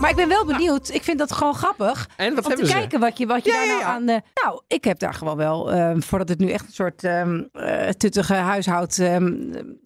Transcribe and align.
Maar 0.00 0.10
ik 0.10 0.16
ben 0.16 0.28
wel 0.28 0.44
benieuwd. 0.44 0.88
Ik 0.88 1.02
vind 1.02 1.18
dat 1.18 1.32
gewoon 1.32 1.54
grappig. 1.54 2.08
En 2.16 2.34
wat 2.34 2.44
om 2.44 2.48
hebben 2.50 2.66
te 2.66 2.72
ze? 2.72 2.78
kijken 2.78 3.00
wat 3.00 3.18
je, 3.18 3.26
wat 3.26 3.44
je 3.44 3.50
Ja, 3.50 3.56
daar 3.56 3.66
nou 3.66 3.80
ja. 3.80 3.86
aan... 3.86 4.08
eh, 4.08 4.16
nou, 4.44 4.60
ik 4.66 4.84
heb 4.84 4.98
daar 4.98 5.14
gewoon 5.14 5.36
wel, 5.36 5.72
ehm, 5.72 6.00
voordat 6.00 6.28
het 6.28 6.38
nu 6.38 6.50
echt 6.50 6.66
een 6.66 6.72
soort 6.72 7.04
ehm 7.04 7.42
eh, 7.52 7.88
tuttige 7.88 8.34
huishoud 8.34 9.02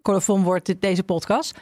colofon 0.02 0.42
wordt, 0.42 0.66
dit- 0.66 0.80
deze 0.80 1.02
podcast. 1.02 1.54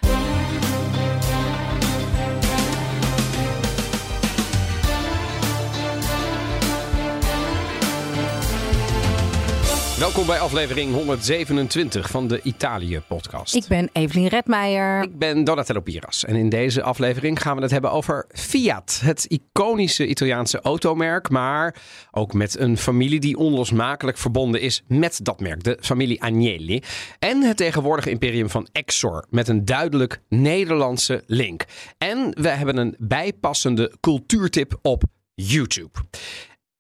Welkom 9.99 10.27
bij 10.27 10.39
aflevering 10.39 10.93
127 10.93 12.11
van 12.11 12.29
de 12.29 12.43
Italië-podcast. 12.43 13.55
Ik 13.55 13.65
ben 13.69 13.91
Evelien 13.93 14.29
Redmeijer. 14.29 15.03
Ik 15.03 15.19
ben 15.19 15.45
Donatello 15.45 15.81
Piras 15.81 16.25
en 16.25 16.35
in 16.35 16.49
deze 16.49 16.83
aflevering 16.83 17.43
gaan 17.43 17.57
we 17.57 17.63
het 17.63 17.71
hebben 17.71 17.91
over 17.91 18.27
Fiat. 18.29 19.01
Het 19.03 19.25
iconische 19.25 20.07
Italiaanse 20.07 20.61
automerk, 20.61 21.31
maar 21.31 21.77
ook 22.11 22.33
met 22.33 22.59
een 22.59 22.77
familie 22.77 23.21
die 23.21 23.37
onlosmakelijk 23.37 24.19
verbonden 24.19 24.61
is 24.61 24.83
met 24.87 25.21
dat 25.23 25.41
merk, 25.41 25.65
de 25.65 25.79
familie 25.81 26.23
Agnelli. 26.23 26.83
En 27.19 27.43
het 27.43 27.57
tegenwoordige 27.57 28.11
imperium 28.11 28.51
van 28.51 28.69
Exor 28.73 29.27
met 29.31 29.49
een 29.49 29.65
duidelijk 29.65 30.21
Nederlandse 30.29 31.23
link. 31.27 31.65
En 31.99 32.35
we 32.41 32.49
hebben 32.49 32.77
een 32.77 32.97
bijpassende 32.99 33.93
cultuurtip 34.01 34.79
op 34.83 35.03
YouTube. 35.35 35.91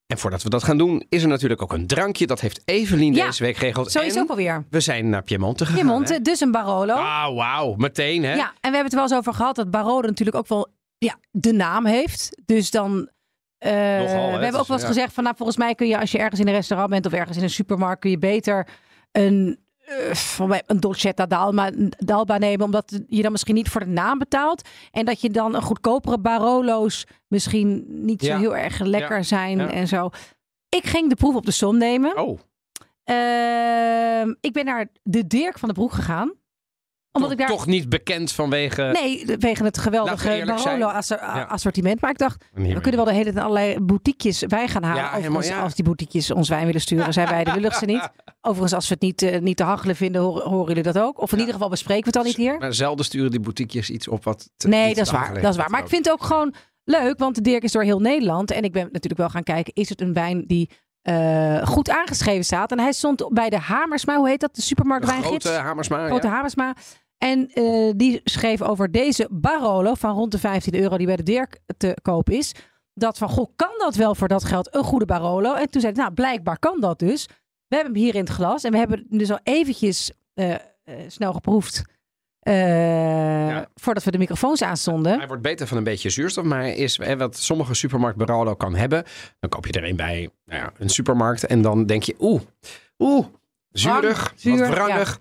En 0.08 0.18
voordat 0.18 0.42
we 0.42 0.48
dat 0.48 0.64
gaan 0.64 0.78
doen, 0.78 1.04
is 1.08 1.22
er 1.22 1.28
natuurlijk 1.28 1.62
ook 1.62 1.72
een 1.72 1.86
drankje. 1.86 2.26
Dat 2.26 2.40
heeft 2.40 2.62
Evelien 2.64 3.14
Ja, 3.14 3.26
deze 3.26 3.42
week 3.42 3.56
geregeld. 3.56 3.90
Zo 3.90 4.00
is 4.00 4.14
het 4.14 4.22
ook 4.22 4.30
alweer. 4.30 4.66
We 4.70 4.80
zijn 4.80 5.08
naar 5.08 5.22
Piemonte 5.22 5.64
gegaan. 5.66 5.80
Piemonte, 5.80 6.12
hè? 6.12 6.20
dus 6.20 6.40
een 6.40 6.50
Barolo. 6.50 6.94
Ah, 6.94 7.34
wauw. 7.34 7.74
Meteen, 7.76 8.22
hè? 8.24 8.34
Ja, 8.34 8.46
en 8.46 8.52
we 8.70 8.76
hebben 8.76 8.84
het 8.84 8.92
wel 8.94 9.02
eens 9.02 9.14
over 9.14 9.34
gehad 9.34 9.56
dat 9.56 9.70
Barolo 9.70 10.00
natuurlijk 10.00 10.36
ook 10.36 10.48
wel 10.48 10.68
ja, 10.98 11.18
de 11.30 11.52
naam 11.52 11.86
heeft. 11.86 12.30
Dus 12.44 12.70
dan. 12.70 13.10
eh, 13.58 13.70
we 13.70 13.76
hebben 13.76 14.60
ook 14.60 14.66
wel 14.66 14.76
eens 14.76 14.80
ja. 14.80 14.86
gezegd 14.86 15.12
van, 15.12 15.24
nou, 15.24 15.36
volgens 15.36 15.58
mij 15.58 15.74
kun 15.74 15.86
je 15.88 15.98
als 16.00 16.10
je 16.12 16.18
ergens 16.18 16.40
in 16.40 16.46
een 16.48 16.54
restaurant 16.54 16.90
bent 16.90 17.06
of 17.06 17.12
ergens 17.12 17.36
in 17.36 17.42
een 17.42 17.50
supermarkt, 17.50 18.00
kun 18.00 18.10
je 18.10 18.18
beter 18.18 18.68
een, 19.12 19.58
van 20.12 20.48
mij 20.48 20.62
een 20.66 20.80
dolcetta 20.80 21.26
d'alba, 21.26 21.70
d'alba 21.98 22.38
nemen, 22.38 22.64
omdat 22.64 23.00
je 23.08 23.22
dan 23.22 23.32
misschien 23.32 23.54
niet 23.54 23.68
voor 23.68 23.80
de 23.80 23.86
naam 23.86 24.18
betaalt 24.18 24.68
en 24.90 25.04
dat 25.04 25.20
je 25.20 25.30
dan 25.30 25.54
een 25.54 25.62
goedkopere 25.62 26.18
Barolo's 26.18 27.06
misschien 27.28 27.84
niet 27.88 28.22
zo 28.22 28.36
heel 28.36 28.56
erg 28.56 28.80
lekker 28.80 29.16
Ja. 29.16 29.22
zijn 29.22 29.58
Ja. 29.58 29.70
en 29.70 29.88
zo. 29.88 30.08
Ik 30.68 30.86
ging 30.86 31.08
de 31.08 31.14
proef 31.16 31.34
op 31.34 31.44
de 31.44 31.50
som 31.50 31.78
nemen. 31.78 32.16
Oh, 32.18 32.38
Ehm, 33.04 34.34
ik 34.40 34.52
ben 34.52 34.64
naar 34.64 34.86
de 35.02 35.26
Dirk 35.26 35.58
van 35.58 35.68
de 35.68 35.74
Broek 35.74 35.92
gegaan. 35.92 36.32
Omdat 37.12 37.30
toch, 37.30 37.40
ik 37.40 37.46
daar 37.46 37.56
toch 37.56 37.66
niet 37.66 37.88
bekend 37.88 38.32
vanwege... 38.32 38.82
Nee, 38.82 39.24
wegen 39.38 39.64
het 39.64 39.78
geweldige. 39.78 40.42
Barolo-assortiment. 40.46 42.00
Maar 42.00 42.10
ik 42.10 42.18
dacht, 42.18 42.44
we 42.54 42.80
kunnen 42.80 42.96
wel 42.96 43.04
de 43.04 43.12
hele 43.12 43.32
tijd 43.32 43.44
allerlei 43.44 43.80
boutiquejes 43.80 44.44
wijn 44.48 44.68
gaan 44.68 44.82
halen. 44.82 45.02
Ja, 45.02 45.08
Overigens, 45.08 45.36
helemaal, 45.36 45.58
ja. 45.58 45.64
als 45.64 45.74
die 45.74 45.84
boutiquejes 45.84 46.30
ons 46.30 46.48
wijn 46.48 46.66
willen 46.66 46.80
sturen, 46.80 47.12
zijn 47.12 47.28
wij 47.28 47.44
de 47.44 47.52
lulligste 47.52 47.84
niet. 47.84 48.08
Overigens, 48.40 48.72
als 48.72 48.88
we 48.88 48.94
het 48.94 49.02
niet, 49.02 49.22
eh, 49.22 49.40
niet 49.40 49.56
te 49.56 49.62
hachelen 49.62 49.96
vinden, 49.96 50.22
horen, 50.22 50.48
horen 50.48 50.66
jullie 50.68 50.82
dat 50.92 50.98
ook. 50.98 51.20
Of 51.20 51.30
in 51.30 51.34
Ja. 51.36 51.38
ieder 51.38 51.54
geval 51.54 51.68
bespreken 51.70 52.00
we 52.00 52.06
het 52.06 52.14
dan 52.16 52.24
niet 52.24 52.36
hier. 52.36 52.58
Maar 52.58 52.74
zelden 52.74 53.04
sturen 53.04 53.30
die 53.30 53.40
boutiquejes 53.40 53.90
iets 53.90 54.08
op 54.08 54.24
wat... 54.24 54.50
te- 54.56 54.68
Nee, 54.68 54.94
dat 54.94 55.06
is 55.06 55.12
waar. 55.12 55.40
Dat 55.40 55.50
is 55.50 55.56
waar. 55.56 55.70
Maar 55.70 55.80
ik 55.82 55.88
vind 55.88 56.04
het 56.04 56.14
ook 56.14 56.24
gewoon 56.24 56.54
leuk, 56.84 57.18
want 57.18 57.34
de 57.34 57.40
Dirk 57.40 57.62
is 57.62 57.72
door 57.72 57.82
heel 57.82 58.00
Nederland. 58.00 58.50
En 58.50 58.62
ik 58.62 58.72
ben 58.72 58.82
natuurlijk 58.84 59.16
wel 59.20 59.28
gaan 59.28 59.42
kijken, 59.42 59.72
is 59.74 59.88
het 59.88 60.00
een 60.00 60.12
wijn 60.12 60.44
die 60.46 60.70
eh, 61.08 61.66
goed 61.66 61.90
aangeschreven 61.90 62.44
staat? 62.44 62.72
En 62.72 62.78
hij 62.78 62.92
stond 62.92 63.28
bij 63.32 63.50
de 63.50 63.58
Hamersma, 63.58 64.16
hoe 64.16 64.28
heet 64.28 64.40
dat? 64.40 64.54
De 64.54 64.62
supermarkt 64.62 65.06
De 65.06 65.12
wijngids. 65.12 65.44
grote 65.44 65.60
Hamersma, 65.60 66.06
Grote 66.06 66.26
ja. 66.26 66.32
Hamersma. 66.32 66.74
En 67.18 67.48
eh, 67.52 67.92
die 67.96 68.20
schreef 68.24 68.62
over 68.62 68.90
deze 68.90 69.28
Barolo 69.30 69.94
van 69.94 70.14
rond 70.14 70.32
de 70.32 70.38
15 70.38 70.74
euro 70.74 70.96
die 70.96 71.06
bij 71.06 71.16
de 71.16 71.22
Dirk 71.22 71.60
te 71.76 71.96
koop 72.02 72.30
is. 72.30 72.54
Dat 72.94 73.18
van, 73.18 73.28
goh, 73.28 73.52
kan 73.56 73.72
dat 73.78 73.94
wel 73.94 74.14
voor 74.14 74.28
dat 74.28 74.44
geld 74.44 74.74
een 74.74 74.84
goede 74.84 75.04
Barolo? 75.04 75.54
En 75.54 75.70
toen 75.70 75.80
zei 75.80 75.92
ik, 75.92 75.98
nou, 75.98 76.12
blijkbaar 76.12 76.58
kan 76.58 76.80
dat 76.80 76.98
dus. 76.98 77.26
We 77.66 77.74
hebben 77.76 77.94
hem 77.94 78.02
hier 78.02 78.14
in 78.14 78.20
het 78.20 78.30
glas 78.30 78.64
en 78.64 78.72
we 78.72 78.78
hebben 78.78 79.06
dus 79.08 79.30
al 79.30 79.40
eventjes 79.42 80.12
eh, 80.34 80.54
snel 81.06 81.32
geproefd. 81.32 81.82
Eh, 82.48 83.62
Voordat 83.74 84.04
we 84.04 84.10
de 84.10 84.18
microfoons 84.18 84.62
aanstonden. 84.62 85.18
Hij 85.18 85.26
wordt 85.26 85.42
beter 85.42 85.66
van 85.66 85.76
een 85.76 85.84
beetje 85.84 86.10
zuurstof, 86.10 86.44
maar 86.44 86.66
is 86.66 86.96
hè, 86.96 87.16
wat 87.16 87.36
sommige 87.36 87.74
supermarkt 87.74 88.18
Barolo 88.18 88.54
kan 88.54 88.74
hebben. 88.74 89.04
Dan 89.40 89.50
koop 89.50 89.66
je 89.66 89.72
er 89.72 89.84
een 89.84 89.96
bij 89.96 90.30
nou 90.44 90.60
ja, 90.60 90.72
een 90.78 90.88
supermarkt 90.88 91.46
en 91.46 91.62
dan 91.62 91.86
denk 91.86 92.02
je, 92.02 92.14
oeh, 92.18 92.40
oeh, 92.98 93.26
zuurig, 93.70 94.32
zuur, 94.36 94.58
wat 94.58 94.68
wrangig. 94.68 95.18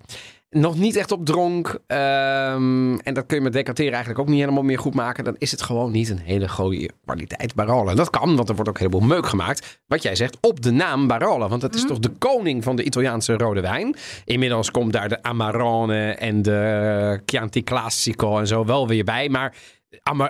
Nog 0.50 0.78
niet 0.78 0.96
echt 0.96 1.12
op 1.12 1.26
dronk. 1.26 1.80
ehm, 1.88 2.98
en 2.98 3.14
dat 3.14 3.26
kun 3.26 3.38
je 3.38 3.44
met 3.44 3.54
decanteren 3.54 3.92
eigenlijk 3.92 4.22
ook 4.22 4.28
niet 4.28 4.40
helemaal 4.40 4.64
meer 4.64 4.80
goed 4.80 4.94
maken. 4.94 5.24
Dan 5.24 5.36
is 5.38 5.52
het 5.52 5.62
gewoon 5.62 5.92
niet 5.92 6.10
een 6.10 6.20
hele 6.20 6.50
goede 6.50 6.90
kwaliteit 7.06 7.56
Barolo. 7.56 7.90
En 7.90 7.96
dat 7.96 8.10
kan, 8.10 8.36
want 8.36 8.50
er 8.50 8.56
wordt 8.56 8.70
ook 8.70 8.80
een 8.80 8.86
heleboel 8.86 9.08
meuk 9.08 9.28
gemaakt. 9.28 9.82
Wat 9.88 10.04
jij 10.04 10.16
zegt, 10.16 10.38
op 10.42 10.62
de 10.62 10.72
naam 10.72 11.08
Barolo. 11.08 11.48
Want 11.48 11.62
dat 11.62 11.76
is 11.76 11.86
toch 11.86 12.00
de 12.00 12.10
koning 12.10 12.64
van 12.64 12.76
de 12.76 12.84
Italiaanse 12.84 13.38
rode 13.38 13.62
wijn. 13.62 13.96
Inmiddels 14.26 14.72
komt 14.72 14.94
daar 14.94 15.10
de 15.10 15.24
Amarone 15.24 16.12
en 16.12 16.42
de 16.42 17.22
Chianti 17.26 17.64
Classico 17.64 18.38
en 18.38 18.48
zo 18.48 18.66
wel 18.66 18.88
weer 18.88 19.04
bij. 19.04 19.30
Maar 19.30 19.54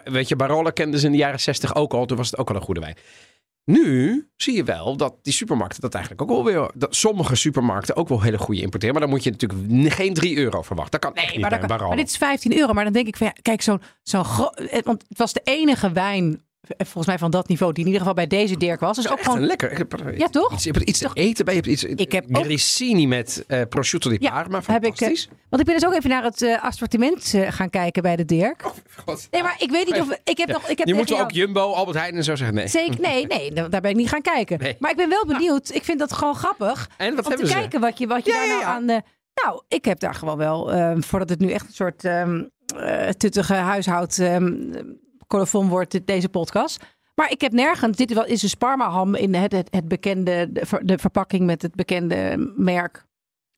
weet 0.04 0.28
je, 0.28 0.36
Barolo 0.36 0.70
kenden 0.70 1.00
ze 1.00 1.06
in 1.06 1.12
de 1.12 1.18
jaren 1.18 1.40
60 1.40 1.76
ook 1.76 1.94
al. 1.94 2.06
Toen 2.06 2.18
was 2.18 2.30
het 2.32 2.40
ook 2.40 2.50
al 2.50 2.56
een 2.56 2.62
goede 2.62 2.80
wijn. 2.80 2.96
Nu 3.72 4.28
zie 4.36 4.56
je 4.56 4.64
wel 4.64 4.98
dat 4.98 5.16
die 5.22 5.34
supermarkten 5.34 5.82
dat 5.82 5.94
eigenlijk 5.94 6.24
ook 6.24 6.30
wel 6.30 6.44
weer... 6.46 6.72
Dat 6.74 6.96
sommige 6.96 7.36
supermarkten 7.36 7.96
ook 7.96 8.08
wel 8.10 8.22
hele 8.22 8.38
goede 8.38 8.62
importeren. 8.62 8.94
Maar 8.96 9.04
dan 9.04 9.12
moet 9.14 9.24
je 9.24 9.32
natuurlijk 9.32 9.94
geen 9.94 10.14
3 10.14 10.38
euro 10.38 10.62
verwachten. 10.62 11.00
Dat 11.00 11.12
kan 11.14 11.24
echt 11.24 11.32
niet 11.32 11.42
maar, 11.42 11.60
kan- 11.60 11.88
maar 11.88 11.96
dit 11.98 12.08
is 12.10 12.18
15 12.18 12.58
euro. 12.58 12.74
Maar 12.74 12.84
dan 12.84 12.94
denk 12.94 13.08
ik 13.08 13.18
van, 13.18 13.28
ja, 13.28 13.34
kijk, 13.42 13.62
zo'n 13.62 13.82
zo'n 14.04 14.26
gro- 14.26 14.50
eh, 14.50 14.82
Want 14.84 15.06
het 15.10 15.18
was 15.18 15.34
de 15.34 15.42
enige 15.44 15.92
wijn, 15.92 16.42
volgens 16.78 17.06
mij 17.06 17.18
van 17.18 17.32
dat 17.32 17.48
niveau, 17.48 17.72
die 17.74 17.80
in 17.84 17.86
ieder 17.92 18.00
geval 18.08 18.16
bij 18.16 18.28
deze 18.28 18.58
Dirk 18.58 18.80
was. 18.80 18.96
Dus 18.96 19.10
ook 19.12 19.22
gewoon 19.22 19.46
lekker. 19.46 19.72
Ik 19.72 19.78
heb- 19.78 20.02
Ja, 20.18 20.28
toch? 20.28 20.54
Iets, 20.54 20.64
je 20.64 20.72
hebt 20.72 20.90
iets 20.90 21.00
te 21.00 21.10
eten 21.14 21.46
bij. 21.46 21.54
Je 21.54 21.60
hebt 21.60 21.72
iets, 21.72 21.84
Ik 21.84 22.12
heb 22.12 22.26
ook- 22.38 22.44
grissini 22.44 23.08
met 23.08 23.44
eh 23.48 23.62
prosciutto 23.70 24.10
di 24.10 24.18
Ja, 24.20 24.32
Parma. 24.32 24.62
heb 24.66 24.86
ik, 24.86 24.92
eh, 24.92 24.98
Fantastisch. 24.98 25.30
Want 25.50 25.62
ik 25.62 25.68
ben 25.68 25.76
dus 25.80 25.86
ook 25.90 25.94
even 25.96 26.10
naar 26.10 26.24
het 26.24 26.42
eh, 26.42 26.64
assortiment 26.64 27.34
gaan 27.50 27.70
kijken 27.70 28.02
bij 28.02 28.16
de 28.16 28.26
Dirk. 28.26 28.64
God. 29.06 29.28
Nee, 29.32 29.42
maar 29.44 29.56
ik 29.60 29.72
weet 29.72 29.86
niet 29.86 30.02
of... 30.02 30.20
Ik 30.24 30.38
heb 30.38 30.48
nog... 30.48 30.68
Ik 30.70 30.78
heb 30.78 30.88
Je 30.88 30.94
moet 30.94 31.14
ook 31.22 31.32
Jumbo, 31.32 31.72
Albert 31.74 31.98
Heijn 31.98 32.16
en 32.16 32.24
zo 32.24 32.36
zeggen. 32.36 32.56
Nee. 32.56 32.68
Zeker, 32.68 33.00
nee, 33.02 33.28
nee, 33.28 33.52
da- 33.54 33.68
daar 33.68 33.82
ben 33.82 33.92
ik 33.92 33.98
niet 33.98 34.10
gaan 34.10 34.22
kijken. 34.22 34.60
Nee. 34.60 34.76
Maar 34.80 34.92
ik 34.92 34.98
ben 34.98 35.10
wel 35.10 35.26
benieuwd. 35.26 35.70
Ik 35.74 35.84
vind 35.84 36.00
dat 36.00 36.14
gewoon 36.14 36.36
grappig. 36.36 36.90
En 36.98 37.16
wat 37.16 37.26
om 37.26 37.36
te 37.36 37.48
ze? 37.48 37.54
kijken 37.54 37.80
wat 37.80 37.98
je, 37.98 38.08
wat 38.08 38.26
je 38.26 38.32
Ja, 38.32 38.38
daar 38.38 38.48
nou 38.48 38.64
aan... 38.64 38.86
nou, 39.44 39.62
ik 39.68 39.86
heb 39.86 40.00
daar 40.00 40.16
gewoon 40.16 40.38
wel, 40.38 40.72
ehm, 40.72 41.02
voordat 41.02 41.30
het 41.30 41.40
nu 41.40 41.52
echt 41.52 41.68
een 41.68 41.74
soort 41.74 42.04
ehm 42.06 42.44
eh, 42.78 43.10
tuttige 43.10 43.54
huishoud 43.54 44.18
ehm 44.18 44.54
colofon 45.28 45.68
wordt, 45.68 45.92
dit- 45.92 46.08
deze 46.08 46.30
podcast. 46.30 46.84
Maar 47.16 47.32
ik 47.32 47.42
heb 47.42 47.52
nergens, 47.52 47.98
dit 47.98 48.12
is 48.26 48.44
een 48.44 48.50
Sparma 48.50 48.90
ham 48.90 49.16
in 49.16 49.36
het, 49.36 49.52
het, 49.52 49.68
het 49.72 49.88
bekende, 49.88 50.48
de, 50.52 50.66
ver- 50.66 50.86
de 50.86 50.98
verpakking 50.98 51.46
met 51.46 51.62
het 51.62 51.76
bekende 51.76 52.52
merk. 52.56 53.06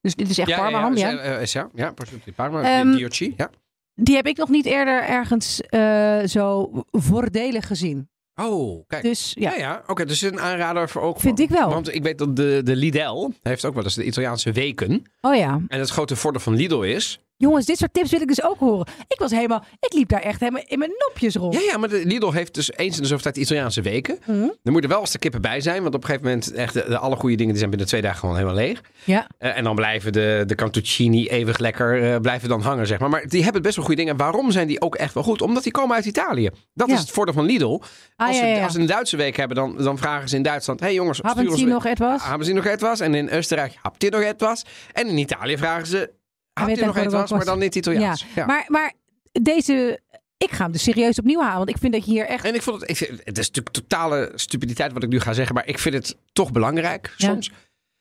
Dus 0.01 0.15
dit 0.15 0.29
is 0.29 0.37
echt 0.37 0.55
Parma 0.55 0.79
ham, 0.79 0.97
ja. 0.97 1.09
Ja, 1.09 1.23
ja, 1.23 1.39
ja, 1.43 1.69
ja, 1.73 1.93
di 2.25 2.31
Parma. 2.31 2.79
Ehm, 2.79 2.91
Diocci, 2.95 3.33
ja. 3.37 3.49
Die 3.95 4.15
heb 4.15 4.27
ik 4.27 4.37
nog 4.37 4.49
niet 4.49 4.65
eerder 4.65 5.03
ergens 5.03 5.61
eh, 5.61 6.19
zo 6.25 6.69
voordelig 6.91 7.67
gezien. 7.67 8.09
Oh, 8.35 8.83
kijk. 8.87 9.03
Dus 9.03 9.31
ja, 9.39 9.51
Ja, 9.51 9.57
ja. 9.57 9.83
Oké, 9.87 10.05
dus 10.05 10.21
een 10.21 10.39
aanrader 10.39 10.89
voor 10.89 11.01
ook. 11.01 11.19
Vind 11.19 11.39
ik 11.39 11.49
wel. 11.49 11.69
Want 11.69 11.93
ik 11.95 12.03
weet 12.03 12.17
dat 12.17 12.35
de, 12.35 12.61
de 12.63 12.75
Lidl 12.75 13.29
heeft 13.41 13.65
ook 13.65 13.73
wel 13.73 13.83
eens 13.83 13.95
de 13.95 14.05
Italiaanse 14.05 14.51
weken. 14.51 15.03
oh 15.21 15.35
ja. 15.35 15.61
En 15.67 15.79
het 15.79 15.89
grote 15.89 16.15
voordeel 16.15 16.41
van 16.41 16.55
Lidl 16.55 16.81
is... 16.81 17.19
Jongens, 17.41 17.65
dit 17.65 17.77
soort 17.77 17.93
tips 17.93 18.11
wil 18.11 18.21
ik 18.21 18.27
dus 18.27 18.43
ook 18.43 18.59
horen. 18.59 18.87
Ik 19.07 19.19
was 19.19 19.31
helemaal, 19.31 19.63
ik 19.79 19.93
liep 19.93 20.09
daar 20.09 20.21
echt 20.21 20.39
helemaal 20.39 20.61
in 20.67 20.79
mijn 20.79 20.91
nopjes 21.07 21.35
rond. 21.35 21.53
Ja, 21.53 21.59
ja, 21.59 21.77
maar 21.77 21.89
de 21.89 22.01
Lidl 22.05 22.31
heeft 22.31 22.53
dus 22.53 22.71
eens 22.77 22.95
in 22.95 23.01
de 23.01 23.07
zoveel 23.07 23.23
tijd 23.23 23.37
Italiaanse 23.37 23.81
weken. 23.81 24.17
Mhm. 24.25 24.39
Dan 24.39 24.49
moet 24.63 24.75
je 24.75 24.81
er 24.81 24.87
wel 24.87 24.99
eens 24.99 25.11
de 25.11 25.19
kippen 25.19 25.41
bij 25.41 25.61
zijn. 25.61 25.81
Want 25.81 25.95
op 25.95 26.01
een 26.01 26.07
gegeven 26.07 26.27
moment, 26.29 26.51
echt, 26.53 26.73
de, 26.73 26.85
de 26.87 26.97
alle 26.97 27.15
goede 27.15 27.35
dingen 27.35 27.49
die 27.49 27.57
zijn 27.57 27.69
binnen 27.69 27.87
twee 27.87 28.01
dagen 28.01 28.19
gewoon 28.19 28.35
helemaal 28.35 28.55
leeg. 28.57 28.81
Ja. 29.03 29.27
Eh, 29.37 29.57
en 29.57 29.63
dan 29.63 29.75
blijven 29.75 30.11
de, 30.13 30.43
de 30.45 30.55
cantuccini 30.55 31.27
eeuwig 31.27 31.57
lekker, 31.57 32.13
eh, 32.13 32.19
blijven 32.19 32.49
dan 32.49 32.61
hangen, 32.61 32.87
zeg 32.87 32.99
maar. 32.99 33.09
Maar 33.09 33.27
die 33.27 33.43
hebben 33.43 33.61
best 33.61 33.75
wel 33.75 33.85
goede 33.85 34.01
dingen. 34.01 34.17
Waarom 34.17 34.51
zijn 34.51 34.67
die 34.67 34.81
ook 34.81 34.95
echt 34.95 35.13
wel 35.13 35.23
goed? 35.23 35.41
Omdat 35.41 35.63
die 35.63 35.71
komen 35.71 35.95
uit 35.95 36.05
Italië. 36.05 36.49
Dat 36.73 36.87
Ja. 36.87 36.93
is 36.93 36.99
het 36.99 37.09
voordeel 37.11 37.33
van 37.33 37.45
Lidl. 37.45 37.81
Ah, 38.15 38.27
Als, 38.27 38.35
ja, 38.37 38.41
ze, 38.43 38.47
ja, 38.49 38.55
ja. 38.55 38.63
als 38.63 38.73
ze 38.73 38.79
een 38.79 38.85
Duitse 38.85 39.17
week 39.17 39.35
hebben, 39.37 39.57
dan, 39.57 39.77
dan 39.77 39.97
vragen 39.97 40.29
ze 40.29 40.35
in 40.35 40.43
Duitsland... 40.43 40.79
hey 40.79 40.93
jongens, 40.93 41.19
Hebben 41.23 41.57
ze 41.57 41.65
nog 41.65 41.85
etwas? 41.85 42.23
Hebben 42.27 42.45
ze 42.47 42.53
nog 42.53 42.65
etwas? 42.65 42.99
En 42.99 43.13
in 43.13 43.31
Oostenrijk, 43.31 43.77
habt 43.81 44.03
ihr 44.03 44.11
nog 44.11 44.21
etwas? 44.21 44.65
En 44.93 45.07
in 45.07 45.17
Italië 45.17 45.57
vragen 45.57 45.87
ze... 45.87 46.17
Nog 46.67 47.29
Maar 47.29 47.45
dan 47.45 47.57
in 47.57 47.63
het 47.67 47.75
Italiaans. 47.75 48.25
Ja. 48.35 48.45
Maar, 48.45 48.65
maar 48.67 48.93
deze, 49.31 49.99
ik 50.37 50.51
ga 50.51 50.63
hem 50.63 50.71
dus 50.71 50.83
serieus 50.83 51.19
opnieuw 51.19 51.39
halen. 51.41 51.57
Want 51.57 51.69
ik 51.69 51.77
vind 51.77 51.93
dat 51.93 52.05
je 52.05 52.11
hier 52.11 52.25
echt... 52.25 52.45
En 52.45 52.55
ik 52.55 52.61
vond 52.61 52.81
het, 52.81 52.89
ik 52.89 52.97
vind- 52.97 53.09
het 53.23 53.37
is 53.37 53.47
natuurlijk 53.47 53.75
totale 53.75 54.31
stupiditeit 54.35 54.93
wat 54.93 55.03
ik 55.03 55.09
nu 55.09 55.19
ga 55.19 55.33
zeggen, 55.33 55.55
maar 55.55 55.67
ik 55.67 55.79
vind 55.79 55.95
het 55.95 56.15
toch 56.33 56.51
belangrijk 56.51 57.13
Ja. 57.17 57.27
soms. 57.27 57.51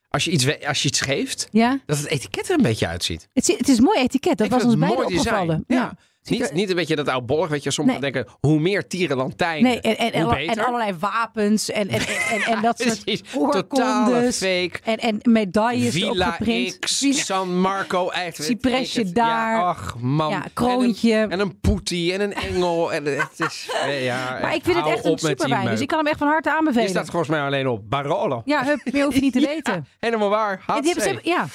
Als 0.09 0.25
je, 0.25 0.31
iets, 0.31 0.65
als 0.67 0.83
je 0.83 0.89
iets 0.89 1.01
geeft, 1.01 1.49
Ja, 1.51 1.79
dat 1.87 1.99
het 1.99 2.07
etiket 2.07 2.49
er 2.49 2.55
een 2.57 2.63
beetje 2.63 2.87
uitziet. 2.87 3.29
het, 3.33 3.49
is- 3.49 3.59
het 3.59 3.69
is 3.69 3.79
een 3.79 3.85
mooi 3.85 3.99
etiket. 3.99 4.37
Dat 4.39 4.47
Ik 4.47 4.53
was 4.53 4.65
ons 4.65 4.75
design. 4.75 4.93
opgevallen. 5.03 5.65
Ja. 5.67 5.77
Ja. 5.77 5.97
Niet, 6.31 6.53
niet 6.53 6.69
een 6.71 6.77
beetje 6.77 6.97
dat 6.97 7.09
oudbollig, 7.09 7.49
weet 7.49 7.63
je. 7.63 7.71
Sommigen 7.71 8.01
Nee. 8.01 8.13
denken, 8.13 8.33
hoe 8.41 8.61
meer 8.61 8.87
tierenlantijnen, 8.87 9.63
Nee, 9.71 9.81
en, 9.81 9.97
en, 9.99 10.13
en, 10.13 10.23
hoe 10.23 10.37
en 10.37 10.47
beter. 10.47 10.65
allerlei 10.65 10.93
wapens 10.99 11.71
en, 11.71 11.89
en, 11.89 12.01
en, 12.01 12.07
en, 12.31 12.41
en 12.43 12.63
dat 12.63 12.81
soort 12.83 13.23
oorkondes. 13.37 14.37
fake. 14.39 14.71
En, 14.85 14.97
en 14.97 15.19
medailles 15.23 15.93
Villa 15.93 16.31
geprint. 16.31 16.79
X, 16.79 16.99
Villa- 16.99 17.23
San 17.23 17.61
Marco, 17.61 18.09
echt. 18.09 18.45
Cipresje 18.45 19.01
het. 19.05 19.15
daar. 19.15 19.57
Ja, 19.57 19.63
ach 19.63 19.97
man. 20.01 20.31
Ja, 20.31 20.45
kroontje. 20.55 21.13
En 21.15 21.23
een, 21.23 21.31
en 21.31 21.41
een 21.41 21.61
poetie 21.61 22.13
en 22.13 22.21
een 22.21 22.35
engel. 22.35 22.93
En 22.93 23.05
het 23.05 23.29
is, 23.37 23.69
ja, 24.05 24.39
Maar 24.43 24.55
ik 24.55 24.63
vind 24.65 24.77
het 24.77 24.87
echt 24.87 25.05
een 25.05 25.17
die 25.17 25.27
superwijn. 25.29 25.67
Dus 25.67 25.81
ik 25.81 25.87
kan 25.89 25.99
hem 25.99 26.07
echt 26.07 26.19
van 26.19 26.27
harte 26.29 26.49
Die 26.49 26.59
aanbevelen. 26.59 26.89
staat 26.89 27.07
volgens 27.11 27.31
mij 27.31 27.41
alleen 27.41 27.69
op 27.69 27.91
Barolo. 27.91 28.43
Ja, 28.45 28.65
hup, 28.65 28.81
meer 28.93 29.05
hoef 29.05 29.15
je 29.15 29.21
niet 29.21 29.33
te 29.33 29.41
weten. 29.41 29.87
Helemaal 29.99 30.29
waar. 30.29 30.63
En 30.67 30.83
die 30.83 30.93
Hatsé. 30.95 31.19
ja. 31.23 31.47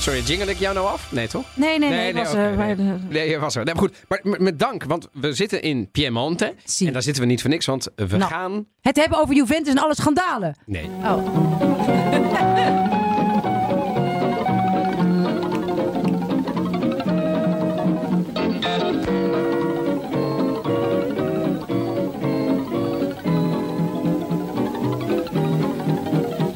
Sorry, 0.00 0.20
jingle 0.20 0.50
ik 0.50 0.58
jou 0.58 0.74
nou 0.74 0.86
af? 0.86 1.12
Nee, 1.12 1.28
toch? 1.28 1.44
Nee, 1.54 1.78
nee, 1.78 1.90
nee. 1.90 2.06
het 2.06 2.16
was, 2.16 2.28
oké, 2.30 2.40
eh, 2.50 2.56
nee. 2.56 2.76
de- 2.76 2.98
Nee, 3.08 3.28
je 3.28 3.38
was 3.38 3.56
er. 3.56 3.64
Nee, 3.64 3.74
maar 3.74 3.82
goed, 3.82 3.96
maar 4.08 4.20
met, 4.22 4.40
met 4.40 4.58
dank, 4.58 4.84
want 4.84 5.08
we 5.12 5.32
zitten 5.32 5.62
in 5.62 5.90
Piemonte. 5.90 6.54
Zie. 6.64 6.86
En 6.86 6.92
daar 6.92 7.02
zitten 7.02 7.22
we 7.22 7.28
niet 7.28 7.40
voor 7.40 7.50
niks, 7.50 7.66
want 7.66 7.88
we 7.96 8.16
Nou. 8.16 8.30
gaan... 8.30 8.66
Het 8.80 8.96
hebben 8.96 9.18
over 9.18 9.34
Juventus 9.34 9.72
en 9.74 9.82
alle 9.82 9.94
schandalen. 9.94 10.56
Nee. 10.66 10.84
Oh. 11.04 12.28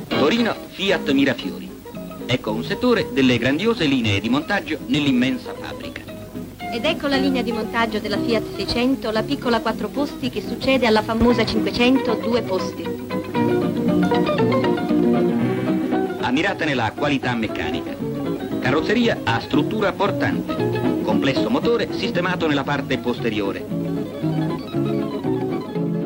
Torino 0.08 0.52
Fiat 0.73 1.12
Mirafiori. 1.14 1.69
Ecco 2.26 2.52
un 2.52 2.64
settore 2.64 3.08
delle 3.12 3.36
grandiose 3.38 3.84
linee 3.84 4.18
di 4.20 4.28
montaggio 4.28 4.78
nell'immensa 4.86 5.52
fabbrica. 5.54 6.02
Ed 6.72 6.84
ecco 6.84 7.06
la 7.06 7.16
linea 7.16 7.42
di 7.42 7.52
montaggio 7.52 7.98
della 8.00 8.18
Fiat 8.18 8.56
600, 8.56 9.10
la 9.10 9.22
piccola 9.22 9.60
4 9.60 9.88
posti 9.88 10.30
che 10.30 10.40
succede 10.40 10.86
alla 10.86 11.02
famosa 11.02 11.44
500 11.44 12.14
2 12.14 12.42
posti. 12.42 12.82
Ammirata 16.20 16.64
nella 16.64 16.92
qualità 16.96 17.34
meccanica. 17.34 17.94
Carrozzeria 18.58 19.20
a 19.22 19.38
struttura 19.40 19.92
portante. 19.92 21.02
Complesso 21.04 21.50
motore 21.50 21.88
sistemato 21.92 22.48
nella 22.48 22.64
parte 22.64 22.98
posteriore. 22.98 23.83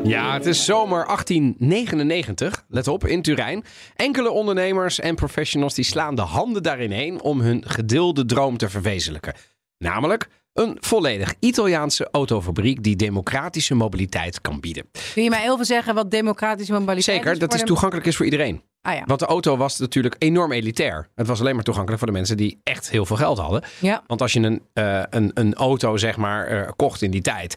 Ja, 0.08 0.32
het 0.32 0.46
is 0.46 0.64
zomer 0.64 1.06
1899. 1.06 2.64
Let 2.69 2.88
op, 2.88 3.06
in 3.06 3.22
Turijn. 3.22 3.64
Enkele 3.96 4.31
ondernemers 4.31 5.00
en 5.00 5.14
professionals 5.14 5.75
die 5.75 5.84
slaan 5.84 6.14
de 6.14 6.22
handen 6.22 6.62
daarin 6.62 6.90
heen 6.90 7.20
om 7.22 7.40
hun 7.40 7.62
gedeelde 7.66 8.25
droom 8.25 8.56
te 8.56 8.69
verwezenlijken. 8.69 9.34
Namelijk 9.78 10.28
een 10.52 10.76
volledig 10.81 11.34
Italiaanse 11.38 12.08
autofabriek 12.12 12.82
die 12.82 12.96
democratische 12.96 13.75
mobiliteit 13.75 14.40
kan 14.40 14.60
bieden. 14.60 14.84
Kun 15.14 15.22
je 15.22 15.31
mij 15.31 15.40
heel 15.43 15.56
veel 15.56 15.64
zeggen 15.64 15.94
wat 15.94 16.11
democratische 16.11 16.72
mobiliteit 16.72 17.04
Zeker, 17.04 17.32
dat 17.38 17.43
voor 17.49 17.54
is 17.54 17.61
de- 17.61 17.66
toegankelijk 17.66 18.06
is 18.06 18.16
voor 18.16 18.25
iedereen. 18.25 18.62
Ah 18.82 18.94
ja. 18.94 19.02
Want 19.06 19.20
de 19.20 19.26
auto 19.26 19.56
was 19.56 19.78
natuurlijk 19.78 20.14
enorm 20.19 20.52
elitair. 20.52 21.08
Het 21.14 21.26
was 21.26 21.40
alleen 21.40 21.54
maar 21.54 21.64
toegankelijk 21.64 22.02
voor 22.02 22.12
de 22.12 22.19
mensen 22.19 22.37
die 22.37 22.61
echt 22.64 22.90
heel 22.90 23.06
veel 23.06 23.16
geld 23.16 23.38
hadden. 23.38 23.62
ja. 23.81 24.02
Want 24.06 24.20
als 24.20 24.32
je 24.32 24.40
een, 24.40 24.62
eh, 24.72 25.02
een, 25.11 25.31
een 25.34 25.54
auto 25.54 25.96
zeg 25.96 26.16
maar 26.16 26.46
eh, 26.46 26.69
kocht 26.76 27.02
in 27.02 27.11
die 27.11 27.22
tijd, 27.22 27.56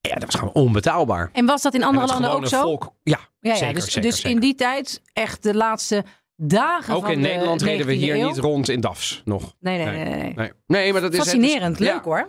ja, 0.00 0.14
dat 0.14 0.24
was 0.24 0.34
gewoon 0.34 0.54
onbetaalbaar. 0.54 1.30
En 1.32 1.46
was 1.46 1.62
dat 1.62 1.74
in 1.74 1.82
andere 1.82 2.06
landen 2.06 2.30
ook 2.30 2.46
zo? 2.46 2.62
Volk, 2.62 2.92
ja, 3.02 3.18
ja, 3.40 3.50
ja, 3.50 3.56
zeker, 3.56 3.74
dus, 3.74 3.84
zeker, 3.84 4.02
dus 4.02 4.16
zeker. 4.16 4.30
in 4.30 4.40
die 4.40 4.54
tijd 4.54 5.02
echt 5.12 5.42
de 5.42 5.54
laatste 5.54 6.04
dagen 6.36 6.94
Ook 6.94 7.02
van 7.02 7.12
in 7.12 7.22
de 7.22 7.28
Nederland 7.28 7.62
reden 7.62 7.86
we 7.86 7.92
19e 7.94 7.98
hier 7.98 8.14
eeuw. 8.14 8.26
niet 8.28 8.38
rond 8.38 8.68
in 8.68 8.80
DAFs 8.80 9.22
nog. 9.24 9.54
Nee, 9.60 9.84
nee, 9.84 9.96
nee. 9.96 10.14
nee. 10.14 10.32
Nee, 10.34 10.50
nee 10.66 10.92
maar 10.92 11.00
dat 11.00 11.12
is 11.12 11.18
Fascinerend, 11.18 11.80
is- 11.80 11.86
leuk 11.86 11.94
ja. 11.94 12.02
hoor. 12.02 12.28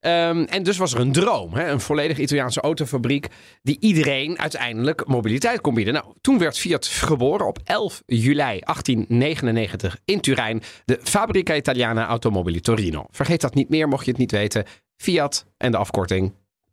Ehm, 0.00 0.42
en 0.42 0.62
dus 0.62 0.76
was 0.76 0.94
er 0.94 1.00
een 1.00 1.12
droom, 1.12 1.54
hè? 1.54 1.70
een 1.70 1.80
volledig 1.80 2.18
Italiaanse 2.18 2.60
autofabriek 2.60 3.26
die 3.62 3.76
iedereen 3.80 4.38
uiteindelijk 4.38 5.06
mobiliteit 5.06 5.60
kon 5.60 5.74
bieden. 5.74 5.94
Nou, 5.94 6.06
toen 6.20 6.38
werd 6.38 6.58
Fiat 6.58 6.86
geboren 6.86 7.46
op 7.46 7.58
11 7.64 8.02
juli 8.06 8.36
1899 8.36 9.98
in 10.04 10.20
Turijn, 10.20 10.62
de 10.84 11.00
Fabbrica 11.02 11.54
Italiana 11.54 12.06
Automobili 12.06 12.60
Torino. 12.60 13.06
Vergeet 13.10 13.40
dat 13.40 13.54
niet 13.54 13.68
meer, 13.68 13.88
mocht 13.88 14.04
je 14.04 14.10
het 14.10 14.20
niet 14.20 14.30
weten. 14.30 14.64
Fiat 14.96 15.46
en 15.56 15.70
de 15.70 15.76
afkorting 15.76 16.32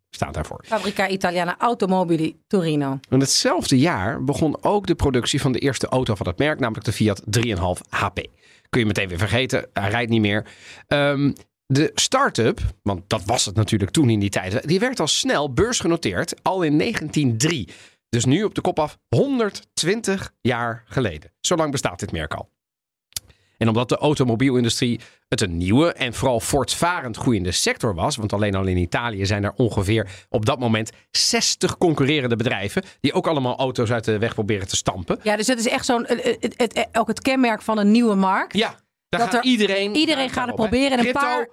staat 0.09 0.33
daarvoor. 0.33 0.63
Fabrica 0.65 1.07
Italiana 1.07 1.55
Automobili 1.57 2.41
Torino. 2.47 2.99
In 3.09 3.19
hetzelfde 3.19 3.77
jaar 3.77 4.23
begon 4.23 4.63
ook 4.63 4.87
de 4.87 4.95
productie 4.95 5.41
van 5.41 5.51
de 5.51 5.59
eerste 5.59 5.87
auto 5.87 6.15
van 6.15 6.27
het 6.27 6.37
merk, 6.37 6.59
namelijk 6.59 6.85
de 6.85 6.91
Fiat 6.91 7.23
3,5 7.37 7.81
HP. 7.89 8.27
Kun 8.69 8.79
je 8.79 8.85
meteen 8.85 9.07
weer 9.07 9.17
vergeten, 9.17 9.67
hij 9.73 9.89
rijdt 9.89 10.11
niet 10.11 10.21
meer. 10.21 10.45
Ehm, 10.87 11.31
de 11.65 11.91
start-up, 11.95 12.59
want 12.81 13.09
dat 13.09 13.25
was 13.25 13.45
het 13.45 13.55
natuurlijk 13.55 13.91
toen 13.91 14.09
in 14.09 14.19
die 14.19 14.29
tijd, 14.29 14.67
die 14.67 14.79
werd 14.79 14.99
al 14.99 15.07
snel 15.07 15.53
beursgenoteerd, 15.53 16.43
al 16.43 16.61
in 16.61 16.77
1903. 16.77 17.69
Dus 18.09 18.25
nu 18.25 18.43
op 18.43 18.55
de 18.55 18.61
kop 18.61 18.79
af 18.79 18.97
120 19.15 20.33
jaar 20.41 20.83
geleden. 20.85 21.31
Zo 21.39 21.55
lang 21.55 21.71
bestaat 21.71 21.99
dit 21.99 22.11
merk 22.11 22.33
al. 22.33 22.49
En 23.59 23.67
omdat 23.67 23.89
de 23.89 23.97
automobielindustrie 23.97 24.99
het 25.27 25.41
een 25.41 25.57
nieuwe 25.57 25.93
en 25.93 26.13
vooral 26.13 26.39
voortvarend 26.39 27.17
groeiende 27.17 27.51
sector 27.51 27.95
was, 27.95 28.15
want 28.15 28.33
alleen 28.33 28.55
al 28.55 28.65
in 28.65 28.77
Italië 28.77 29.25
zijn 29.25 29.43
er 29.43 29.53
ongeveer 29.55 30.07
op 30.29 30.45
dat 30.45 30.59
moment 30.59 30.91
60 31.11 31.77
concurrerende 31.77 32.35
bedrijven 32.35 32.83
die 33.01 33.13
ook 33.13 33.27
allemaal 33.27 33.57
auto's 33.57 33.91
uit 33.91 34.03
de 34.03 34.17
weg 34.17 34.33
proberen 34.33 34.67
te 34.67 34.75
stampen. 34.75 35.19
Ja, 35.23 35.35
dus 35.35 35.47
het 35.47 35.59
is 35.59 35.67
echt 35.67 35.85
zo'n, 35.85 36.05
het, 36.07 36.23
het, 36.39 36.53
het- 36.57 36.87
ook 36.93 37.07
het 37.07 37.21
kenmerk 37.21 37.61
van 37.61 37.77
een 37.77 37.91
nieuwe 37.91 38.15
markt. 38.15 38.57
Ja, 38.57 38.75
daar 39.09 39.19
Dat 39.19 39.29
gaat 39.29 39.43
er- 39.45 39.49
iedereen. 39.51 39.95
iedereen 39.95 40.29
gaat 40.29 40.45
het 40.47 40.55
proberen 40.55 40.97
en 40.99 41.05
een 41.05 41.11
paar-. 41.11 41.49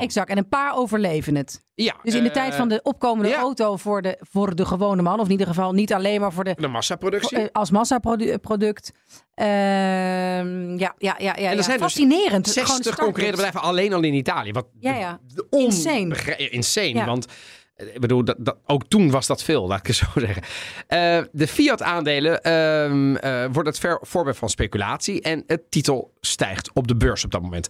Exact. 0.00 0.30
En 0.30 0.38
een 0.38 0.48
paar 0.48 0.76
overleven 0.76 1.34
het. 1.34 1.64
Ja, 1.74 1.94
Dus 2.02 2.14
in 2.14 2.22
de 2.22 2.28
eh, 2.28 2.34
tijd 2.34 2.54
van 2.54 2.68
de 2.68 2.80
opkomende 2.82 3.28
ja. 3.30 3.36
auto 3.38 3.76
voor 3.76 4.02
de, 4.02 4.16
voor 4.20 4.54
de 4.54 4.64
gewone 4.66 5.02
man, 5.02 5.18
of 5.20 5.24
in 5.26 5.30
ieder 5.32 5.46
geval 5.46 5.72
niet 5.72 5.92
alleen 5.92 6.20
maar 6.20 6.32
voor 6.32 6.44
de, 6.44 6.54
de 6.58 6.68
massaproductie. 6.68 7.38
eh, 7.38 7.46
als 7.52 7.70
massaproduct. 7.70 8.92
Ehm 9.34 10.78
ja, 10.78 10.94
ja, 10.98 11.14
ja, 11.18 11.18
ja, 11.18 11.34
er 11.34 11.40
ja. 11.56 11.62
zijn 11.62 11.78
dus 11.78 11.86
fascinerend. 11.86 12.48
Gewoon 12.48 12.66
60 12.66 12.66
startups. 12.66 12.96
concurrerende 12.96 13.36
bedrijven 13.36 13.60
alleen 13.70 13.92
al 13.92 14.02
in 14.02 14.14
Italië. 14.14 14.52
Wat 14.52 14.66
Ja, 14.80 14.94
ja. 14.94 15.20
Insane. 15.50 16.36
Insane. 16.50 17.04
Want 17.04 17.26
eh, 17.26 17.32
ik 17.76 18.00
bedoel, 18.00 18.24
dat, 18.24 18.36
dat, 18.38 18.56
ook 18.66 18.84
toen 18.88 19.10
was 19.10 19.26
dat 19.26 19.42
veel, 19.42 19.66
laat 19.66 19.78
ik 19.78 19.86
het 19.86 19.96
zo 19.96 20.06
zeggen. 20.26 20.42
Eh, 20.86 21.22
de 21.32 21.46
Fiat-aandelen 21.46 22.42
eh, 22.42 23.44
worden 23.44 23.72
het 23.72 23.78
ver, 23.78 23.98
voorbeeld 24.00 24.36
van 24.36 24.48
speculatie. 24.48 25.22
En 25.22 25.44
het 25.46 25.70
titel 25.70 26.12
stijgt 26.20 26.72
op 26.72 26.88
de 26.88 26.96
beurs 26.96 27.24
op 27.24 27.30
dat 27.30 27.42
moment. 27.42 27.68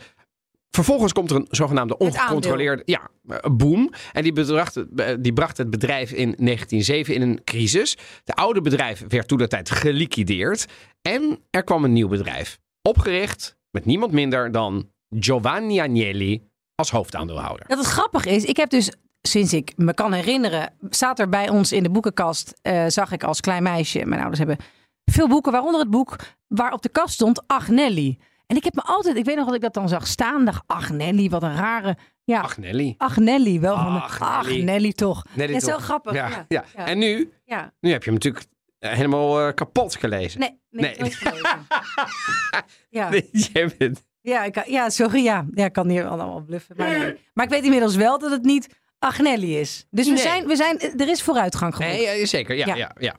Vervolgens 0.74 1.12
komt 1.12 1.30
er 1.30 1.36
een 1.36 1.46
zogenaamde 1.50 1.98
ongecontroleerde 1.98 2.82
ja, 2.84 3.10
eh, 3.26 3.50
boom. 3.52 3.92
En 4.12 4.22
die, 4.22 4.32
bedracht, 4.32 4.76
eh, 4.76 5.14
die 5.20 5.32
bracht 5.32 5.56
het 5.56 5.70
bedrijf 5.70 6.10
in 6.10 6.34
1907 6.36 7.14
in 7.14 7.22
een 7.22 7.40
crisis. 7.44 7.96
De 8.24 8.34
oude 8.34 8.60
bedrijf 8.60 9.04
werd 9.08 9.28
toen 9.28 9.38
de 9.38 9.46
tijd 9.46 9.70
geliquideerd. 9.70 10.66
En 11.02 11.38
er 11.50 11.64
kwam 11.64 11.84
een 11.84 11.92
nieuw 11.92 12.08
bedrijf. 12.08 12.58
Opgericht 12.82 13.56
met 13.70 13.84
niemand 13.84 14.12
minder 14.12 14.52
dan 14.52 14.90
Giovanni 15.18 15.80
Agnelli 15.80 16.42
als 16.74 16.90
hoofdaandeelhouder. 16.90 17.68
Dat 17.68 17.78
het 17.78 17.86
grappig 17.86 18.24
is, 18.24 18.44
ik 18.44 18.56
heb 18.56 18.70
dus 18.70 18.92
sinds 19.28 19.52
ik 19.52 19.72
me 19.76 19.94
kan 19.94 20.12
herinneren, 20.12 20.72
staat 20.90 21.18
er 21.18 21.28
bij 21.28 21.48
ons 21.48 21.72
in 21.72 21.82
de 21.82 21.90
boekenkast, 21.90 22.54
eh, 22.62 22.84
zag 22.88 23.12
ik 23.12 23.22
als 23.24 23.40
klein 23.40 23.62
meisje, 23.62 24.04
mijn 24.06 24.20
ouders 24.20 24.38
hebben 24.38 24.58
veel 25.04 25.28
boeken, 25.28 25.52
waaronder 25.52 25.80
het 25.80 25.90
boek 25.90 26.16
waar 26.46 26.72
op 26.72 26.82
de 26.82 26.88
kast 26.88 27.14
stond 27.14 27.42
Agnelli. 27.46 28.18
En 28.46 28.56
ik 28.56 28.64
heb 28.64 28.74
me 28.74 28.82
altijd, 28.82 29.16
ik 29.16 29.24
weet 29.24 29.36
nog 29.36 29.46
dat 29.46 29.54
ik 29.54 29.60
dat 29.60 29.74
dan 29.74 29.88
zag 29.88 30.06
staan, 30.06 30.44
dacht 30.44 30.62
Agnelli, 30.66 31.28
wat 31.28 31.42
een 31.42 31.56
rare, 31.56 31.96
ja, 32.24 32.40
Agnelli. 32.40 32.94
Agnelli, 32.98 33.60
wel 33.60 33.76
van 33.76 34.02
Agnelli. 34.02 34.58
Agnelli 34.60 34.92
toch. 34.92 35.24
Nelly 35.32 35.52
ja, 35.52 35.60
zo 35.60 35.70
toch? 35.72 35.82
grappig. 35.82 36.12
Ja, 36.12 36.28
Ja, 36.28 36.44
ja. 36.48 36.64
ja. 36.76 36.86
En 36.86 36.98
nu, 36.98 37.32
ja. 37.44 37.72
nu 37.80 37.90
heb 37.90 38.02
je 38.04 38.10
hem 38.10 38.14
natuurlijk 38.14 38.44
eh, 38.78 38.92
helemaal 38.92 39.40
eh, 39.46 39.54
kapot 39.54 39.96
gelezen. 39.96 40.40
Nee, 40.40 40.60
nee, 40.70 40.96
Nee. 40.98 41.10
gelezen. 41.10 41.48
ja. 42.90 43.08
Nee, 43.08 43.28
jij 43.32 43.70
bent- 43.78 44.04
Ja, 44.20 44.44
ik, 44.44 44.66
ja, 44.66 44.90
sorry, 44.90 45.22
ja. 45.22 45.46
Ja, 45.54 45.64
ik 45.64 45.72
kan 45.72 45.88
hier 45.88 46.06
allemaal 46.06 46.40
bluffen. 46.40 46.74
Maar, 46.78 46.98
nee. 46.98 47.16
maar 47.34 47.44
ik 47.44 47.50
weet 47.50 47.64
inmiddels 47.64 47.96
wel 47.96 48.18
dat 48.18 48.30
het 48.30 48.42
niet 48.42 48.68
Agnelli 49.04 49.58
is. 49.58 49.86
Dus 49.90 50.06
we 50.06 50.12
Nee. 50.12 50.22
zijn, 50.22 50.46
we 50.46 50.56
zijn, 50.56 50.80
er 50.80 51.08
is 51.08 51.22
vooruitgang 51.22 51.74
geboekt. 51.76 51.94
Nee, 51.96 52.26
zeker. 52.26 52.56
Ja, 52.56 52.66
Ja. 52.66 52.74
ja. 52.76 52.90
Ja, 52.98 53.14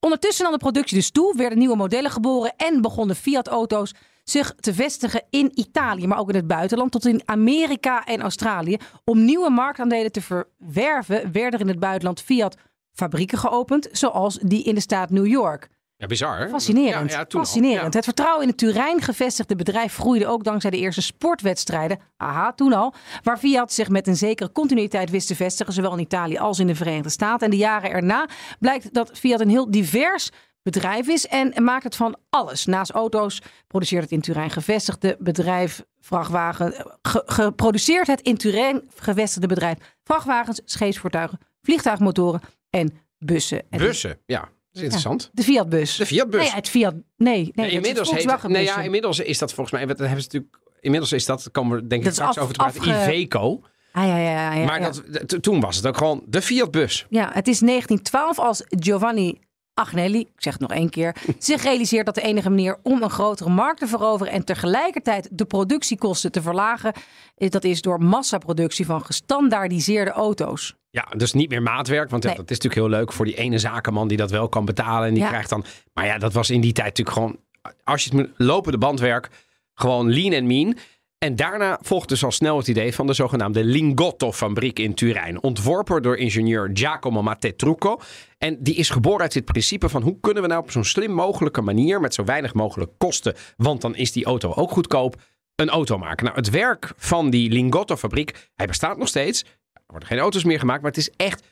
Ondertussen 0.00 0.44
nam 0.44 0.52
de 0.52 0.58
productie 0.58 0.96
dus 0.96 1.10
toe, 1.10 1.36
werden 1.36 1.58
nieuwe 1.58 1.76
modellen 1.76 2.10
geboren 2.10 2.52
en 2.56 2.80
begonnen 2.82 3.16
Fiat-auto's 3.16 3.94
zich 4.24 4.54
te 4.60 4.74
vestigen 4.74 5.22
in 5.30 5.50
Italië, 5.54 6.06
maar 6.06 6.18
ook 6.18 6.28
in 6.28 6.34
het 6.34 6.46
buitenland, 6.46 6.90
tot 6.92 7.06
in 7.06 7.22
Amerika 7.24 8.04
en 8.04 8.20
Australië. 8.20 8.76
Om 9.04 9.24
nieuwe 9.24 9.50
marktaandelen 9.50 10.12
te 10.12 10.20
verwerven, 10.20 11.32
werden 11.32 11.52
er 11.52 11.60
in 11.60 11.68
het 11.68 11.78
buitenland 11.78 12.20
Fiat-fabrieken 12.22 13.38
geopend, 13.38 13.88
zoals 13.92 14.38
die 14.42 14.62
in 14.64 14.74
de 14.74 14.80
staat 14.80 15.10
New 15.10 15.26
York. 15.26 15.68
Ja, 16.00 16.06
bizar. 16.06 16.38
hè? 16.38 16.48
Fascinerend. 16.48 17.10
Ja, 17.10 17.18
ja, 17.18 17.24
toen 17.24 17.40
al. 17.40 17.46
Fascinerend. 17.46 17.92
Ja. 17.92 17.96
Het 17.98 18.04
vertrouwen 18.04 18.42
in 18.42 18.48
het 18.48 18.58
Turijn 18.58 19.00
gevestigde 19.02 19.56
bedrijf 19.56 19.96
groeide 19.96 20.26
ook 20.26 20.44
dankzij 20.44 20.70
de 20.70 20.76
eerste 20.78 21.02
sportwedstrijden. 21.02 21.98
Aha, 22.16 22.52
toen 22.52 22.72
al. 22.72 22.94
Waar 23.22 23.38
Fiat 23.38 23.72
zich 23.72 23.88
met 23.88 24.06
een 24.06 24.16
zekere 24.16 24.52
continuïteit 24.52 25.10
wist 25.10 25.26
te 25.26 25.34
vestigen, 25.36 25.72
zowel 25.72 25.92
in 25.92 25.98
Italië 25.98 26.38
als 26.38 26.58
in 26.58 26.66
de 26.66 26.74
Verenigde 26.74 27.08
Staten. 27.08 27.44
En 27.44 27.50
de 27.50 27.56
jaren 27.56 27.90
erna 27.90 28.28
blijkt 28.58 28.94
dat 28.94 29.18
Fiat 29.18 29.40
een 29.40 29.48
heel 29.48 29.70
divers 29.70 30.30
bedrijf 30.62 31.08
is 31.08 31.26
en 31.26 31.64
maakt 31.64 31.84
het 31.84 31.96
van 31.96 32.16
alles. 32.30 32.66
Naast 32.66 32.90
auto's 32.90 33.42
produceert 33.66 34.02
het 34.02 34.12
in 34.12 34.20
Turijn 34.20 34.50
gevestigde 34.50 35.16
bedrijf 35.18 35.84
vrachtwagen. 36.00 36.74
ge- 37.02 37.22
geproduceerd 37.26 38.06
het 38.06 38.20
in 38.20 38.36
Turijn 38.36 38.82
gevestigde 38.96 39.46
bedrijf 39.48 39.78
vrachtwagens, 40.04 40.60
scheepsvoertuigen, 40.64 41.38
vliegtuigmotoren 41.62 42.40
en 42.70 42.98
bussen. 43.18 43.62
En 43.70 43.78
Bussen, 43.78 44.18
ja. 44.26 44.48
Dat 44.72 44.76
is 44.76 44.82
interessant. 44.82 45.30
De 45.32 45.42
Fiat-bus. 45.42 45.96
De 45.96 46.06
Fiat-bus. 46.06 46.40
Nee, 46.40 46.50
het 46.50 46.68
Fiat. 46.68 46.94
Nee, 47.16 47.50
nee, 47.54 47.70
inmiddels, 47.70 48.10
heet, 48.10 48.20
Volkswagen 48.20 48.50
nee, 48.52 48.64
ja, 48.64 48.80
inmiddels 48.80 49.18
is 49.18 49.38
dat 49.38 49.52
volgens 49.52 49.76
mij. 49.76 49.86
Dat 49.86 49.98
hebben 49.98 50.20
ze 50.22 50.24
natuurlijk. 50.24 50.58
Inmiddels 50.80 51.12
is 51.12 51.26
dat. 51.26 51.48
Komen 51.52 51.80
we 51.80 51.86
denk 51.86 52.04
ik 52.04 52.12
straks 52.12 52.36
af- 52.36 52.42
over 52.42 52.54
te 52.54 52.60
praten. 52.60 52.80
afge- 52.80 53.12
Iveco. 53.14 53.60
Ah, 53.92 54.06
ja, 54.06 54.16
ja, 54.18 54.30
ja, 54.30 54.52
ja, 54.52 54.64
maar. 54.64 54.80
Dat, 54.80 55.42
toen 55.42 55.60
was 55.60 55.76
het 55.76 55.86
ook 55.86 55.96
gewoon 55.96 56.22
de 56.26 56.42
Fiat-bus. 56.42 57.06
Ja, 57.10 57.30
het 57.32 57.48
is 57.48 57.58
1912 57.58 58.38
als 58.38 58.62
Giovanni 58.68 59.38
Agnelli, 59.74 60.20
ik 60.20 60.28
zeg 60.36 60.52
het 60.52 60.62
nog 60.62 60.72
één 60.72 60.90
keer, 60.90 61.16
zich 61.38 61.62
realiseert 61.62 62.06
dat 62.06 62.14
de 62.14 62.20
enige 62.20 62.48
manier 62.48 62.76
om 62.82 63.02
een 63.02 63.10
grotere 63.10 63.50
markt 63.50 63.80
te 63.80 63.86
veroveren 63.86 64.32
en 64.32 64.44
tegelijkertijd 64.44 65.28
de 65.32 65.44
productiekosten 65.44 66.32
te 66.32 66.42
verlagen, 66.42 66.92
is- 67.36 67.50
dat 67.50 67.64
is 67.64 67.82
door 67.82 68.00
massaproductie 68.02 68.86
van 68.86 69.04
gestandaardiseerde 69.04 70.10
auto's. 70.10 70.74
Ja, 70.98 71.16
dus 71.16 71.32
niet 71.32 71.50
meer 71.50 71.62
maatwerk. 71.62 72.10
Want 72.10 72.22
ja, 72.22 72.28
dat 72.28 72.50
is 72.50 72.58
natuurlijk 72.58 72.74
heel 72.74 72.88
leuk 72.98 73.12
voor 73.12 73.24
die 73.24 73.36
ene 73.36 73.58
zakenman 73.58 74.08
die 74.08 74.16
dat 74.16 74.30
wel 74.30 74.48
kan 74.48 74.64
betalen. 74.64 75.08
En 75.08 75.14
die 75.14 75.22
Ja. 75.22 75.28
krijgt 75.28 75.50
dan. 75.50 75.64
Maar 75.92 76.06
ja, 76.06 76.18
dat 76.18 76.32
was 76.32 76.50
in 76.50 76.60
die 76.60 76.72
tijd 76.72 76.86
natuurlijk 76.86 77.16
gewoon. 77.16 77.38
Als 77.84 78.04
je 78.04 78.10
het 78.10 78.18
moet 78.18 78.30
lopende 78.36 78.78
bandwerk. 78.78 79.28
Gewoon 79.74 80.12
lean 80.12 80.32
en 80.32 80.46
mean. 80.46 80.76
En 81.18 81.36
daarna 81.36 81.78
volgt 81.82 82.08
dus 82.08 82.24
al 82.24 82.30
snel 82.32 82.56
het 82.56 82.68
idee 82.68 82.94
van 82.94 83.06
de 83.06 83.12
zogenaamde 83.12 83.64
Lingotto-fabriek 83.64 84.78
in 84.78 84.94
Turijn. 84.94 85.42
Ontworpen 85.42 86.02
door 86.02 86.16
ingenieur 86.16 86.70
Giacomo 86.72 87.22
Mattetrucco. 87.22 88.00
En 88.38 88.56
die 88.62 88.74
is 88.74 88.90
geboren 88.90 89.20
uit 89.20 89.32
dit 89.32 89.44
principe 89.44 89.88
van 89.88 90.02
hoe 90.02 90.20
kunnen 90.20 90.42
we 90.42 90.48
nou 90.48 90.62
op 90.62 90.70
zo'n 90.70 90.84
slim 90.84 91.10
mogelijke 91.12 91.60
manier, 91.62 92.00
met 92.00 92.14
zo 92.14 92.24
weinig 92.24 92.54
mogelijk 92.54 92.90
kosten, 92.98 93.34
want 93.56 93.80
dan 93.80 93.96
is 93.96 94.12
die 94.12 94.24
auto 94.24 94.52
ook 94.54 94.70
goedkoop, 94.70 95.16
een 95.54 95.68
auto 95.68 95.98
maken. 95.98 96.24
Nou, 96.24 96.36
het 96.36 96.50
werk 96.50 96.92
van 96.96 97.30
die 97.30 97.50
Lingotto-fabriek, 97.50 98.50
hij 98.54 98.66
bestaat 98.66 98.98
nog 98.98 99.08
steeds. 99.08 99.44
Er 99.88 99.94
worden 99.94 100.08
geen 100.08 100.18
auto's 100.18 100.44
meer 100.44 100.58
gemaakt, 100.58 100.82
maar 100.82 100.90
het 100.90 101.00
is 101.00 101.10
echt 101.16 101.42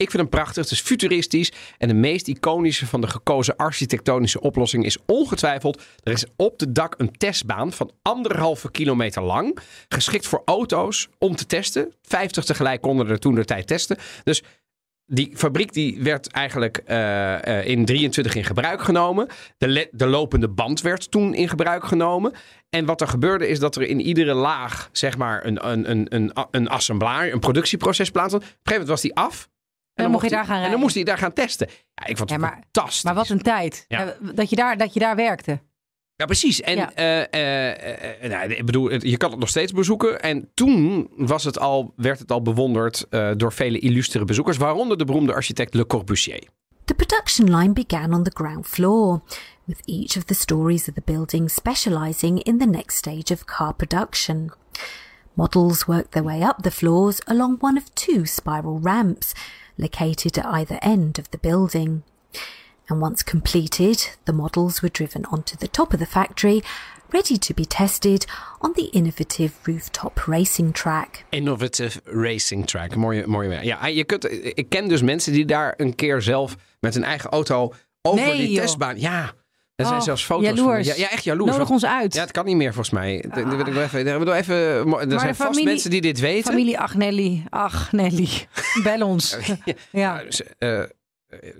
ik 0.00 0.10
vind 0.10 0.22
hem 0.22 0.28
prachtig. 0.28 0.62
Het 0.62 0.72
is 0.72 0.80
futuristisch. 0.80 1.52
En 1.78 1.88
de 1.88 1.94
meest 1.94 2.28
iconische 2.28 2.86
van 2.86 3.00
de 3.00 3.06
gekozen 3.06 3.56
architectonische 3.56 4.40
oplossing 4.40 4.84
is 4.84 4.98
ongetwijfeld. 5.06 5.82
Er 6.02 6.12
is 6.12 6.24
op 6.36 6.58
de 6.58 6.72
dak 6.72 6.94
een 6.98 7.10
testbaan 7.12 7.72
van 7.72 7.92
anderhalve 8.02 8.70
kilometer 8.70 9.22
lang. 9.22 9.58
Geschikt 9.88 10.26
voor 10.26 10.42
auto's 10.44 11.08
om 11.18 11.36
te 11.36 11.46
testen. 11.46 11.94
50 12.02 12.44
tegelijk 12.44 12.80
konden 12.80 13.08
er 13.08 13.18
toen 13.18 13.34
de 13.34 13.44
tijd 13.44 13.66
testen. 13.66 13.98
Dus 14.24 14.42
die 15.12 15.32
fabriek 15.36 15.72
die 15.72 16.02
werd 16.02 16.26
eigenlijk 16.30 16.76
eh, 16.76 17.58
eh, 17.58 17.66
in 17.66 17.84
23 17.84 18.34
in 18.34 18.44
gebruik 18.44 18.82
genomen. 18.82 19.26
De, 19.58 19.88
de 19.92 20.06
lopende 20.06 20.48
band 20.48 20.80
werd 20.80 21.10
toen 21.10 21.34
in 21.34 21.48
gebruik 21.48 21.84
genomen. 21.84 22.32
En 22.70 22.84
wat 22.84 23.00
er 23.00 23.08
gebeurde 23.08 23.48
is 23.48 23.58
dat 23.58 23.76
er 23.76 23.82
in 23.82 24.00
iedere 24.00 24.34
laag 24.34 24.88
zeg 24.92 25.16
maar 25.16 25.44
een, 25.46 25.68
een, 25.70 25.90
een, 25.90 26.06
een, 26.14 26.32
een 26.50 26.68
assemblaar, 26.68 27.32
een 27.32 27.38
productieproces 27.40 28.10
plaatsvond. 28.10 28.42
Op 28.42 28.48
een 28.48 28.54
gegeven 28.62 28.72
moment 28.86 28.88
was 28.88 29.00
die 29.00 29.14
af. 29.16 29.48
En 29.94 30.02
dan 30.02 30.10
mocht 30.12 30.24
je 30.24 30.30
daar 30.30 30.38
gaan 30.44 30.48
En 30.48 30.52
dan 30.54 30.60
rijden. 30.62 30.80
moest 30.80 30.94
hij 30.94 31.04
daar 31.04 31.18
gaan 31.18 31.32
testen. 31.32 31.66
Ja, 31.94 32.06
ik 32.06 32.16
vond 32.16 32.30
het 32.30 32.40
Ja, 32.40 32.46
maar- 32.46 32.58
fantastisch. 32.72 33.02
Maar 33.02 33.14
wat 33.14 33.28
een 33.28 33.42
tijd. 33.42 33.84
Ja. 33.88 34.04
Eh, 34.04 34.28
Dat, 34.34 34.50
je 34.50 34.56
daar, 34.56 34.76
dat 34.76 34.94
je 34.94 35.00
daar 35.00 35.16
werkte. 35.16 35.60
Ja, 36.20 36.26
precies. 36.26 36.60
En 36.60 36.76
Ja. 36.76 36.92
eh, 36.94 37.20
eh, 37.20 38.24
eh, 38.24 38.30
nou, 38.30 38.52
ik 38.52 38.66
bedoel, 38.66 38.92
je 38.92 39.16
kan 39.16 39.30
het 39.30 39.38
nog 39.40 39.48
steeds 39.48 39.72
bezoeken. 39.72 40.20
En 40.22 40.48
toen 40.54 41.08
was 41.16 41.44
het 41.44 41.58
al, 41.58 41.92
werd 41.96 42.18
het 42.18 42.32
al 42.32 42.42
bewonderd 42.42 43.06
eh, 43.10 43.30
door 43.36 43.52
vele 43.52 43.78
illustere 43.78 44.24
bezoekers, 44.24 44.56
waaronder 44.56 44.98
de 44.98 45.04
beroemde 45.04 45.34
architect 45.34 45.74
Le 45.74 45.86
Corbusier. 45.86 46.42
The 46.84 46.94
production 46.94 47.56
line 47.56 47.72
began 47.72 48.14
on 48.14 48.22
the 48.22 48.30
ground 48.34 48.66
floor, 48.66 49.20
with 49.64 49.80
each 49.84 50.16
of 50.16 50.24
the 50.24 50.34
stories 50.34 50.88
of 50.88 50.94
the 50.94 51.02
building 51.04 51.50
specializing 51.50 52.42
in 52.42 52.58
the 52.58 52.66
next 52.66 52.96
stage 52.96 53.32
of 53.32 53.44
car 53.44 53.74
production. 53.74 54.52
Models 55.34 55.84
worked 55.84 56.10
their 56.12 56.24
way 56.24 56.40
up 56.42 56.56
the 56.62 56.70
floors 56.70 57.18
along 57.24 57.56
one 57.60 57.78
of 57.78 57.84
two 57.94 58.24
spiral 58.26 58.78
ramps 58.82 59.32
located 59.76 60.38
at 60.38 60.44
either 60.46 60.78
end 60.82 61.18
of 61.18 61.24
the 61.30 61.38
building. 61.38 62.02
And 62.90 63.00
once 63.02 63.22
completed, 63.24 64.18
the 64.24 64.32
models 64.32 64.80
were 64.80 64.92
driven 64.92 65.24
onto 65.30 65.56
the 65.56 65.70
top 65.70 65.92
of 65.92 65.98
the 65.98 66.06
factory, 66.06 66.62
ready 67.10 67.38
to 67.38 67.54
be 67.54 67.66
tested 67.66 68.24
on 68.58 68.72
the 68.72 68.88
innovative 68.90 69.52
rooftop 69.62 70.26
racing 70.26 70.72
track. 70.74 71.24
Innovative 71.28 72.00
Racing 72.04 72.66
Track. 72.66 72.94
Mooie, 72.96 73.26
mooie. 73.26 73.58
Ja, 73.64 73.86
je 73.86 74.04
kunt, 74.04 74.24
ik 74.58 74.66
ken 74.68 74.88
dus 74.88 75.02
mensen 75.02 75.32
die 75.32 75.44
daar 75.44 75.74
een 75.76 75.94
keer 75.94 76.22
zelf 76.22 76.56
met 76.80 76.94
hun 76.94 77.04
eigen 77.04 77.30
auto 77.30 77.72
over 78.02 78.26
Nee, 78.26 78.36
die 78.36 78.50
joh. 78.50 78.60
testbaan. 78.62 79.00
Ja, 79.00 79.32
er 79.74 79.86
zijn 79.86 79.98
Oh, 79.98 80.04
zelfs 80.04 80.24
foto's 80.24 80.44
jaloers. 80.44 80.88
van. 80.88 80.96
Ja, 80.96 81.02
ja, 81.04 81.10
echt 81.10 81.24
jaloers. 81.24 81.50
Nodig 81.52 81.70
ons 81.70 81.84
uit. 81.84 82.14
Ja, 82.14 82.20
het 82.20 82.30
kan 82.30 82.44
niet 82.44 82.56
meer 82.56 82.74
volgens 82.74 82.94
mij. 82.94 83.24
Dat 83.34 83.44
wil 83.44 83.58
ik 83.58 83.66
wel 83.66 83.82
even. 83.82 84.00
Even 84.34 84.56
er 84.92 84.98
zijn 84.98 85.08
de 85.08 85.18
vast 85.18 85.36
familie- 85.36 85.64
mensen 85.64 85.90
die 85.90 86.00
dit 86.00 86.20
weten. 86.20 86.50
Familie 86.52 86.78
Agnelli. 86.78 87.44
Agnelli. 87.50 88.28
Bel 88.82 89.06
ons. 89.06 89.36
Ja. 89.64 89.74
ja. 89.92 90.22
Dus, 90.22 90.42
eh, 90.58 90.82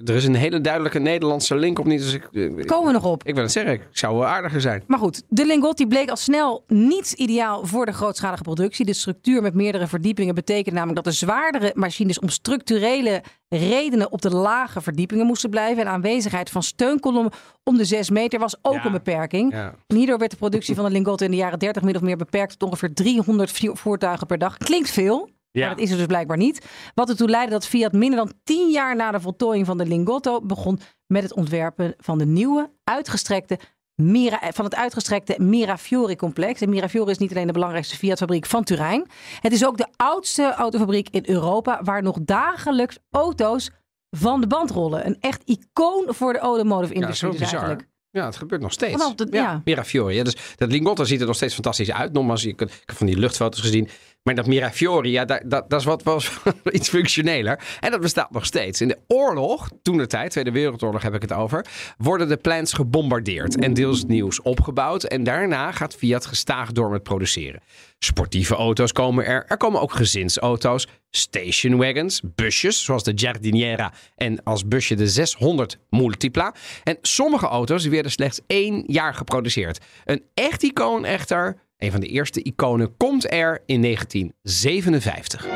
er 0.04 0.14
is 0.14 0.24
een 0.24 0.34
hele 0.34 0.60
duidelijke 0.60 0.98
Nederlandse 0.98 1.56
link 1.56 1.78
op 1.78 1.86
niet. 1.86 2.00
Dus 2.00 2.14
ik, 2.14 2.28
ik, 2.32 2.66
Komen 2.66 2.86
we 2.86 2.92
nog 2.92 3.04
op. 3.04 3.24
ik 3.24 3.34
wil 3.34 3.42
het 3.42 3.52
zeggen, 3.52 3.72
ik 3.72 3.82
zou 3.92 4.14
wel 4.16 4.26
aardiger 4.26 4.60
zijn. 4.60 4.82
Maar 4.86 4.98
goed, 4.98 5.22
de 5.28 5.46
Lingotti 5.46 5.86
bleek 5.86 6.10
al 6.10 6.16
snel 6.16 6.64
niet 6.68 7.12
ideaal 7.12 7.66
voor 7.66 7.86
de 7.86 7.92
grootschalige 7.92 8.42
productie. 8.42 8.84
De 8.84 8.92
structuur 8.94 9.42
met 9.42 9.54
meerdere 9.54 9.86
verdiepingen 9.86 10.34
betekende 10.34 10.78
namelijk 10.78 11.04
dat 11.04 11.12
de 11.12 11.18
zwaardere 11.18 11.72
machines 11.74 12.18
om 12.18 12.28
structurele 12.28 13.22
redenen 13.48 14.12
op 14.12 14.22
de 14.22 14.30
lage 14.30 14.80
verdiepingen 14.80 15.26
moesten 15.26 15.50
blijven. 15.50 15.82
En 15.82 15.88
aanwezigheid 15.88 16.50
van 16.50 16.62
steunkolommen 16.62 17.32
om 17.64 17.76
de 17.76 17.84
6 17.84 18.10
meter 18.10 18.38
was 18.38 18.56
ook 18.62 18.74
Ja. 18.74 18.84
een 18.86 18.92
beperking. 18.92 19.52
Ja. 19.52 19.74
En 19.86 19.96
hierdoor 19.96 20.18
werd 20.18 20.30
de 20.30 20.36
productie 20.36 20.74
van 20.74 20.84
de 20.84 20.90
Lingotti 20.90 21.24
in 21.24 21.30
de 21.30 21.36
jaren 21.36 21.58
30 21.58 21.82
min 21.82 21.96
of 21.96 22.02
meer 22.02 22.16
beperkt 22.16 22.58
tot 22.58 22.68
ongeveer 22.68 22.94
300 22.94 23.50
vo- 23.50 23.74
voertuigen 23.74 24.26
per 24.26 24.38
dag. 24.38 24.56
Klinkt 24.56 24.90
veel. 24.90 25.28
Ja. 25.52 25.66
Maar 25.66 25.74
dat 25.74 25.84
is 25.84 25.90
er 25.90 25.96
dus 25.96 26.06
blijkbaar 26.06 26.36
niet. 26.36 26.66
Wat 26.94 27.08
ertoe 27.08 27.28
leidde 27.28 27.50
dat 27.52 27.66
Fiat 27.66 27.92
minder 27.92 28.18
dan 28.18 28.32
10 28.44 28.70
jaar 28.70 28.96
na 28.96 29.10
de 29.10 29.20
voltooiing 29.20 29.66
van 29.66 29.78
de 29.78 29.86
Lingotto 29.86 30.40
begon 30.40 30.80
met 31.06 31.22
het 31.22 31.32
ontwerpen 31.34 31.94
van 31.98 32.18
de 32.18 32.26
nieuwe, 32.26 32.70
uitgestrekte 32.84 33.58
Mira, 33.94 34.40
van 34.52 34.64
het 34.64 34.74
uitgestrekte 34.74 35.34
Mirafiori-complex. 35.38 36.60
En 36.60 36.68
Mirafiori 36.68 37.10
is 37.10 37.18
niet 37.18 37.30
alleen 37.30 37.46
de 37.46 37.52
belangrijkste 37.52 37.96
Fiat-fabriek 37.96 38.46
van 38.46 38.64
Turijn. 38.64 39.06
Het 39.40 39.52
is 39.52 39.66
ook 39.66 39.76
de 39.76 39.86
oudste 39.96 40.52
autofabriek 40.54 41.08
in 41.10 41.22
Europa 41.26 41.80
waar 41.82 42.02
nog 42.02 42.18
dagelijks 42.22 42.98
auto's 43.10 43.70
van 44.16 44.40
de 44.40 44.46
band 44.46 44.70
rollen. 44.70 45.06
Een 45.06 45.16
echt 45.20 45.42
icoon 45.44 46.04
voor 46.06 46.32
de 46.32 46.38
automotive 46.38 46.94
Ja, 46.98 47.06
dus 47.06 47.22
eigenlijk. 47.22 47.88
Ja, 48.10 48.24
het 48.24 48.36
gebeurt 48.36 48.60
nog 48.62 48.72
steeds. 48.72 48.92
Vanaf 48.92 49.14
de- 49.14 49.26
ja. 49.30 49.60
Mirafiori. 49.64 50.14
Ja, 50.14 50.22
dus 50.24 50.36
dat 50.56 50.70
Lingotto 50.70 51.04
ziet 51.04 51.20
er 51.20 51.26
nog 51.26 51.36
steeds 51.36 51.54
fantastisch 51.54 51.92
uit. 51.92 52.12
Nogmaals, 52.12 52.44
ik, 52.44 52.60
ik 52.60 52.72
heb 52.86 52.96
van 52.96 53.06
die 53.06 53.18
luchtfoto's 53.18 53.60
gezien. 53.60 53.88
Maar 54.22 54.34
dat 54.34 54.46
Mirafiori, 54.46 55.10
ja, 55.10 55.24
dat, 55.24 55.42
dat, 55.44 55.70
dat 55.70 55.80
is 55.80 55.86
wat 55.86 56.02
was 56.02 56.30
iets 56.72 56.88
functioneler. 56.88 57.60
En 57.80 57.90
dat 57.90 58.00
bestaat 58.00 58.30
nog 58.30 58.46
steeds. 58.46 58.80
In 58.80 58.88
de 58.88 58.98
oorlog, 59.06 59.70
toen 59.82 59.96
de 59.96 60.06
tijd, 60.06 60.30
Tweede 60.30 60.50
Wereldoorlog 60.50 61.02
heb 61.02 61.14
ik 61.14 61.22
het 61.22 61.32
over, 61.32 61.66
worden 61.98 62.28
de 62.28 62.36
plants 62.36 62.72
gebombardeerd 62.72 63.60
en 63.60 63.74
deels 63.74 64.04
nieuws 64.04 64.42
opgebouwd. 64.42 65.04
En 65.04 65.24
daarna 65.24 65.72
gaat 65.72 65.94
Fiat 65.94 66.26
gestaag 66.26 66.72
door 66.72 66.90
met 66.90 67.02
produceren. 67.02 67.62
Sportieve 67.98 68.54
auto's 68.54 68.92
komen 68.92 69.26
er. 69.26 69.44
Er 69.46 69.56
komen 69.56 69.80
ook 69.80 69.92
gezinsauto's, 69.92 70.88
stationwagons, 71.10 72.22
busjes, 72.34 72.84
zoals 72.84 73.02
de 73.02 73.12
Giardiniera 73.14 73.92
en 74.16 74.42
als 74.42 74.68
busje 74.68 74.94
de 74.94 75.08
600 75.08 75.78
Multipla. 75.90 76.54
En 76.84 76.98
sommige 77.02 77.46
auto's 77.46 77.86
werden 77.86 78.10
slechts 78.10 78.40
één 78.46 78.82
jaar 78.86 79.14
geproduceerd. 79.14 79.78
Een 80.04 80.22
echt 80.34 80.62
icoon 80.62 81.04
echter, 81.04 81.56
een 81.80 81.90
van 81.90 82.00
de 82.00 82.06
eerste 82.06 82.42
iconen, 82.42 82.96
komt 82.96 83.32
er 83.32 83.62
in 83.66 83.80
1957. 83.80 85.46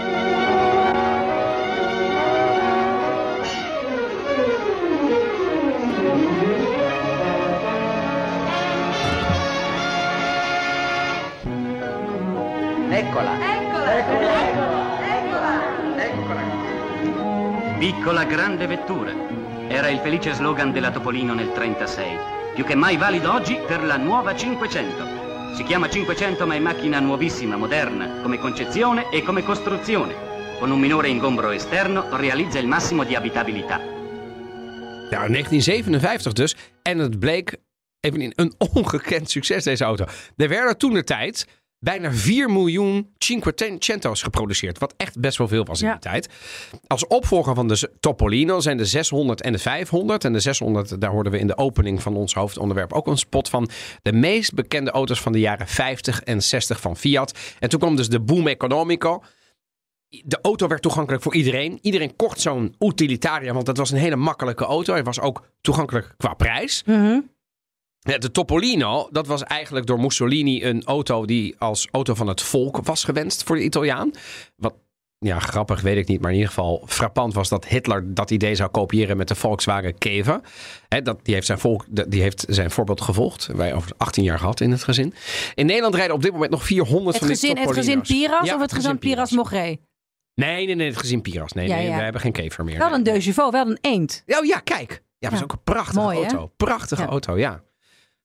Piccola 17.79 18.25
grande 18.25 18.67
vettura. 18.67 19.13
Era 19.69 19.89
il 19.89 19.99
felice 19.99 20.35
slogan 20.35 20.73
della 20.73 20.91
Topolino 20.91 21.35
nel 21.35 21.53
36. 21.53 22.07
Più 22.55 22.65
che 22.65 22.75
mai 22.75 22.97
valido 22.97 23.33
oggi 23.33 23.59
per 23.67 23.83
la 23.83 23.97
nuova 23.97 24.35
500. 24.35 25.24
Si 25.55 25.63
chiama 25.63 25.89
500 25.89 26.47
ma 26.47 26.55
è 26.55 26.59
macchina 26.59 26.99
nuovissima, 26.99 27.57
moderna, 27.57 28.21
come 28.23 28.39
concezione 28.39 29.09
e 29.11 29.23
come 29.23 29.45
costruzione. 29.45 30.15
Con 30.59 30.71
un 30.73 30.81
minore 30.81 31.09
ingombro 31.09 31.51
esterno 31.51 32.09
realizza 32.17 32.59
il 32.59 32.67
massimo 32.67 33.05
di 33.05 33.15
abitabilità. 33.15 33.79
Nou, 35.11 35.29
1957 35.29 36.33
dus. 36.33 36.57
En 36.83 36.99
het 36.99 37.19
bleek 37.19 37.57
even 38.01 38.33
een 38.37 38.55
ongekend 38.59 39.31
succes, 39.31 39.65
deze 39.65 39.85
auto. 39.85 40.05
Er 40.37 40.49
werden 40.49 40.79
toen 40.79 40.95
de 40.95 41.05
tijd 41.05 41.47
bijna 41.85 42.13
4 42.13 42.51
miljoen 42.51 43.13
Cinquecento's 43.19 44.23
geproduceerd. 44.23 44.79
Wat 44.79 44.95
echt 44.97 45.21
best 45.21 45.39
wel 45.39 45.49
veel 45.49 45.65
was 45.65 45.81
in 45.81 45.87
Ja. 45.87 45.93
die 45.93 46.01
tijd. 46.03 46.29
Als 46.87 47.07
opvolger 47.07 47.55
van 47.55 47.69
de 47.69 47.91
Topolino 48.01 48.61
zijn 48.61 48.77
de 48.77 48.85
600 48.87 49.41
en 49.41 49.53
de 49.53 49.59
500. 49.59 50.25
En 50.25 50.33
de 50.33 50.41
600, 50.41 51.01
daar 51.01 51.11
hoorden 51.11 51.33
we 51.33 51.39
in 51.39 51.47
de 51.47 51.57
opening 51.57 52.03
van 52.03 52.17
ons 52.17 52.35
hoofdonderwerp 52.35 52.93
ook 52.93 53.07
een 53.07 53.19
spot 53.19 53.49
van. 53.49 53.69
De 54.03 54.13
meest 54.13 54.55
bekende 54.55 54.91
auto's 54.91 55.21
van 55.21 55.33
de 55.33 55.41
jaren 55.41 55.69
50 55.69 56.23
en 56.23 56.43
60 56.43 56.81
van 56.81 56.97
Fiat. 56.97 57.39
En 57.59 57.69
toen 57.69 57.79
kwam 57.81 57.97
dus 57.97 58.09
de 58.09 58.21
boom 58.21 58.47
economico. 58.47 59.23
De 60.25 60.39
auto 60.43 60.67
werd 60.69 60.83
toegankelijk 60.83 61.23
voor 61.23 61.35
iedereen. 61.35 61.79
Iedereen 61.83 62.17
kocht 62.17 62.41
zo'n 62.41 62.75
utilitaria, 62.79 63.53
want 63.53 63.67
dat 63.67 63.77
was 63.77 63.91
een 63.91 63.99
hele 63.99 64.17
makkelijke 64.17 64.65
auto. 64.65 64.93
Hij 64.93 65.03
was 65.03 65.21
ook 65.21 65.49
toegankelijk 65.61 66.15
qua 66.17 66.35
prijs. 66.35 66.83
Mhm. 66.87 67.19
De 68.05 68.31
Topolino, 68.31 69.09
dat 69.11 69.27
was 69.27 69.43
eigenlijk 69.43 69.87
door 69.87 70.01
Mussolini 70.01 70.65
een 70.65 70.85
auto 70.85 71.25
die 71.25 71.55
als 71.59 71.89
auto 71.91 72.15
van 72.15 72.27
het 72.27 72.43
volk 72.43 72.81
was 72.83 73.05
gewenst 73.05 73.43
voor 73.43 73.57
de 73.57 73.65
Italiaan. 73.65 74.11
Wat, 74.57 74.75
ja, 75.19 75.39
grappig 75.39 75.81
weet 75.81 75.97
ik 75.97 76.09
niet, 76.09 76.21
maar 76.21 76.31
in 76.31 76.37
ieder 76.37 76.53
geval 76.53 76.83
frappant 76.87 77.35
was 77.35 77.49
dat 77.49 77.67
Hitler 77.67 78.15
dat 78.15 78.31
idee 78.31 78.55
zou 78.55 78.71
kopiëren 78.71 79.17
met 79.17 79.29
de 79.29 79.35
Volkswagen 79.35 79.99
Keva. 79.99 80.41
Hè, 80.89 81.03
dat, 81.03 81.19
die, 81.23 81.35
heeft 81.35 81.47
zijn 81.47 81.59
volk, 81.59 81.85
die 82.09 82.23
heeft 82.23 82.45
zijn 82.49 82.71
voorbeeld 82.71 83.01
gevolgd. 83.01 83.47
Wij 83.47 83.75
over 83.75 83.93
18 83.97 84.25
jaar 84.25 84.39
gehad 84.39 84.61
in 84.61 84.71
het 84.71 84.85
gezin. 84.85 85.15
In 85.55 85.67
Nederland 85.67 85.95
rijden 85.95 86.15
op 86.15 86.23
dit 86.23 86.33
moment 86.33 86.51
nog 86.51 86.65
400 86.65 87.07
Het 87.07 87.17
van 87.17 87.27
die 87.27 87.37
gezin, 87.37 87.57
het 87.57 87.77
gezin 87.77 88.01
Piras 88.01 88.49
Ja, 88.49 88.55
of 88.55 88.61
het 88.61 88.73
gezin 88.73 88.99
Piras 88.99 89.31
Mogré? 89.31 89.77
Nee, 90.35 90.67
nee, 90.67 90.75
nee, 90.75 90.89
het 90.89 90.97
gezin 90.97 91.23
Piras. 91.23 91.53
Nee, 91.53 91.69
Ja, 91.69 91.77
nee, 91.77 91.87
ja. 91.87 91.97
we 91.97 92.03
hebben 92.03 92.21
geen 92.21 92.33
kever 92.33 92.65
meer. 92.65 92.79
Wel 92.79 92.93
een 92.93 93.03
deux 93.03 93.35
wel 93.35 93.53
een 93.53 93.79
eend. 93.81 94.23
Oh 94.27 94.45
ja, 94.45 94.59
kijk. 94.59 95.03
Ja, 95.19 95.29
dat 95.29 95.39
is 95.39 95.45
ook 95.45 95.53
een 95.53 95.63
prachtige 95.65 96.01
Mooi, 96.01 96.17
hè? 96.17 96.23
auto. 96.23 96.53
Prachtige 96.57 97.05
auto, 97.05 97.39
ja. 97.39 97.63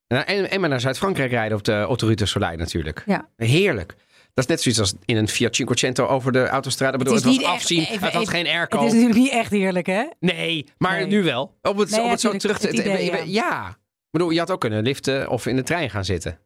Nou, 0.10 0.24
En, 0.26 0.50
en 0.52 0.60
maar 0.60 0.70
naar 0.70 0.80
Zuid-Frankrijk 0.80 1.32
rijden 1.32 1.58
op 1.58 1.64
de 1.64 1.82
Autoroute 1.82 2.26
Soleil 2.26 2.58
natuurlijk. 2.58 3.04
Ja. 3.06 3.28
Heerlijk. 3.36 3.96
Dat 4.34 4.44
is 4.44 4.46
net 4.46 4.62
zoiets 4.62 4.80
als 4.82 4.94
in 5.06 5.18
een 5.18 5.28
Fiat 5.28 5.56
Cinquecento 5.56 6.06
over 6.08 6.32
de 6.32 6.48
autostrade. 6.48 6.92
Ik 6.92 6.98
bedoel, 6.98 7.14
is 7.14 7.24
het, 7.24 7.36
was 7.36 7.44
echt- 7.44 7.54
afzien, 7.54 7.80
even- 7.82 7.94
het 7.94 8.02
had 8.14 8.22
even- 8.22 8.28
geen 8.34 8.48
airco. 8.48 8.78
Het 8.78 8.88
is 8.88 8.94
natuurlijk 8.94 9.20
niet 9.20 9.32
echt 9.32 9.52
heerlijk, 9.52 9.86
hè? 9.86 10.04
Nee, 10.20 10.66
maar 10.78 10.98
Nee. 10.98 11.08
nu 11.08 11.24
wel. 11.24 11.58
Op 11.62 11.78
het, 11.78 11.90
Nee, 11.90 12.02
op 12.04 12.10
het 12.10 12.22
zo 12.22 12.32
terug 12.38 12.60
te... 12.60 12.68
het 12.68 12.78
idee, 12.78 13.06
ja. 13.06 13.18
ja. 13.26 13.70
Ik 13.70 13.76
bedoel, 14.18 14.30
je 14.30 14.40
had 14.40 14.52
ook 14.52 14.60
kunnen 14.60 14.84
liften 14.84 15.30
of 15.30 15.46
in 15.46 15.56
de 15.56 15.64
trein 15.64 15.90
gaan 15.90 16.06
zitten. 16.06 16.40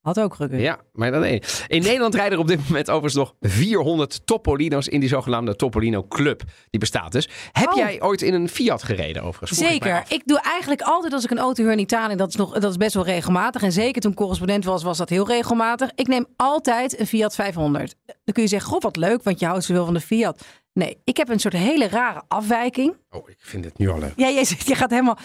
Had 0.00 0.20
ook 0.20 0.34
gekund. 0.34 0.60
Ja, 0.60 0.78
maar 0.92 1.10
dan 1.10 1.20
nee. 1.20 1.42
In 1.66 1.82
Nederland 1.82 2.14
rijden 2.14 2.32
er 2.32 2.38
op 2.38 2.46
dit 2.48 2.68
moment 2.68 2.90
overigens 2.90 3.14
nog 3.14 3.34
400 3.40 4.26
Topolino's 4.26 4.86
in 4.88 5.00
die 5.00 5.08
zogenaamde 5.08 5.56
Topolino 5.56 6.06
Club. 6.08 6.42
Die 6.70 6.80
bestaat 6.80 7.12
dus. 7.12 7.28
Heb 7.52 7.68
Oh. 7.68 7.76
jij 7.76 8.02
ooit 8.02 8.22
in 8.22 8.34
een 8.34 8.48
Fiat 8.48 8.82
gereden 8.82 9.22
overigens? 9.22 9.58
Vroeg 9.58 9.70
Zeker. 9.70 10.04
Ik 10.08 10.22
doe 10.24 10.40
eigenlijk 10.40 10.80
altijd 10.82 11.12
als 11.12 11.24
ik 11.24 11.30
een 11.30 11.38
auto 11.38 11.62
huur 11.62 11.72
in 11.72 11.78
Italië, 11.78 12.14
dat 12.16 12.28
is, 12.28 12.36
nog, 12.36 12.58
dat 12.58 12.70
is 12.70 12.76
best 12.76 12.94
wel 12.94 13.04
regelmatig. 13.04 13.62
En 13.62 13.72
zeker 13.72 14.00
toen 14.00 14.14
correspondent 14.14 14.64
was, 14.64 14.82
was 14.82 14.98
dat 14.98 15.08
heel 15.08 15.26
regelmatig. 15.26 15.90
Ik 15.94 16.06
neem 16.08 16.26
altijd 16.36 17.00
een 17.00 17.06
Fiat 17.06 17.34
500. 17.34 17.94
Dan 18.06 18.14
kun 18.34 18.42
je 18.42 18.48
zeggen, 18.48 18.70
goh, 18.70 18.80
wat 18.80 18.96
leuk, 18.96 19.22
want 19.22 19.40
je 19.40 19.46
houdt 19.46 19.64
zoveel 19.64 19.84
van 19.84 19.94
de 19.94 20.00
Fiat. 20.00 20.44
Nee, 20.72 21.00
ik 21.04 21.16
heb 21.16 21.28
een 21.28 21.40
soort 21.40 21.54
hele 21.54 21.88
rare 21.88 22.22
afwijking. 22.28 22.96
Oh, 23.10 23.28
ik 23.28 23.38
vind 23.38 23.64
het 23.64 23.78
nu 23.78 23.88
al 23.90 23.98
leuk. 23.98 24.12
Ja, 24.16 24.30
jij 24.30 24.44
zegt, 24.44 24.66
je 24.68 24.74
gaat 24.74 24.90
helemaal... 24.90 25.18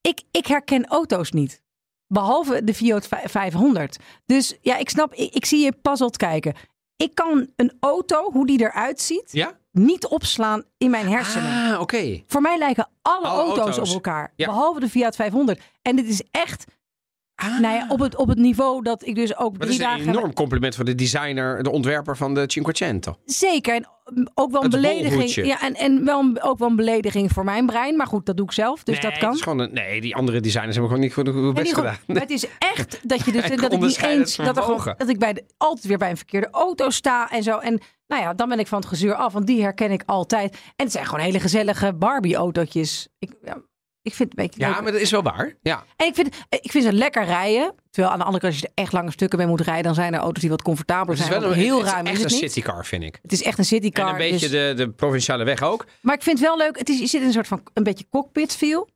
Ik, 0.00 0.22
ik 0.30 0.46
herken 0.46 0.86
auto's 0.86 1.30
niet. 1.32 1.62
Behalve 2.08 2.64
de 2.64 2.74
Fiat 2.74 3.06
vij- 3.06 3.28
500. 3.28 3.96
Dus 4.26 4.56
ja, 4.60 4.76
ik 4.76 4.88
snap, 4.90 5.14
ik, 5.14 5.34
ik 5.34 5.44
zie 5.44 5.64
je 5.64 5.72
puzzeld 5.82 6.16
kijken. 6.16 6.54
Ik 6.96 7.14
kan 7.14 7.48
een 7.56 7.72
auto, 7.80 8.30
hoe 8.32 8.46
die 8.46 8.60
eruit 8.60 9.00
ziet, 9.00 9.28
Ja? 9.32 9.58
niet 9.72 10.06
opslaan 10.06 10.62
in 10.78 10.90
mijn 10.90 11.08
hersenen. 11.08 11.72
Ah, 11.72 11.80
oké. 11.80 12.22
Voor 12.26 12.40
mij 12.40 12.58
lijken 12.58 12.88
alle, 13.02 13.26
Alle 13.26 13.38
auto's, 13.42 13.58
auto's. 13.58 13.88
op 13.88 13.94
elkaar. 13.94 14.32
Ja. 14.36 14.46
Behalve 14.46 14.80
de 14.80 14.88
Fiat 14.88 15.16
500. 15.16 15.60
En 15.82 15.96
dit 15.96 16.06
is 16.08 16.22
echt 16.30 16.64
Ah. 17.36 17.58
nou 17.60 17.74
ja, 17.74 17.86
op, 17.88 17.98
het, 18.00 18.16
op 18.16 18.28
het 18.28 18.38
niveau 18.38 18.82
dat 18.82 19.06
ik 19.06 19.14
dus 19.14 19.36
ook 19.36 19.52
Dat 19.58 19.60
drie 19.68 19.72
is 19.72 19.78
een 19.78 19.90
dagen... 19.90 20.08
enorm 20.08 20.32
compliment 20.32 20.74
voor 20.74 20.84
de 20.84 20.94
designer, 20.94 21.62
de 21.62 21.70
ontwerper 21.70 22.16
van 22.16 22.34
de 22.34 22.44
Cinquecento. 22.46 23.16
Zeker. 23.24 23.74
En 23.74 23.88
ook 24.34 24.50
wel 24.50 24.64
een 24.64 24.70
Het 24.70 24.80
belediging. 24.80 25.10
bolhoedje. 25.12 25.44
Ja, 25.46 25.60
en, 25.62 25.74
en 25.74 26.04
wel 26.04 26.20
een- 26.20 26.42
ook 26.42 26.58
wel 26.58 26.68
een 26.68 26.76
belediging 26.76 27.32
voor 27.32 27.44
mijn 27.44 27.66
brein. 27.66 27.96
Maar 27.96 28.06
goed, 28.06 28.26
dat 28.26 28.36
doe 28.36 28.46
ik 28.46 28.52
zelf. 28.52 28.82
Dus 28.82 28.94
nee, 28.94 29.02
dat 29.02 29.12
het 29.12 29.20
kan. 29.20 29.32
is 29.34 29.40
gewoon 29.40 29.58
een- 29.58 29.72
nee, 29.72 30.00
die 30.00 30.16
andere 30.16 30.40
designers 30.40 30.76
hebben 30.76 30.90
gewoon 30.92 31.04
niet 31.06 31.14
goed 31.14 31.34
Nee, 31.34 31.52
best 31.52 31.74
gedaan. 31.74 31.96
Maar 32.06 32.20
het 32.20 32.30
is 32.30 32.46
echt 32.58 32.98
dat 33.08 33.24
je 33.24 33.32
dus 33.40 33.42
dat 33.42 33.72
ik 33.72 33.80
niet 33.80 34.02
eens 34.02 34.36
dat, 34.36 34.56
er 34.56 34.62
gewoon, 34.62 34.94
dat 34.96 35.08
ik 35.08 35.18
bij 35.18 35.32
de, 35.32 35.44
altijd 35.56 35.86
weer 35.86 35.98
bij 35.98 36.10
een 36.10 36.16
verkeerde 36.16 36.48
auto 36.50 36.90
sta 36.90 37.30
en 37.30 37.42
zo. 37.42 37.58
En 37.58 37.80
nou 38.06 38.22
ja, 38.22 38.34
dan 38.34 38.48
ben 38.48 38.58
ik 38.58 38.66
van 38.66 38.78
het 38.78 38.88
gezeur 38.88 39.14
af, 39.14 39.32
want 39.32 39.46
die 39.46 39.62
herken 39.62 39.90
ik 39.90 40.02
altijd. 40.06 40.52
En 40.52 40.84
het 40.84 40.92
zijn 40.92 41.06
gewoon 41.06 41.20
hele 41.24 41.40
gezellige 41.40 41.94
Barbie-autootjes. 41.94 43.08
Ik, 43.18 43.30
ja, 43.44 43.56
ik 44.06 44.14
vind 44.14 44.30
het 44.30 44.38
een 44.38 44.46
beetje 44.46 44.60
Ja, 44.60 44.70
leuk. 44.74 44.82
maar 44.82 44.92
dat 44.92 45.00
is 45.00 45.10
wel 45.10 45.22
waar. 45.22 45.54
Ja. 45.62 45.84
En 45.96 46.06
ik 46.06 46.14
vind, 46.14 46.36
ik 46.60 46.70
vind 46.70 46.84
ze 46.84 46.92
lekker 46.92 47.24
rijden. 47.24 47.74
Terwijl 47.90 48.12
aan 48.14 48.18
de 48.18 48.24
andere 48.24 48.42
kant, 48.42 48.52
als 48.52 48.62
je 48.62 48.68
er 48.74 48.82
echt 48.82 48.92
lange 48.92 49.10
stukken 49.10 49.38
mee 49.38 49.46
moet 49.46 49.60
rijden, 49.60 49.84
dan 49.84 49.94
zijn 49.94 50.14
er 50.14 50.20
auto's 50.20 50.40
die 50.40 50.50
wat 50.50 50.62
comfortabeler 50.62 51.10
Het 51.10 51.18
is 51.22 51.26
zijn. 51.26 51.40
wel 51.40 51.50
een, 51.50 51.56
heel 51.56 51.76
het 51.78 51.86
is 51.86 51.92
ruim 51.92 52.06
echt 52.06 52.16
is 52.16 52.22
het 52.22 52.32
een 52.32 52.38
citycar, 52.38 52.84
vind 52.86 53.02
ik. 53.02 53.18
Het 53.22 53.32
is 53.32 53.42
echt 53.42 53.58
een 53.58 53.64
citycar. 53.64 54.06
En 54.06 54.12
een 54.12 54.18
beetje 54.30 54.48
dus- 54.48 54.50
de, 54.50 54.72
de 54.84 54.90
provinciale 54.90 55.44
weg 55.44 55.62
ook. 55.62 55.86
Maar 56.00 56.14
ik 56.14 56.22
vind 56.22 56.38
het 56.38 56.48
wel 56.48 56.56
leuk. 56.56 56.78
Het 56.78 56.88
is, 56.88 56.98
je 56.98 57.06
zit 57.06 57.20
in 57.20 57.26
een 57.26 57.32
soort 57.32 57.46
van 57.48 57.62
een 57.74 57.82
beetje 57.82 58.06
cockpit 58.10 58.56
feel. 58.56 58.88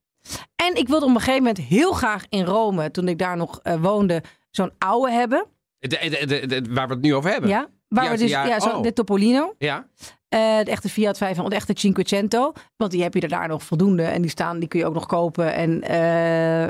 En 0.56 0.74
ik 0.74 0.88
wilde 0.88 1.04
op 1.06 1.10
een 1.14 1.20
gegeven 1.20 1.42
moment 1.42 1.58
heel 1.58 1.92
graag 1.92 2.24
in 2.28 2.44
Rome, 2.44 2.90
toen 2.90 3.08
ik 3.08 3.18
daar 3.18 3.36
nog 3.36 3.60
eh, 3.62 3.74
woonde, 3.80 4.22
zo'n 4.50 4.72
oude 4.78 5.12
hebben. 5.12 5.46
De, 5.78 5.88
de, 5.88 6.26
de, 6.26 6.46
de- 6.46 6.72
waar 6.74 6.86
we 6.88 6.92
het 6.94 7.02
nu 7.02 7.14
over 7.14 7.30
hebben. 7.30 7.48
Ja, 7.50 7.68
waar 7.88 8.04
Ja, 8.04 8.10
we 8.10 8.16
dus 8.16 8.30
ja, 8.30 8.46
ja, 8.46 8.60
zo, 8.60 8.68
oh. 8.68 8.82
de 8.82 8.92
Topolino, 8.92 9.54
Ja? 9.58 9.86
Eh, 10.30 10.58
de 10.64 10.70
echte 10.70 10.88
Fiat 10.88 11.16
500, 11.16 11.54
de 11.54 11.60
echte 11.60 11.80
Cinquecento, 11.80 12.52
want 12.76 12.90
die 12.90 13.02
heb 13.02 13.14
je 13.14 13.20
er 13.20 13.28
daar 13.28 13.48
nog 13.48 13.62
voldoende 13.62 14.02
en 14.02 14.22
die 14.22 14.30
staan, 14.30 14.58
die 14.58 14.68
kun 14.68 14.78
je 14.78 14.86
ook 14.86 14.94
nog 14.94 15.06
kopen. 15.06 15.54
En 15.54 15.82
eh, 15.82 16.62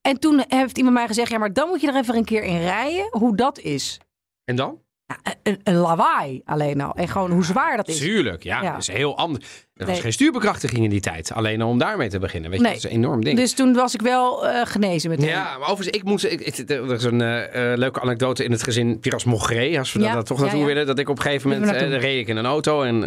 en 0.00 0.18
toen 0.18 0.44
heeft 0.48 0.76
iemand 0.78 0.94
mij 0.94 1.06
gezegd, 1.06 1.30
ja, 1.30 1.38
maar 1.38 1.52
dan 1.52 1.68
moet 1.68 1.80
je 1.80 1.88
er 1.88 1.96
even 1.96 2.16
een 2.16 2.24
keer 2.24 2.42
in 2.42 2.58
rijden, 2.58 3.08
hoe 3.10 3.36
dat 3.36 3.58
is. 3.58 4.00
En 4.44 4.56
dan? 4.56 4.80
Ja, 5.06 5.34
een, 5.42 5.60
een 5.64 5.74
lawaai 5.74 6.42
alleen 6.44 6.80
al. 6.80 6.94
En 6.94 7.08
gewoon 7.08 7.30
hoe 7.30 7.44
zwaar 7.44 7.76
dat 7.76 7.88
is. 7.88 7.98
Tuurlijk, 7.98 8.42
ja. 8.42 8.62
Ja. 8.62 8.70
Dat 8.70 8.80
is 8.80 8.88
heel 8.88 9.16
anders. 9.16 9.65
Er 9.76 9.84
was 9.84 9.94
Nee. 9.94 10.02
geen 10.02 10.12
stuurbekrachtiging 10.12 10.84
in 10.84 10.90
die 10.90 11.00
tijd. 11.00 11.32
Alleen 11.32 11.62
al 11.62 11.68
om 11.68 11.78
daarmee 11.78 12.08
te 12.08 12.18
beginnen. 12.18 12.50
Weet 12.50 12.58
je, 12.58 12.64
Nee. 12.66 12.74
dat 12.74 12.84
is 12.84 12.90
een 12.90 12.96
enorm 12.96 13.24
ding. 13.24 13.36
Dus 13.38 13.52
toen 13.52 13.74
was 13.74 13.94
ik 13.94 14.00
wel 14.02 14.46
eh, 14.48 14.66
genezen 14.66 15.10
meteen. 15.10 15.28
Ja, 15.28 15.58
maar 15.58 15.68
overigens, 15.68 15.96
ik 15.96 16.04
moest. 16.04 16.24
Ik, 16.24 16.40
ik- 16.40 16.70
er 16.70 16.92
is 16.92 17.04
een 17.04 17.20
eh, 17.20 17.72
eh, 17.72 17.78
leuke 17.78 18.00
anekdote 18.00 18.44
in 18.44 18.50
het 18.52 18.62
gezin 18.62 18.98
Piras 19.00 19.24
Mogré. 19.24 19.78
Als 19.78 19.92
we 19.92 20.00
Ja, 20.00 20.12
daar 20.12 20.24
toch 20.24 20.40
naartoe 20.40 20.58
ja. 20.60 20.66
willen. 20.66 20.86
Dat 20.86 20.98
ik 20.98 21.08
op 21.08 21.16
een 21.16 21.22
gegeven 21.22 21.50
moment. 21.50 21.66
naartoe. 21.70 21.96
reed 21.96 22.18
ik 22.20 22.28
in 22.28 22.36
een 22.36 22.46
auto. 22.46 22.82
En 22.82 23.04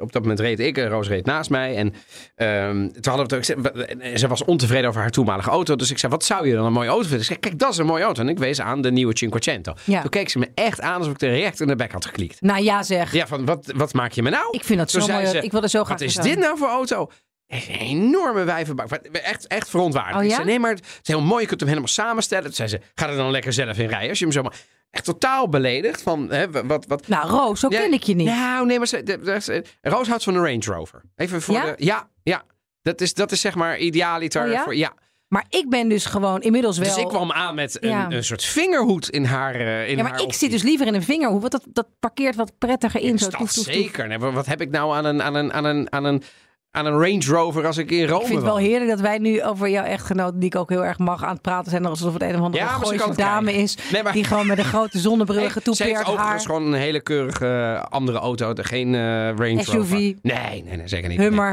op 0.00 0.12
dat 0.12 0.22
moment 0.22 0.40
reed 0.40 0.60
ik. 0.60 0.78
En 0.78 0.88
Roos 0.88 1.08
reed 1.08 1.24
naast 1.26 1.50
mij. 1.50 1.76
En 1.76 1.94
ehm, 2.36 2.88
toen 3.00 3.12
hadden 3.12 3.28
we 3.28 3.34
het 3.36 3.56
ook. 3.56 4.18
ze- 4.18 4.28
was 4.28 4.44
ontevreden 4.44 4.88
over 4.88 5.00
haar 5.00 5.10
toenmalige 5.10 5.50
auto. 5.50 5.76
Dus 5.76 5.90
ik 5.90 5.98
zei: 5.98 6.12
Wat 6.12 6.24
zou 6.24 6.48
je 6.48 6.54
dan 6.54 6.64
een 6.66 6.72
mooie 6.72 6.88
auto 6.88 7.02
vinden? 7.02 7.20
Ze 7.20 7.26
zei: 7.26 7.38
Kijk, 7.38 7.58
dat 7.58 7.70
is 7.72 7.76
een 7.78 7.86
mooie 7.86 8.04
auto. 8.04 8.22
En 8.22 8.28
ik 8.28 8.38
wees 8.38 8.60
aan 8.60 8.80
de 8.80 8.92
nieuwe 8.92 9.16
Cinquecento. 9.16 9.72
Toen 9.84 10.08
keek 10.08 10.28
ze 10.28 10.38
me 10.38 10.48
echt 10.54 10.80
aan 10.80 10.98
alsof 10.98 11.12
ik 11.12 11.20
er 11.22 11.30
recht 11.38 11.60
in 11.60 11.66
de 11.66 11.76
bek 11.76 11.92
had 11.92 12.04
geklikt. 12.06 12.40
Nou 12.40 12.62
ja 12.62 12.82
zeg. 12.82 13.12
Ja, 13.12 13.26
van 13.26 13.44
wat, 13.44 13.72
wat 13.76 13.92
maak 13.92 14.12
je 14.12 14.22
me 14.22 14.30
nou? 14.30 14.44
Ik 14.50 14.64
vind 14.64 14.78
dat 14.78 14.90
zo 14.90 15.06
mooi. 15.06 15.26
ze, 15.26 15.38
ik 15.40 15.52
wil 15.52 15.62
er 15.62 15.68
zo 15.68 15.84
graag 15.84 15.98
is 16.16 16.22
dit 16.24 16.38
nou 16.38 16.58
voor 16.58 16.68
auto? 16.68 17.10
Een 17.46 17.62
enorme 17.68 18.44
wijvenbak. 18.44 18.90
Echt, 19.12 19.46
echt 19.46 19.70
verontwaardigd. 19.70 20.18
Oh 20.24 20.24
ja? 20.38 20.42
nee, 20.44 20.58
maar 20.58 20.70
het 20.70 20.84
is 21.02 21.08
heel 21.08 21.20
mooi. 21.20 21.40
Je 21.42 21.46
kunt 21.48 21.60
hem 21.60 21.68
helemaal 21.68 21.90
samenstellen. 21.92 22.44
Toen 22.44 22.54
zei 22.54 22.68
ze, 22.68 22.80
ga 22.94 23.08
er 23.08 23.16
dan 23.16 23.30
lekker 23.30 23.52
zelf 23.52 23.78
in 23.78 23.88
rijden. 23.88 24.08
Als 24.08 24.18
je 24.18 24.24
hem 24.24 24.34
zomaar... 24.34 24.54
Echt 24.90 25.04
totaal 25.04 25.48
beledigd. 25.48 26.02
Van, 26.02 26.30
hè, 26.30 26.50
wat, 26.66 26.86
wat, 26.86 27.08
Nou 27.08 27.28
Roos, 27.30 27.60
zo 27.60 27.68
Ja, 27.70 27.80
ken 27.80 27.92
ik 27.92 28.02
je 28.02 28.14
niet. 28.14 28.26
Nou, 28.26 28.66
nee, 28.66 28.78
maar 28.78 28.86
ze, 28.86 29.02
de, 29.02 29.18
de- 29.20 29.40
ze- 29.40 29.64
Roos 29.80 30.08
houdt 30.08 30.22
van 30.24 30.34
een 30.34 30.44
Range 30.44 30.64
Rover. 30.76 31.02
Even 31.16 31.42
voor 31.42 31.54
Ja? 31.54 31.64
de... 31.64 31.74
Ja, 31.76 32.08
ja. 32.22 32.42
Dat 32.82 33.00
is, 33.00 33.14
dat 33.14 33.32
is 33.32 33.40
zeg 33.40 33.54
maar 33.54 33.78
idealiter. 33.78 34.44
Oh 34.44 34.50
ja? 34.52 34.62
Voor, 34.62 34.76
ja. 34.76 34.92
Maar 35.30 35.44
ik 35.48 35.68
ben 35.68 35.88
dus 35.88 36.04
gewoon 36.04 36.40
inmiddels 36.40 36.78
wel... 36.78 36.86
Dus 36.94 36.96
ik 36.96 37.08
kwam 37.08 37.32
aan 37.32 37.54
met 37.54 37.82
een, 37.82 37.88
Ja. 37.90 38.10
een 38.10 38.24
soort 38.24 38.44
vingerhoed 38.44 39.08
in 39.10 39.24
haar 39.24 39.54
eh, 39.54 39.88
in 39.88 39.96
ja, 39.96 40.02
maar 40.02 40.12
haar 40.12 40.20
ik 40.22 40.32
zit 40.32 40.50
dus 40.50 40.62
liever 40.62 40.86
in 40.86 40.94
een 40.94 41.02
vingerhoek. 41.02 41.40
Want 41.40 41.52
dat, 41.52 41.64
dat 41.72 41.86
parkeert 42.00 42.36
wat 42.36 42.52
prettiger 42.58 43.00
in. 43.00 43.18
Zo, 43.18 43.24
Dat 43.30 43.38
toef, 43.38 43.52
toef, 43.52 43.64
toef. 43.64 43.74
zeker. 43.74 44.08
Nee, 44.08 44.18
wat 44.18 44.46
heb 44.46 44.60
ik 44.60 44.70
nou 44.70 44.94
aan 44.96 45.04
een, 45.04 45.22
aan 45.22 45.34
een, 45.34 45.52
aan 45.52 45.64
een, 45.64 45.92
aan 45.92 46.04
een, 46.04 46.22
aan 46.70 46.86
een 46.86 46.92
Range 46.92 47.24
Rover 47.26 47.66
als 47.66 47.76
ik 47.76 47.90
in 47.90 48.06
Rome 48.06 48.20
Ik 48.20 48.26
vind 48.26 48.38
het 48.38 48.46
wel 48.48 48.56
heerlijk 48.58 48.90
dat 48.90 49.00
wij 49.00 49.18
nu 49.18 49.42
over 49.44 49.68
jouw 49.68 49.84
echtgenoot, 49.84 50.32
die 50.36 50.44
ik 50.44 50.56
ook 50.56 50.70
heel 50.70 50.84
erg 50.84 50.98
mag, 50.98 51.24
aan 51.24 51.32
het 51.32 51.42
praten 51.42 51.70
zijn. 51.70 51.86
Alsof 51.86 52.12
het 52.12 52.22
een 52.22 52.34
of 52.34 52.40
andere 52.40 52.64
Ja, 52.64 52.68
Gooise 52.70 53.08
het 53.08 53.16
dame 53.16 53.52
is. 53.52 53.76
Nee, 53.92 54.02
maar- 54.02 54.12
Die 54.12 54.24
gewoon 54.24 54.46
met 54.46 54.58
een 54.58 54.64
grote 54.64 54.98
zonnebril, 55.08 55.38
Hey, 55.40 55.48
ze 55.74 55.84
heeft 55.84 56.00
overigens 56.00 56.16
haar. 56.16 56.40
gewoon 56.40 56.62
een 56.62 56.72
hele 56.80 57.00
keurige 57.00 57.46
eh, 57.46 57.82
andere 57.90 58.18
auto. 58.18 58.52
Geen 58.56 58.94
eh, 58.94 59.00
Range 59.36 59.62
SUV. 59.62 59.74
Rover. 59.74 59.96
Nee, 59.98 60.14
nee, 60.22 60.76
nee, 60.76 60.88
zeker 60.88 61.08
niet. 61.08 61.18
Hummer. 61.18 61.50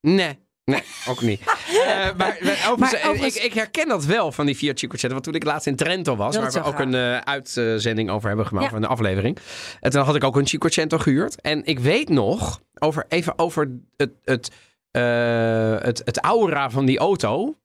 Nee, 0.00 0.14
nee, 0.16 0.38
nee, 0.70 0.82
ook 1.08 1.20
niet. 1.20 1.40
Eh, 1.86 1.92
maar 1.94 2.14
maar 2.16 2.36
overigens, 2.40 2.76
Maar 2.78 2.92
eh, 2.94 3.08
overigens- 3.08 3.36
Ik, 3.36 3.42
ik 3.42 3.52
herken 3.54 3.88
dat 3.88 4.04
wel 4.04 4.32
van 4.32 4.46
die 4.46 4.54
Fiat 4.54 4.78
Cinquecento. 4.78 5.12
Want 5.14 5.24
toen 5.26 5.34
ik 5.34 5.44
laatst 5.44 5.66
in 5.66 5.76
Trento 5.76 6.16
was, 6.16 6.36
waar 6.36 6.52
we 6.52 6.62
ook 6.62 6.78
een 6.78 6.94
eh, 6.94 7.16
uitzending 7.18 8.10
over 8.10 8.28
hebben 8.28 8.46
gemaakt, 8.46 8.66
Ja. 8.66 8.72
van 8.72 8.82
een 8.82 8.88
aflevering. 8.88 9.38
En 9.80 9.90
toen 9.90 10.02
had 10.02 10.14
ik 10.16 10.24
ook 10.24 10.36
een 10.36 10.46
Cinquecento 10.46 10.98
gehuurd. 10.98 11.40
En 11.40 11.64
ik 11.64 11.78
weet 11.78 12.08
nog, 12.08 12.60
over, 12.78 13.04
even 13.08 13.38
over 13.38 13.70
het, 13.96 14.10
het, 14.24 14.50
eh, 14.90 15.76
het, 15.78 16.02
het 16.04 16.18
aura 16.20 16.70
van 16.70 16.86
die 16.86 16.98
auto 16.98 17.56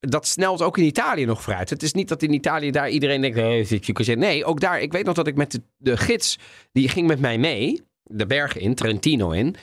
dat 0.00 0.26
snelt 0.26 0.62
ook 0.62 0.78
in 0.78 0.84
Italië 0.84 1.24
nog 1.24 1.42
vooruit. 1.42 1.70
Het 1.70 1.82
is 1.82 1.92
niet 1.92 2.08
dat 2.08 2.22
in 2.22 2.32
Italië 2.32 2.70
daar 2.70 2.88
iedereen 2.90 3.20
denkt... 3.20 3.36
Nee, 3.36 3.64
Cinquecento. 3.64 4.20
nee 4.26 4.44
ook 4.44 4.60
daar. 4.60 4.80
Ik 4.80 4.92
weet 4.92 5.04
nog 5.04 5.14
dat 5.14 5.26
ik 5.26 5.34
met 5.36 5.50
de, 5.52 5.62
de 5.76 5.96
gids... 5.96 6.38
die 6.72 6.88
ging 6.88 7.06
met 7.06 7.20
mij 7.20 7.38
mee. 7.38 7.80
De 8.02 8.26
bergen 8.26 8.60
in, 8.60 8.74
Trentino 8.74 9.30
in. 9.30 9.56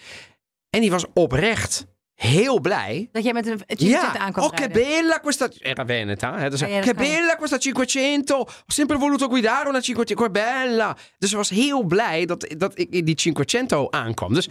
En 0.69 0.81
die 0.81 0.91
was 0.91 1.05
oprecht 1.13 1.85
heel 2.19 2.59
blij. 2.59 3.09
Dat 3.11 3.23
jij 3.23 3.33
met 3.33 3.47
een 3.47 3.61
Cinquecento 3.67 4.17
Ja, 4.17 4.17
aankwam 4.17 4.45
oh 4.45 4.51
che 4.51 4.67
bella 4.69 5.19
questa... 5.19 5.49
Era 5.59 5.85
Veneta, 5.85 6.37
hè? 6.37 6.49
Dus, 6.49 6.59
ja, 6.59 6.79
che 6.79 6.93
bella 6.93 7.35
questa 7.35 7.57
500. 7.57 8.31
Ho 8.31 8.47
sempre 8.67 8.97
voluto 8.97 9.27
guidare 9.27 9.69
una 9.69 9.81
500. 9.81 10.21
Che 10.21 10.29
bella. 10.29 10.97
Dus 11.17 11.29
ze 11.29 11.35
was 11.35 11.49
heel 11.49 11.83
blij 11.83 12.25
dat, 12.25 12.55
dat 12.57 12.79
ik 12.79 12.87
in 12.89 13.05
die 13.05 13.15
500 13.19 13.93
aankwam. 13.93 14.33
Dus 14.33 14.49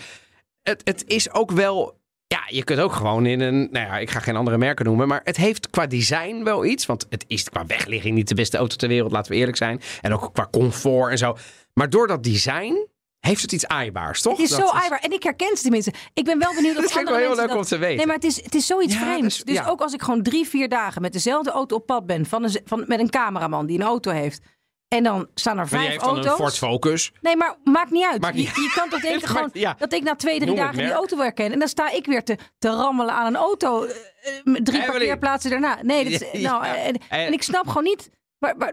het, 0.63 0.81
het 0.85 1.05
is 1.07 1.33
ook 1.33 1.51
wel... 1.51 1.97
Ja, 2.27 2.41
je 2.47 2.65
kunt 2.65 2.81
ook 2.81 2.93
gewoon 2.93 3.27
in 3.27 3.41
een... 3.41 3.69
Nou 3.71 3.87
ja, 3.87 3.99
ik 3.99 4.11
ga 4.11 4.21
geen 4.21 4.37
andere 4.37 4.59
merken 4.59 4.85
noemen. 4.85 5.09
Maar 5.09 5.21
het 5.25 5.37
heeft 5.37 5.71
qua 5.71 5.87
design 5.87 6.43
wel 6.43 6.65
iets. 6.65 6.87
Want 6.87 7.07
het 7.11 7.25
is 7.27 7.49
qua 7.49 7.67
wegligging 7.67 8.15
niet 8.15 8.29
de 8.29 8.35
beste 8.35 8.57
auto 8.57 8.77
ter 8.77 8.89
wereld. 8.89 9.13
Laten 9.13 9.33
we 9.33 9.39
eerlijk 9.39 9.57
zijn. 9.57 9.81
En 10.01 10.13
ook 10.13 10.31
qua 10.33 10.49
comfort 10.51 11.11
en 11.11 11.19
zo. 11.19 11.37
Maar 11.73 11.91
door 11.91 12.07
dat 12.07 12.23
design 12.23 12.87
heeft 13.21 13.43
het 13.43 13.53
iets 13.53 13.67
aaibaars, 13.67 14.23
toch? 14.23 14.33
Het 14.37 14.51
is 14.51 14.57
Dat 14.57 14.69
zo 14.69 14.75
aaibaar. 14.75 14.99
En 14.99 15.13
ik 15.13 15.23
herken 15.23 15.57
ze 15.57 15.63
tenminste. 15.63 15.93
Ik 16.15 16.25
ben 16.25 16.39
wel 16.39 16.55
benieuwd 16.55 16.77
of 16.79 16.83
Dat 16.83 16.91
ik 16.91 16.95
wel 16.97 17.05
andere 17.05 17.19
heel 17.19 17.29
mensen 17.29 17.47
leuk 17.47 17.57
om 17.57 17.63
te 17.63 17.79
weten. 17.79 17.97
Nee, 17.97 18.07
maar 18.07 18.15
het 18.15 18.25
is, 18.25 18.43
het 18.45 18.55
is 18.55 18.67
zoiets 18.67 18.95
Ja, 18.95 19.01
vreemds. 19.01 19.35
dus- 19.37 19.45
Dus, 19.45 19.55
ja. 19.55 19.67
ook 19.67 19.81
als 19.81 19.93
ik 19.93 20.03
gewoon 20.03 20.23
drie, 20.23 20.49
vier 20.49 20.69
dagen 20.69 21.03
met 21.03 21.13
dezelfde 21.13 21.51
auto 21.51 21.77
op 21.77 21.87
pad 21.87 22.07
ben... 22.07 22.27
Van 22.27 22.45
een, 22.45 22.61
van, 22.65 22.85
met 22.87 23.01
een 23.01 23.11
cameraman 23.11 23.67
die 23.67 23.79
een 23.79 23.87
auto 23.87 24.11
heeft... 24.11 24.41
En 24.89 25.03
dan 25.03 25.29
staan 25.35 25.59
er 25.59 25.67
Maar 25.71 25.81
jij 25.81 25.89
vijf 25.89 26.01
dan 26.01 26.09
auto's. 26.09 26.27
een 26.31 26.37
Ford 26.37 26.59
Focus. 26.59 27.13
Nee, 27.21 27.37
maar 27.37 27.57
maakt 27.65 27.91
niet 27.91 28.05
uit. 28.05 28.21
Maakt 28.21 28.35
niet 28.35 28.55
je, 28.55 28.61
je 28.61 28.73
kan 28.75 28.89
toch 28.89 29.01
denken 29.11 29.29
gewoon 29.29 29.51
ja. 29.53 29.75
dat 29.79 29.93
ik 29.93 30.03
na 30.03 30.15
twee, 30.17 30.35
drie 30.37 30.47
Noem 30.47 30.57
dagen 30.57 30.79
die 30.79 30.91
auto 30.93 31.15
wil 31.17 31.25
herkennen. 31.25 31.53
En 31.53 31.59
dan 31.59 31.69
sta 31.69 31.91
ik 31.91 32.07
weer 32.07 32.25
te, 32.25 32.37
te 32.59 32.69
rammelen 32.69 33.15
aan 33.15 33.27
een 33.27 33.37
auto. 33.37 33.85
eh, 33.85 33.91
eh, 33.91 34.43
drie 34.45 34.61
Evelyn. 34.81 34.87
parkeerplaatsen 34.91 35.51
daarna. 35.51 35.79
Nee, 35.83 36.11
dat 36.11 36.13
is, 36.33 36.41
nou, 36.49 36.65
en, 36.67 36.97
En- 37.09 37.33
ik 37.33 37.43
snap 37.43 37.67
gewoon 37.67 37.83
niet 37.85 38.11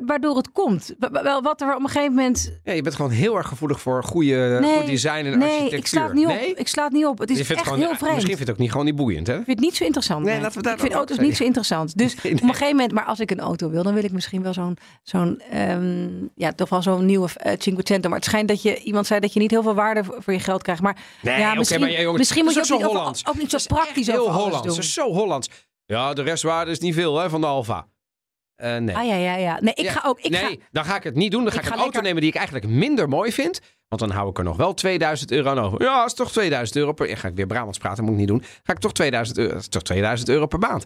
waardoor 0.05 0.37
het 0.37 0.51
komt. 0.51 0.95
Wel, 0.99 1.41
wat 1.41 1.61
er 1.61 1.75
op 1.75 1.81
een 1.81 1.87
gegeven 1.89 2.13
moment... 2.13 2.59
Ja, 2.63 2.73
je 2.73 2.81
bent 2.81 2.95
gewoon 2.95 3.11
heel 3.11 3.35
erg 3.37 3.47
gevoelig 3.47 3.81
voor 3.81 4.03
goede, 4.03 4.57
Nee, 4.61 4.77
goed 4.77 4.85
design 4.87 5.09
en 5.25 5.37
nee, 5.39 5.49
architectuur. 5.49 5.77
ik 5.79 5.87
sla 5.87 6.03
het 6.03 6.13
niet 6.13 6.25
op. 6.25 6.31
Nee? 6.31 6.53
Ik 6.55 6.67
sla 6.67 6.83
het 6.83 6.93
niet 6.93 7.05
op. 7.05 7.19
Het 7.19 7.29
is 7.29 7.39
echt 7.49 7.61
gewoon, 7.61 7.79
heel 7.79 7.95
vreemd. 7.95 8.13
Misschien 8.13 8.19
vind 8.25 8.37
je 8.37 8.43
het 8.43 8.49
ook 8.49 8.57
niet 8.57 8.71
gewoon 8.71 8.85
niet 8.85 8.95
boeiend, 8.95 9.27
hè? 9.27 9.33
Ik 9.37 9.43
vind 9.43 9.57
het 9.57 9.65
niet 9.65 9.75
zo 9.75 9.83
interessant. 9.83 10.25
Nee, 10.25 10.41
laten 10.41 10.57
we 10.57 10.63
daar 10.63 10.73
ik 10.73 10.79
vind 10.79 10.93
auto's 10.93 11.17
niet 11.17 11.35
zo 11.35 11.43
interessant. 11.43 11.97
Dus 11.97 12.15
op 12.15 12.23
een 12.23 12.37
gegeven 12.39 12.67
moment, 12.67 12.91
maar 12.91 13.05
als 13.05 13.19
ik 13.19 13.31
een 13.31 13.39
auto 13.39 13.69
wil, 13.69 13.83
dan 13.83 13.93
wil 13.93 14.03
ik 14.03 14.11
misschien 14.11 14.41
wel 14.43 14.53
zo'n, 14.53 14.77
zo'n 15.03 15.39
ehm, 15.51 16.07
ja, 16.35 16.51
toch 16.53 16.69
wel 16.69 16.81
zo'n 16.81 17.05
nieuwe 17.05 17.29
uh, 17.45 17.51
Cinquecento. 17.57 18.07
Maar 18.09 18.17
het 18.17 18.27
schijnt 18.27 18.47
dat 18.47 18.61
je, 18.61 18.77
iemand 18.81 19.07
zei 19.07 19.19
dat 19.19 19.33
je 19.33 19.39
niet 19.39 19.51
heel 19.51 19.63
veel 19.63 19.75
waarde 19.75 20.03
voor 20.03 20.13
voor 20.19 20.33
je 20.33 20.39
geld 20.39 20.61
krijgt. 20.63 20.81
Maar 20.81 20.97
Nee, 21.21 21.39
ja, 21.39 21.53
misschien, 21.53 21.79
maar 21.79 21.91
jongens, 21.91 22.17
misschien 22.17 22.43
moet 22.43 22.53
je 22.53 22.59
ook 22.59 22.67
niet, 22.69 22.79
zo 22.79 22.85
over- 22.85 22.97
Hollands. 22.97 23.27
ook 23.27 23.37
niet 23.37 23.49
zo 23.51 23.57
praktisch 23.67 24.07
heel 24.07 24.19
over 24.19 24.31
alles 24.31 24.43
Hollands. 24.43 24.67
Dat 24.67 24.77
is 24.77 24.93
zo 24.93 25.11
Hollands. 25.13 25.49
Ja, 25.85 26.13
de 26.13 26.21
restwaarde 26.21 26.71
is 26.71 26.79
niet 26.79 26.93
veel 26.93 27.17
hè, 27.19 27.29
van 27.29 27.41
de 27.41 27.47
Alfa. 27.47 27.87
Eh, 28.55 28.77
nee. 28.77 28.95
Ah 28.95 29.05
ja, 29.07 29.15
ja, 29.15 29.35
ja. 29.35 29.57
Nee, 29.61 29.73
ik 29.73 29.83
Ja, 29.83 29.91
ga 29.91 30.07
ook. 30.07 30.19
Ik 30.19 30.31
nee, 30.31 30.41
ga, 30.41 30.55
dan 30.71 30.85
ga 30.85 30.95
ik 30.95 31.03
het 31.03 31.15
niet 31.15 31.31
doen. 31.31 31.43
Dan 31.43 31.51
ga 31.51 31.57
Ik 31.59 31.63
ik, 31.63 31.69
ga 31.69 31.75
een 31.75 31.81
auto 31.81 32.01
nemen 32.01 32.21
die 32.21 32.29
ik 32.29 32.35
eigenlijk 32.35 32.67
minder 32.67 33.09
mooi 33.09 33.31
vind. 33.31 33.59
Want 33.87 34.01
dan 34.01 34.11
hou 34.11 34.29
ik 34.29 34.37
er 34.37 34.43
nog 34.43 34.57
wel 34.57 34.73
2000 34.73 35.31
euro 35.31 35.49
aan 35.49 35.59
over. 35.59 35.81
Ja, 35.81 35.97
dat 35.97 36.05
is 36.07 36.13
toch 36.13 36.31
2000 36.31 36.77
euro 36.77 36.93
per... 36.93 37.09
Ja, 37.09 37.15
ga 37.15 37.27
ik 37.27 37.35
weer 37.35 37.45
Brabants 37.47 37.77
praten, 37.77 38.03
moet 38.03 38.13
ik 38.13 38.19
niet 38.19 38.27
doen. 38.27 38.43
Ga 38.63 38.73
ik 38.73 38.79
toch 38.79 38.91
2000 38.93 39.37
euro... 39.37 39.59
Toch 39.69 39.81
2000 39.83 40.29
euro 40.29 40.45
per 40.45 40.59
maand. 40.59 40.83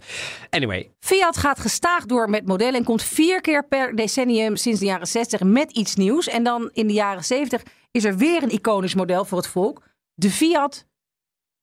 Anyway, 0.50 0.92
Fiat 1.00 1.38
gaat 1.38 1.60
gestaag 1.60 2.06
door 2.06 2.30
met 2.30 2.46
modellen 2.48 2.74
en 2.80 2.84
komt 2.84 3.04
vier 3.04 3.42
keer 3.42 3.68
per 3.68 3.96
decennium 3.96 4.56
sinds 4.56 4.80
de 4.80 4.86
jaren 4.86 5.08
60 5.08 5.40
met 5.44 5.72
iets 5.72 5.96
nieuws. 5.96 6.28
En 6.28 6.44
dan 6.44 6.70
in 6.74 6.88
de 6.88 6.94
jaren 6.94 7.24
70 7.24 7.64
is 7.92 8.04
er 8.04 8.18
weer 8.18 8.44
een 8.44 8.52
iconisch 8.52 8.96
model 8.96 9.26
voor 9.26 9.38
het 9.38 9.48
volk. 9.48 9.82
De 10.14 10.30
Fiat 10.32 10.86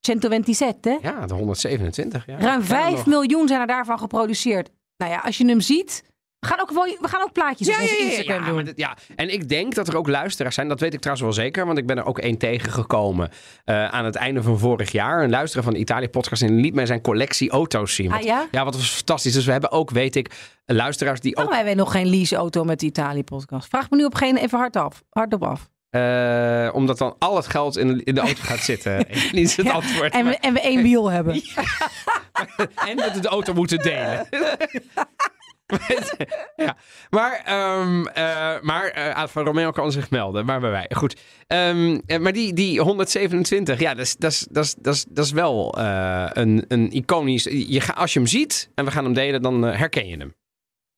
127. 0.06 1.02
ja, 1.02 1.26
de 1.26 1.34
127. 1.34 2.26
Ja. 2.26 2.38
Ruim 2.38 2.60
Ja, 2.60 2.66
5 2.66 2.92
nog. 2.92 3.06
miljoen 3.06 3.48
zijn 3.48 3.60
er 3.60 3.66
daarvan 3.66 3.98
geproduceerd. 3.98 4.70
Nou 4.96 5.10
ja, 5.12 5.18
als 5.18 5.38
je 5.38 5.46
hem 5.46 5.60
ziet. 5.60 6.04
We 6.38 6.46
gaan 6.46 6.60
ook, 6.60 6.70
we 7.00 7.08
gaan 7.08 7.22
ook 7.22 7.32
plaatjes 7.32 7.66
Ja, 7.68 7.74
op 7.74 7.80
ja, 7.80 7.84
onze 7.86 7.96
ja, 7.96 8.02
ja, 8.04 8.10
Instagram 8.16 8.44
ja, 8.44 8.50
doen. 8.52 8.64
dit- 8.64 8.78
ja. 8.78 8.96
En 9.16 9.32
ik 9.32 9.48
denk 9.48 9.74
dat 9.74 9.88
er 9.88 9.96
ook 9.96 10.08
luisteraars 10.08 10.54
zijn. 10.54 10.68
Dat 10.68 10.80
weet 10.80 10.94
ik 10.94 11.00
trouwens 11.00 11.26
wel 11.36 11.44
zeker. 11.44 11.66
Want 11.66 11.78
ik 11.78 11.86
ben 11.86 11.96
er 11.98 12.04
ook 12.04 12.18
één 12.18 12.38
tegengekomen 12.38 13.30
eh, 13.64 13.84
aan 13.88 14.04
het 14.04 14.14
einde 14.14 14.42
van 14.42 14.58
vorig 14.58 14.92
jaar. 14.92 15.22
Een 15.24 15.30
luisteraar 15.30 15.64
van 15.64 15.72
de 15.72 15.78
Italië-podcast. 15.78 16.42
En 16.42 16.48
die 16.54 16.60
liet 16.64 16.74
mij 16.74 16.86
zijn 16.86 17.00
collectie 17.00 17.50
auto's 17.50 17.94
zien. 17.94 18.06
Ah 18.12 18.12
Want- 18.12 18.48
ja? 18.50 18.64
wat 18.64 18.74
was 18.74 18.90
fantastisch. 18.90 19.32
Dus 19.32 19.44
we 19.44 19.52
hebben 19.52 19.70
ook, 19.70 19.90
weet 19.90 20.16
ik, 20.16 20.30
luisteraars 20.64 21.20
die 21.20 21.36
ook... 21.36 21.44
Hebben 21.44 21.64
wij 21.64 21.74
nog 21.74 21.92
geen 21.92 22.06
leaseauto 22.06 22.64
met 22.64 22.80
de 22.80 22.86
Italië-podcast? 22.86 23.68
Vraag 23.68 23.90
me 23.90 23.96
nu 23.96 24.04
op 24.04 24.14
geen 24.14 24.36
even 24.36 24.58
hard 24.58 24.76
af, 24.76 25.02
hardop 25.10 25.42
af. 25.44 25.68
Eh, 25.90 26.70
omdat 26.72 26.98
dan 26.98 27.16
al 27.18 27.36
het 27.36 27.46
geld 27.46 27.76
in 27.76 27.86
de, 27.86 28.04
in 28.04 28.14
de 28.14 28.20
auto 28.20 28.42
gaat 28.42 28.58
zitten. 28.58 29.08
Is 29.32 29.56
het 29.56 29.66
Ja, 29.66 29.72
antwoord. 29.72 30.12
En 30.12 30.26
we, 30.26 30.36
en 30.36 30.52
we 30.52 30.60
één 30.60 30.82
wiel 30.82 31.10
hebben. 31.10 31.34
En 32.88 32.96
dat 32.96 33.12
we 33.12 33.20
de 33.20 33.28
auto 33.28 33.54
moeten 33.54 33.78
delen. 33.78 34.28
ja. 36.56 36.76
Maar, 37.10 37.42
ehm 37.44 38.06
eh 38.06 38.60
maar 38.60 39.14
Alfa 39.14 39.42
Romeo 39.42 39.70
kan 39.70 39.92
zich 39.92 40.10
melden. 40.10 40.44
Maar 40.44 40.60
bij 40.60 40.70
wij. 40.70 40.90
Goed. 40.94 41.20
Ehm, 41.46 41.98
eh, 42.06 42.18
maar 42.18 42.32
die, 42.32 42.52
die 42.52 42.80
127, 42.80 43.80
ja, 43.80 43.94
dat 43.94 44.04
is, 44.04 44.16
dat 44.16 44.30
is, 44.30 44.46
dat 44.50 44.64
is, 44.64 44.74
dat 44.78 44.94
is, 44.94 45.04
dat 45.08 45.24
is 45.24 45.32
wel 45.32 45.78
een, 46.32 46.64
een 46.68 46.92
iconisch... 46.92 47.44
Je 47.44 47.94
als 47.94 48.12
je 48.12 48.18
hem 48.18 48.28
ziet 48.28 48.70
en 48.74 48.84
we 48.84 48.90
gaan 48.90 49.04
hem 49.04 49.14
delen, 49.14 49.42
dan 49.42 49.62
herken 49.62 50.08
je 50.08 50.16
hem. 50.16 50.34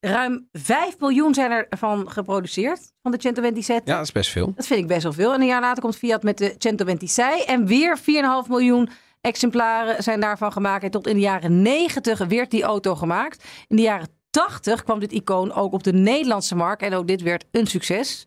Ruim 0.00 0.48
5 0.52 0.98
miljoen 0.98 1.34
zijn 1.34 1.50
er 1.50 1.66
van 1.70 2.10
geproduceerd, 2.10 2.92
van 3.02 3.12
de 3.12 3.18
127. 3.22 3.86
Ja, 3.88 3.94
dat 3.96 4.04
is 4.04 4.12
best 4.12 4.30
veel. 4.30 4.52
Dat 4.54 4.66
vind 4.66 4.80
ik 4.80 4.86
best 4.86 5.02
wel 5.02 5.12
veel. 5.12 5.34
En 5.34 5.40
een 5.40 5.46
jaar 5.46 5.60
later 5.60 5.82
komt 5.82 5.96
Fiat 5.96 6.22
met 6.22 6.38
de 6.38 6.54
126. 6.58 7.44
En 7.44 7.66
weer 7.66 7.98
4,5 7.98 8.04
miljoen 8.48 8.88
exemplaren 9.20 10.02
zijn 10.02 10.20
daarvan 10.20 10.52
gemaakt. 10.52 10.84
En 10.84 10.90
tot 10.90 11.06
in 11.06 11.14
de 11.14 11.20
jaren 11.20 11.62
90 11.62 12.18
werd 12.18 12.50
die 12.50 12.62
auto 12.62 12.94
gemaakt. 12.94 13.44
In 13.68 13.76
de 13.76 13.82
jaren 13.82 14.08
80 14.30 14.84
kwam 14.84 14.98
dit 14.98 15.12
icoon 15.12 15.52
ook 15.52 15.72
op 15.72 15.82
de 15.82 15.92
Nederlandse 15.92 16.56
markt. 16.56 16.82
En 16.82 16.94
ook 16.94 17.06
dit 17.06 17.22
werd 17.22 17.44
een 17.50 17.66
succes. 17.66 18.26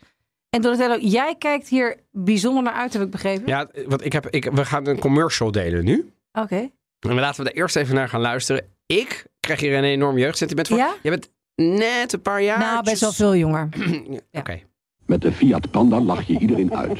En 0.49 0.62
Donatello, 0.62 0.97
jij 0.97 1.36
kijkt 1.38 1.67
hier 1.67 1.97
bijzonder 2.12 2.63
naar 2.63 2.73
uit, 2.73 2.93
heb 2.93 3.01
ik 3.01 3.12
begrepen. 3.12 3.47
Ja, 3.47 3.69
want 3.88 4.05
ik 4.05 4.13
heb, 4.13 4.27
ik, 4.29 4.51
we 4.51 4.65
gaan 4.65 4.88
een 4.88 4.99
commercial 4.99 5.51
delen 5.51 5.84
nu. 5.84 6.12
Oké. 6.34 6.69
En 6.99 7.13
laten 7.15 7.43
we 7.43 7.49
daar 7.49 7.62
eerst 7.62 7.75
even 7.75 7.95
naar 7.95 8.10
gaan 8.10 8.21
luisteren. 8.21 8.65
Ik 8.86 9.25
krijg 9.39 9.60
hier 9.60 9.77
een 9.77 9.84
enorm 9.84 10.17
jeugdsentiment 10.17 10.67
voor. 10.67 10.77
Ja? 10.77 10.93
Je 11.01 11.10
bent 11.10 11.29
net 11.62 12.13
een 12.13 12.21
paar 12.21 12.43
jaar. 12.43 12.60
Nou, 12.60 12.84
best 12.84 13.02
wel 13.02 13.12
veel 13.12 13.36
jonger. 13.36 13.69
Oké. 14.32 14.60
Met 15.06 15.21
de 15.21 15.32
Fiat 15.32 15.71
Panda 15.71 16.00
lach 16.00 16.24
je 16.24 16.39
iedereen 16.39 16.76
uit. 16.76 17.00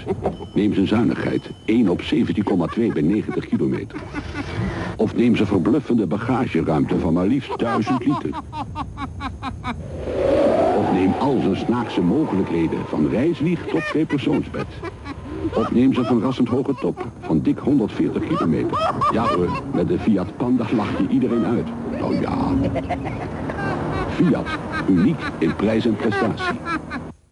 Neem 0.54 0.74
zijn 0.74 0.88
zuinigheid, 0.88 1.50
1 1.66 1.90
op 1.90 2.02
17,2 2.02 2.08
bij 2.94 3.02
90 3.02 3.46
kilometer. 3.46 4.00
Of 4.98 5.16
neem 5.16 5.36
zijn 5.36 5.48
verbluffende 5.48 6.08
bagageruimte 6.08 7.00
van 7.00 7.14
maar 7.14 7.26
liefst 7.26 7.60
1000 7.60 8.06
liter. 8.06 8.30
Of 10.78 10.92
neem 10.94 11.14
al 11.20 11.40
zijn 11.42 11.56
snaakse 11.56 12.02
mogelijkheden 12.02 12.80
van 12.88 13.10
reiswieg 13.10 13.66
tot 13.66 13.82
tweepersoonsbed. 13.86 14.68
Of 15.54 15.72
neem 15.72 15.94
zijn 15.94 16.06
verrassend 16.06 16.48
hoge 16.48 16.74
top 16.74 17.08
van 17.20 17.42
dik 17.42 17.58
140 17.58 18.28
kilometer. 18.28 18.94
Ja 19.12 19.28
hoor, 19.28 19.62
met 19.74 19.88
de 19.88 20.00
Fiat 20.00 20.38
Panda 20.38 20.66
lach 20.76 20.98
je 20.98 21.08
iedereen 21.10 21.46
uit. 21.46 21.68
Nou 22.00 22.22
ja. 22.22 22.54
Fiat, 24.26 24.48
uniek 24.90 25.20
in 25.40 25.56
prijs 25.56 25.86
en 25.86 25.96
prestatie. 25.96 26.60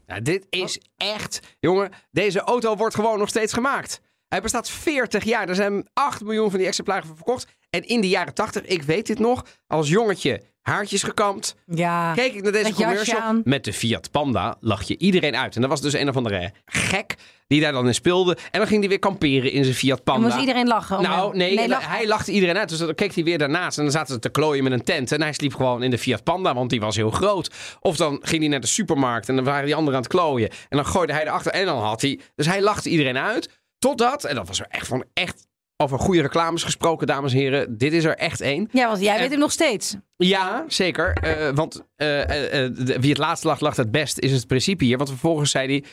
Nou, 0.07 0.21
dit 0.21 0.45
is 0.49 0.79
echt, 0.97 1.39
jongen, 1.59 1.89
deze 2.11 2.39
auto 2.39 2.75
wordt 2.75 2.95
gewoon 2.95 3.19
nog 3.19 3.29
steeds 3.29 3.53
gemaakt. 3.53 4.01
Hij 4.27 4.41
bestaat 4.41 4.69
40 4.69 5.23
jaar. 5.23 5.49
Er 5.49 5.55
zijn 5.55 5.87
8 5.93 6.23
miljoen 6.23 6.49
van 6.49 6.59
die 6.59 6.67
exemplaren 6.67 7.07
van 7.07 7.15
verkocht. 7.15 7.47
En 7.69 7.87
in 7.87 8.01
de 8.01 8.09
jaren 8.09 8.33
80, 8.33 8.65
ik 8.65 8.83
weet 8.83 9.07
dit 9.07 9.19
nog, 9.19 9.45
als 9.67 9.89
jongetje 9.89 10.41
haartjes 10.61 11.03
gekamd. 11.03 11.55
Ja. 11.65 12.13
Keek 12.13 12.33
ik 12.33 12.43
naar 12.43 12.51
deze 12.51 12.73
commercial. 12.73 13.19
aan. 13.19 13.41
Met 13.43 13.63
de 13.63 13.73
Fiat 13.73 14.11
Panda 14.11 14.57
lag 14.59 14.83
je 14.83 14.97
iedereen 14.97 15.35
uit. 15.35 15.55
En 15.55 15.61
dat 15.61 15.69
was 15.69 15.81
dus 15.81 15.93
een 15.93 16.09
of 16.09 16.15
andere 16.15 16.53
gek 16.65 17.15
die 17.49 17.61
daar 17.61 17.71
dan 17.71 17.87
in 17.87 17.93
speelde. 17.93 18.37
En 18.51 18.59
dan 18.59 18.67
ging 18.67 18.79
hij 18.79 18.89
weer 18.89 18.99
kamperen 18.99 19.51
in 19.51 19.63
zijn 19.63 19.75
Fiat 19.75 19.97
En 19.97 20.03
Panda. 20.03 20.27
moest 20.27 20.39
iedereen 20.39 20.67
lachen? 20.67 21.01
Nou, 21.01 21.37
nee, 21.37 21.67
lachen. 21.67 21.89
hij 21.89 22.07
lachte 22.07 22.31
iedereen 22.31 22.57
uit. 22.57 22.69
Dus 22.69 22.77
dan 22.77 22.95
keek 22.95 23.15
hij 23.15 23.23
weer 23.23 23.37
daarnaast. 23.37 23.77
En 23.77 23.83
dan 23.83 23.91
zaten 23.91 24.13
ze 24.13 24.19
te 24.19 24.29
klooien 24.29 24.63
met 24.63 24.73
een 24.73 24.83
tent. 24.83 25.11
En 25.11 25.21
hij 25.21 25.33
sliep 25.33 25.55
gewoon 25.55 25.83
in 25.83 25.89
de 25.89 25.97
Fiat 25.97 26.23
Panda, 26.23 26.53
want 26.53 26.69
die 26.69 26.79
was 26.79 26.95
heel 26.95 27.11
groot. 27.11 27.51
Of 27.79 27.95
dan 27.97 28.19
ging 28.21 28.41
hij 28.41 28.49
naar 28.49 28.61
de 28.61 28.67
supermarkt 28.67 29.29
en 29.29 29.35
dan 29.35 29.45
waren 29.45 29.65
die 29.65 29.75
anderen 29.75 29.95
aan 29.95 30.03
het 30.03 30.11
klooien. 30.11 30.49
En 30.49 30.77
dan 30.77 30.85
gooide 30.85 31.13
hij 31.13 31.21
erachter 31.25 31.51
en 31.51 31.65
dan 31.65 31.81
had 31.81 32.01
hij... 32.01 32.19
Dus 32.35 32.45
hij 32.45 32.61
lachte 32.61 32.89
iedereen 32.89 33.17
uit. 33.17 33.49
Totdat, 33.79 34.23
en 34.23 34.35
dat 34.35 34.47
was 34.47 34.59
er 34.59 34.65
echt 34.69 34.87
van 34.87 35.03
echt... 35.13 35.47
Over 35.81 35.99
goede 35.99 36.21
reclames 36.21 36.63
gesproken, 36.63 37.07
dames 37.07 37.33
en 37.33 37.39
heren. 37.39 37.77
Dit 37.77 37.93
is 37.93 38.03
er 38.03 38.15
echt 38.17 38.41
één. 38.41 38.69
Ja, 38.71 38.87
want 38.87 39.01
jij 39.01 39.13
En- 39.15 39.19
weet 39.21 39.29
hem 39.29 39.39
nog 39.39 39.51
steeds. 39.51 39.95
Ja, 40.17 40.63
zeker. 40.67 41.13
Eh, 41.13 41.49
want 41.55 41.83
eh, 41.95 42.21
eh, 42.29 42.63
eh, 42.65 42.75
de- 42.75 42.99
wie 42.99 43.09
het 43.09 43.17
laatst 43.17 43.43
lacht, 43.43 43.61
lacht 43.61 43.77
het 43.77 43.91
best, 43.91 44.19
is 44.19 44.31
het 44.31 44.47
principe 44.47 44.83
hier. 44.83 44.97
Want 44.97 45.09
vervolgens 45.09 45.51
zei 45.51 45.67
hij... 45.67 45.83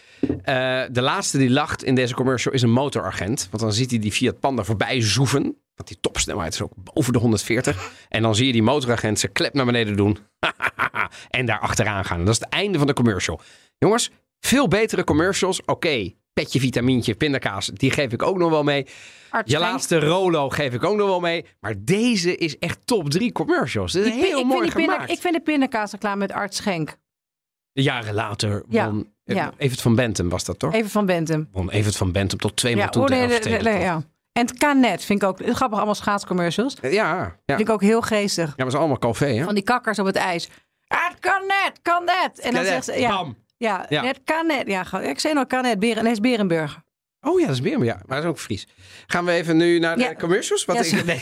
eh, 0.85 0.89
de 0.93 1.03
laatste 1.03 1.39
die 1.39 1.51
lacht 1.51 1.85
in 1.85 1.95
deze 1.95 2.15
commercial 2.15 2.55
is 2.55 2.63
een 2.63 2.71
motoragent. 2.71 3.47
Want 3.51 3.63
dan 3.63 3.73
ziet 3.73 3.91
hij 3.91 3.99
die 3.99 4.13
Fiat 4.13 4.41
Panda 4.41 4.65
voorbij 4.65 5.01
zoeven. 5.01 5.43
Want 5.75 5.89
die 5.89 5.99
topsnelheid 6.01 6.53
is 6.55 6.63
ook 6.63 6.73
boven 6.77 7.13
de 7.13 7.19
140. 7.19 7.91
En 8.09 8.23
dan 8.23 8.35
zie 8.35 8.47
je 8.47 8.53
die 8.53 8.63
motoragent 8.63 9.19
zijn 9.19 9.33
klep 9.33 9.55
naar 9.55 9.65
beneden 9.67 9.97
doen. 9.97 10.19
en 11.31 11.47
daar 11.47 11.61
achteraan 11.61 12.05
gaan. 12.05 12.19
En 12.19 12.25
dat 12.25 12.35
is 12.35 12.41
het 12.41 12.49
einde 12.53 12.79
van 12.79 12.87
de 12.87 12.93
commercial. 12.93 13.41
Jongens, 13.79 14.11
veel 14.41 14.69
betere 14.69 15.05
commercials. 15.05 15.65
Oké, 15.65 16.13
petje, 16.41 16.61
vitamintje, 16.61 17.15
pindakaas. 17.15 17.67
Die 17.67 17.91
geef 17.91 18.13
ik 18.13 18.23
ook 18.23 18.39
nog 18.39 18.51
wel 18.51 18.63
mee. 18.63 18.87
Arts 19.31 19.53
Je 19.53 19.59
laatste 19.59 19.99
Rolo 20.01 20.49
geef 20.49 20.73
ik 20.73 20.85
ook 20.85 20.97
nog 20.97 21.09
wel 21.09 21.21
mee. 21.21 21.45
Maar 21.61 21.75
deze 21.79 22.37
is 22.37 22.59
echt 22.59 22.79
top 22.85 23.11
3 23.11 23.33
commercials. 23.33 23.93
Dit 23.93 24.03
is 24.03 24.09
Ik, 24.09 24.15
vind- 24.15 24.27
heel 24.29 24.39
ik, 24.39 24.47
mooi 24.47 24.71
vind 24.71 24.91
gemaakt. 24.91 25.11
ik 25.11 25.19
vind 25.21 25.35
de 25.35 25.41
pindakaasreclame 25.41 26.17
met 26.17 26.33
Art 26.33 26.55
Schenk. 26.55 26.97
Jaren 27.73 28.15
later 28.15 28.63
Ja, 28.69 28.91
won 28.91 29.13
ja. 29.25 29.53
Evert 29.57 29.81
van 29.81 29.95
Bentum 29.95 30.29
was 30.29 30.45
dat 30.45 30.59
toch? 30.59 30.73
Even 30.75 30.91
van 30.91 31.07
Bentum. 31.07 31.49
Won 31.53 31.71
Evert 31.71 31.97
van 31.97 32.13
Bentum 32.13 32.39
tot 32.39 32.57
twee 32.57 32.77
maal 32.77 32.89
toe 32.89 33.03
oh, 33.03 33.09
nee, 33.09 33.79
ja. 33.79 34.03
En 34.33 34.47
het 34.47 34.59
Canet 34.59 35.05
vind 35.05 35.23
ik 35.23 35.29
ook 35.29 35.39
grappig, 35.39 35.77
allemaal 35.77 35.95
schaatscommercials. 35.95 36.77
Ja, 36.83 36.89
ja. 36.91 37.37
Vind 37.47 37.61
ik 37.61 37.71
ook 37.71 37.83
heel 37.83 38.03
geestig. 38.03 38.47
Ja, 38.49 38.55
maar 38.57 38.67
is 38.67 38.75
allemaal 38.75 38.99
Calvé, 38.99 39.27
hè? 39.27 39.45
Van 39.45 39.55
die 39.55 39.63
kakkers 39.65 39.99
op 39.99 40.07
het 40.07 40.17
ijs. 40.17 40.49
Ah, 40.87 41.09
het 41.09 41.19
kan 41.21 41.43
net, 41.47 41.79
kan 41.83 42.05
net. 42.05 42.41
En 42.41 42.55
dan 42.55 42.65
zegt 42.65 42.85
ze, 42.85 43.01
ja, 43.01 43.09
bam. 43.09 43.37
Ja, 43.57 43.87
Ja. 43.89 44.05
het 44.05 44.21
kan 44.25 44.47
net. 44.47 44.67
Ja, 44.69 45.01
ik 45.01 45.19
zei 45.21 45.35
nog 45.35 45.47
kan 45.47 45.63
net, 45.63 45.79
Beren, 45.79 46.07
is 46.07 46.21
Berenburg. 46.21 46.85
Oh 47.21 47.41
ja, 47.41 47.47
dat 47.47 47.55
is 47.55 47.61
meer, 47.61 47.85
ja. 47.85 47.95
Maar 48.07 48.17
dat 48.17 48.25
is 48.25 48.31
ook 48.31 48.39
Fries. 48.39 48.67
Gaan 49.07 49.25
we 49.25 49.31
even 49.33 49.57
nu 49.57 49.79
naar 49.79 49.97
de 49.97 50.03
Ja. 50.03 50.15
commercials? 50.15 50.65
Wat 50.65 50.91
Ja, 50.91 50.99
ik, 50.99 51.05
nee, 51.13 51.21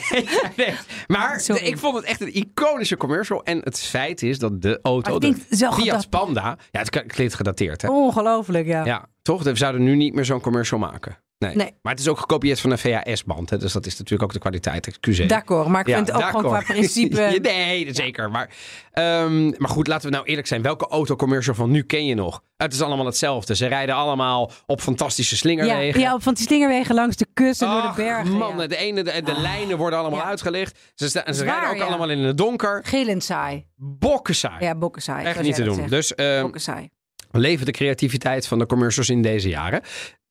nee. 0.57 0.75
Maar 1.07 1.41
Sorry. 1.41 1.65
ik 1.65 1.79
vond 1.79 1.97
het 1.97 2.05
echt 2.05 2.21
een 2.21 2.35
iconische 2.37 2.97
commercial. 2.97 3.43
En 3.45 3.59
het 3.59 3.81
feit 3.81 4.23
is 4.23 4.39
dat 4.39 4.63
de 4.63 4.79
auto, 4.83 5.19
de 5.19 5.35
Fiat 5.73 6.09
Panda... 6.11 6.59
Ja, 6.71 6.81
het 6.81 6.91
klinkt 7.07 7.35
gedateerd, 7.35 7.83
hè? 7.83 7.89
Ongelooflijk, 7.89 8.67
ja. 8.67 8.85
Ja, 8.85 9.09
toch? 9.23 9.43
We 9.43 9.57
zouden 9.57 9.83
nu 9.83 9.95
niet 9.97 10.15
meer 10.15 10.25
zo'n 10.25 10.41
commercial 10.41 10.81
maken. 10.81 11.17
Nee. 11.39 11.55
Nee. 11.57 11.71
Maar 11.83 11.93
het 11.93 12.01
is 12.01 12.09
ook 12.09 12.19
gekopieerd 12.19 12.61
van 12.61 12.71
een 12.71 12.79
VHS-band. 12.79 13.61
Dus 13.61 13.73
dat 13.73 13.87
is 13.87 13.93
natuurlijk 13.93 14.23
ook 14.23 14.33
de 14.33 14.39
kwaliteit. 14.39 14.87
Excuseer. 14.87 15.29
D'accord, 15.29 15.69
maar 15.69 15.81
ik 15.81 15.87
Ja, 15.87 15.95
vind 15.95 16.07
het 16.07 16.17
ook 16.17 16.23
gewoon 16.23 16.43
qua 16.45 16.61
principe... 16.61 17.39
nee, 17.43 17.95
zeker. 17.95 18.31
Maar, 18.31 18.51
ehm, 18.93 19.45
maar 19.57 19.69
goed, 19.69 19.87
laten 19.87 20.09
we 20.09 20.15
nou 20.15 20.27
eerlijk 20.27 20.47
zijn. 20.47 20.63
Welke 20.63 20.87
autocommercial 20.89 21.55
van 21.55 21.71
nu 21.71 21.83
ken 21.83 22.07
je 22.07 22.15
nog? 22.15 22.43
Het 22.57 22.73
is 22.73 22.81
allemaal 22.81 23.07
hetzelfde. 23.07 23.57
Ze 23.57 23.67
rijden 23.67 23.95
allemaal 23.95 24.51
op 24.67 24.81
fantastische 24.81 25.37
slingerwegen. 25.37 26.01
ja, 26.01 26.15
op 26.15 26.23
van 26.23 26.35
die 26.35 26.45
slingerwegen 26.47 26.95
langs 26.95 27.17
de 27.17 27.27
kust 27.35 27.63
en 27.63 27.69
door 27.71 27.83
de 27.83 27.93
bergen. 27.97 28.33
man, 28.37 28.59
ja. 28.59 28.67
de, 28.67 28.77
ene, 28.77 29.03
de, 29.03 29.23
de 29.25 29.41
lijnen 29.41 29.77
worden 29.77 29.99
allemaal 29.99 30.19
Ja. 30.19 30.25
uitgelicht. 30.27 30.79
Ze, 30.95 31.09
sta- 31.09 31.33
ze 31.33 31.45
rijden 31.45 31.71
ook 31.71 31.81
allemaal 31.89 32.11
in 32.11 32.19
het 32.19 32.37
donker. 32.37 32.81
Gillend 32.85 33.25
saai. 33.25 33.67
Bokkensaai. 33.77 34.65
Ja, 34.65 34.75
bokken 34.75 35.03
saai. 35.03 35.27
Echt 35.27 35.43
niet 35.43 35.55
te 35.55 35.63
doen. 35.63 35.75
zegt. 35.75 35.91
Dus 35.91 36.15
ehm, 36.15 36.43
Bokken 36.43 36.61
saai. 36.61 36.89
leven 37.31 37.67
de 37.67 37.73
creativiteit 37.73 38.47
van 38.47 38.59
de 38.59 38.67
commercials 38.67 39.09
in 39.09 39.23
deze 39.23 39.49
jaren. 39.49 39.83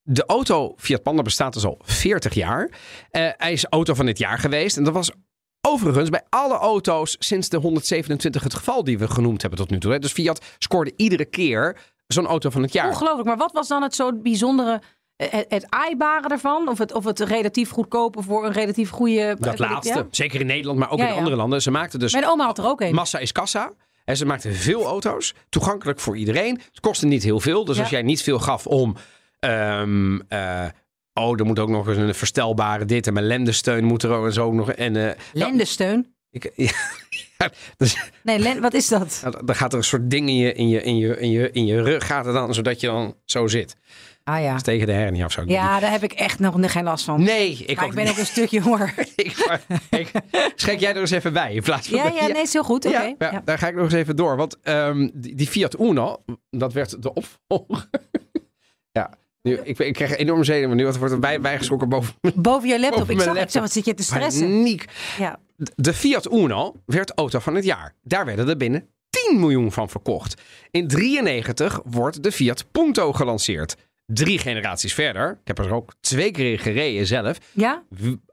De 0.06 0.26
auto 0.26 0.74
Fiat 0.76 1.02
Panda 1.02 1.22
bestaat 1.22 1.52
dus 1.52 1.64
al 1.64 1.78
40 1.82 2.34
jaar. 2.34 2.70
Eh, 3.10 3.28
hij 3.36 3.52
is 3.52 3.64
auto 3.64 3.94
van 3.94 4.06
dit 4.06 4.18
jaar 4.18 4.38
geweest. 4.38 4.76
En 4.76 4.84
dat 4.84 4.92
was 4.92 5.10
overigens 5.60 6.08
bij 6.10 6.22
alle 6.28 6.54
auto's 6.54 7.16
sinds 7.18 7.48
de 7.48 7.56
127 7.56 8.42
het 8.42 8.54
geval 8.54 8.84
die 8.84 8.98
we 8.98 9.08
genoemd 9.08 9.40
hebben 9.40 9.58
tot 9.58 9.70
nu 9.70 9.78
toe. 9.78 9.92
hè. 9.92 9.98
Dus 9.98 10.12
Fiat 10.12 10.44
scoorde 10.58 10.92
iedere 10.96 11.24
keer 11.24 11.76
zo'n 12.06 12.26
auto 12.26 12.50
van 12.50 12.62
het 12.62 12.72
jaar. 12.72 12.88
Ongelooflijk. 12.88 13.28
Maar 13.28 13.36
wat 13.36 13.52
was 13.52 13.68
dan 13.68 13.82
het 13.82 13.94
zo 13.94 14.12
bijzondere, 14.12 14.80
eh, 15.16 15.30
het, 15.30 15.46
het 15.48 15.66
aaibare 15.68 16.28
ervan? 16.28 16.68
Of 16.68 16.78
het, 16.78 16.92
of 16.92 17.04
het 17.04 17.20
relatief 17.20 17.70
goedkopen 17.70 18.22
voor 18.22 18.46
een 18.46 18.52
relatief 18.52 18.90
goede... 18.90 19.36
Dat 19.38 19.58
ja? 19.58 19.68
laatste. 19.68 20.06
Zeker 20.10 20.40
in 20.40 20.46
Nederland, 20.46 20.78
maar 20.78 20.90
ook 20.90 20.98
Ja, 20.98 21.04
in 21.04 21.12
ja. 21.12 21.18
andere 21.18 21.36
landen. 21.36 21.62
Ze 21.62 21.70
maakten 21.70 21.98
dus 21.98 22.12
Mijn 22.12 22.26
oma 22.26 22.44
had 22.44 22.58
er 22.58 22.66
ook 22.66 22.80
een. 22.80 22.94
Massa 22.94 23.18
is 23.18 23.32
kassa. 23.32 23.72
En 24.04 24.16
ze 24.16 24.26
maakten 24.26 24.54
veel 24.54 24.84
auto's. 24.84 25.34
Toegankelijk 25.48 26.00
voor 26.00 26.16
iedereen. 26.16 26.54
Het 26.54 26.80
kostte 26.80 27.06
niet 27.06 27.22
heel 27.22 27.40
veel. 27.40 27.64
Dus 27.64 27.78
als 27.78 27.90
jij 27.90 28.02
niet 28.02 28.22
veel 28.22 28.38
gaf 28.38 28.66
om... 28.66 28.96
ehm, 29.44 30.20
eh, 30.28 30.66
oh, 31.12 31.38
er 31.40 31.46
moet 31.46 31.58
ook 31.58 31.68
nog 31.68 31.88
eens 31.88 31.96
een 31.96 32.14
verstelbare 32.14 32.84
dit. 32.84 33.06
En 33.06 33.12
mijn 33.12 33.26
lendensteun 33.26 33.84
moet 33.84 34.02
er 34.02 34.10
ook 34.10 34.38
ook 34.38 34.52
nog... 34.52 34.72
En, 34.72 34.96
eh, 35.08 35.18
Lendesteun? 35.32 36.14
ik, 36.30 36.52
ja, 36.56 36.72
ja, 37.38 37.50
dus, 37.76 38.10
Nee, 38.22 38.38
len, 38.38 38.60
wat 38.60 38.74
is 38.74 38.88
dat? 38.88 39.20
nou, 39.22 39.46
dan 39.46 39.54
gaat 39.54 39.72
er 39.72 39.78
een 39.78 39.84
soort 39.84 40.10
ding 40.10 40.28
in 40.28 40.36
je, 40.36 40.52
in 40.52 40.68
je, 40.68 40.82
in 40.82 40.96
je, 40.96 41.18
in 41.18 41.30
je, 41.30 41.50
in 41.50 41.66
je 41.66 41.82
rug. 41.82 42.06
Gaat 42.06 42.24
het 42.24 42.34
dan, 42.34 42.54
zodat 42.54 42.80
je 42.80 42.86
dan 42.86 43.16
zo 43.24 43.46
zit. 43.46 43.76
Ah 44.24 44.42
ja. 44.42 44.56
Tegen 44.56 44.86
de 44.86 44.92
hernia 44.92 45.24
of 45.24 45.32
zo. 45.32 45.42
Ja, 45.46 45.80
daar 45.80 45.90
heb 45.90 46.02
ik 46.02 46.12
echt 46.12 46.38
nog 46.38 46.72
geen 46.72 46.84
last 46.84 47.04
van. 47.04 47.22
Nee, 47.22 47.64
ik 47.66 47.82
ook 47.82 47.88
ik 47.88 47.94
ben 47.94 48.08
ook 48.08 48.16
een 48.16 48.26
stuk 48.26 48.48
jonger. 48.48 48.94
ik, 49.16 49.36
ik, 49.90 50.10
schenk 50.54 50.80
jij 50.80 50.94
er 50.94 51.00
eens 51.00 51.10
even 51.10 51.32
bij 51.32 51.54
in 51.54 51.62
plaats 51.62 51.88
van 51.88 51.98
Ja, 51.98 52.06
ja, 52.06 52.26
nee, 52.26 52.42
is 52.42 52.52
heel 52.52 52.64
goed. 52.64 52.86
Oké. 52.86 52.96
Ja, 52.96 53.14
ja, 53.18 53.32
Ja. 53.32 53.42
daar 53.44 53.58
ga 53.58 53.68
ik 53.68 53.74
nog 53.74 53.84
eens 53.84 53.92
even 53.92 54.16
door. 54.16 54.36
Want 54.36 54.56
ehm, 54.62 55.08
die, 55.14 55.34
die 55.34 55.46
Fiat 55.46 55.80
Uno, 55.80 56.24
dat 56.50 56.72
werd 56.72 57.02
de 57.02 57.12
opvolger. 57.12 57.88
ja, 58.98 59.10
nu, 59.44 59.58
ik, 59.62 59.78
ik 59.78 59.92
krijg 59.92 60.16
enorm 60.16 60.44
zenuwen 60.44 60.76
nu, 60.76 60.82
want 60.82 60.94
er 60.94 61.00
wordt 61.00 61.14
erbij 61.14 61.40
bijgeschrokken 61.40 61.88
boven 61.88 62.14
Boven 62.34 62.68
je 62.68 62.80
laptop. 62.80 62.98
Boven 62.98 63.14
ik 63.14 63.20
zag, 63.20 63.28
ik 63.28 63.34
laptop. 63.34 63.52
zeg, 63.52 63.62
wat 63.62 63.72
zit 63.72 63.84
je 63.84 63.94
te 63.94 64.02
stressen? 64.02 64.46
paniek. 64.48 64.84
Ja. 65.18 65.38
De 65.76 65.94
Fiat 65.94 66.32
Uno 66.32 66.74
werd 66.86 67.12
auto 67.14 67.38
van 67.38 67.54
het 67.54 67.64
jaar. 67.64 67.94
Daar 68.02 68.24
werden 68.24 68.48
er 68.48 68.56
binnen 68.56 68.88
10 69.10 69.40
miljoen 69.40 69.72
van 69.72 69.88
verkocht. 69.88 70.42
In 70.70 70.88
93 70.88 71.80
wordt 71.84 72.22
de 72.22 72.32
Fiat 72.32 72.64
Punto 72.72 73.12
gelanceerd. 73.12 73.76
Drie 74.06 74.38
generaties 74.38 74.94
verder, 74.94 75.30
ik 75.30 75.46
heb 75.46 75.58
er 75.58 75.72
ook 75.72 75.92
twee 76.00 76.30
keer 76.30 76.52
in 76.52 76.58
gereden 76.58 77.06
zelf, 77.06 77.38
ja? 77.52 77.82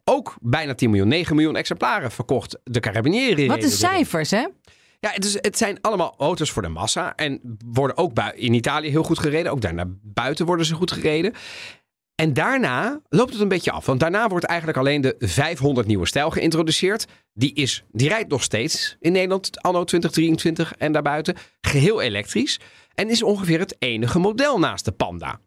ook 0.03 0.35
bijna 0.41 0.73
10 0.75 0.89
miljoen, 0.89 1.07
9 1.07 1.35
miljoen 1.35 1.55
exemplaren 1.55 2.11
verkocht. 2.11 2.59
De 2.63 2.79
Carabinieri 2.79 3.47
Wat 3.47 3.61
de 3.61 3.69
cijfers, 3.69 4.31
hè? 4.31 4.45
Ja, 5.01 5.09
het, 5.13 5.25
is, 5.25 5.33
het 5.33 5.57
zijn 5.57 5.77
allemaal 5.81 6.15
auto's 6.17 6.51
voor 6.51 6.61
de 6.61 6.67
massa. 6.67 7.15
En 7.15 7.57
worden 7.65 7.97
ook 7.97 8.19
in 8.35 8.53
Italië 8.53 8.89
heel 8.89 9.03
goed 9.03 9.19
gereden. 9.19 9.51
Ook 9.51 9.61
daarna 9.61 9.85
buiten 10.01 10.45
worden 10.45 10.65
ze 10.65 10.75
goed 10.75 10.91
gereden. 10.91 11.33
En 12.15 12.33
daarna 12.33 13.01
loopt 13.09 13.31
het 13.31 13.41
een 13.41 13.47
beetje 13.47 13.71
af. 13.71 13.85
Want 13.85 13.99
daarna 13.99 14.27
wordt 14.27 14.45
eigenlijk 14.45 14.79
alleen 14.79 15.01
de 15.01 15.15
500 15.19 15.87
nieuwe 15.87 16.07
stijl 16.07 16.29
geïntroduceerd. 16.29 17.07
Die, 17.33 17.53
is, 17.53 17.83
die 17.91 18.07
rijdt 18.07 18.29
nog 18.29 18.43
steeds 18.43 18.97
in 18.99 19.11
Nederland, 19.11 19.61
anno 19.61 19.83
2023 19.83 20.73
en 20.77 20.91
daarbuiten. 20.91 21.35
Geheel 21.61 22.01
elektrisch. 22.01 22.59
En 22.93 23.09
is 23.09 23.23
ongeveer 23.23 23.59
het 23.59 23.75
enige 23.79 24.19
model 24.19 24.59
naast 24.59 24.85
de 24.85 24.91
Panda. 24.91 25.39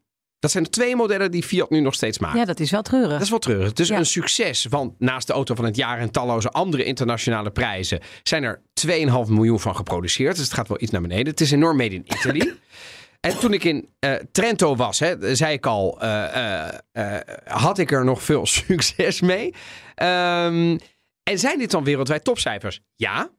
Dat 0.45 0.53
zijn 0.53 0.65
de 0.65 0.71
twee 0.71 0.97
modellen 0.97 1.31
die 1.31 1.43
Fiat 1.43 1.71
nu 1.71 1.81
nog 1.81 1.95
steeds 1.95 2.19
maakt. 2.19 2.37
Ja, 2.37 2.45
dat 2.45 2.61
is 2.61 2.71
wel 2.71 2.83
treurig. 2.83 3.11
Dat 3.13 3.21
is 3.21 3.31
wel 3.31 3.39
treurig. 3.39 3.69
Het 3.69 3.81
is 3.81 3.89
Ja. 3.89 3.97
een 3.99 4.07
succes. 4.07 4.67
Want 4.71 5.01
naast 5.01 5.27
de 5.27 5.33
auto 5.33 5.55
van 5.55 5.65
het 5.65 5.77
jaar 5.77 5.99
en 5.99 6.11
talloze 6.11 6.51
andere 6.51 6.85
internationale 6.85 7.51
prijzen 7.51 8.01
zijn 8.23 8.43
er 8.43 8.63
2,5 8.73 9.31
miljoen 9.31 9.61
van 9.61 9.77
geproduceerd. 9.77 10.37
Dus 10.37 10.45
het 10.45 10.55
gaat 10.55 10.69
wel 10.69 10.81
iets 10.81 10.91
naar 10.91 11.01
beneden. 11.01 11.27
Het 11.27 11.41
is 11.41 11.51
enorm 11.51 11.77
made 11.77 11.95
in 11.95 12.05
Italy. 12.07 12.55
en 13.21 13.39
toen 13.39 13.53
ik 13.53 13.65
in 13.65 13.89
eh, 13.99 14.13
Trento 14.33 14.77
was, 14.77 14.99
hè, 14.99 15.35
zei 15.35 15.53
ik 15.53 15.67
al, 15.67 16.01
eh, 16.01 16.69
eh, 16.93 17.21
had 17.45 17.79
ik 17.79 17.93
er 17.93 18.05
nog 18.05 18.23
veel 18.23 18.47
succes 18.67 19.21
mee. 19.21 19.55
Ehm, 19.95 20.79
en 21.23 21.39
zijn 21.39 21.59
dit 21.59 21.71
dan 21.71 21.85
wereldwijd 21.85 22.25
topcijfers? 22.25 22.81
Ja. 22.97 23.31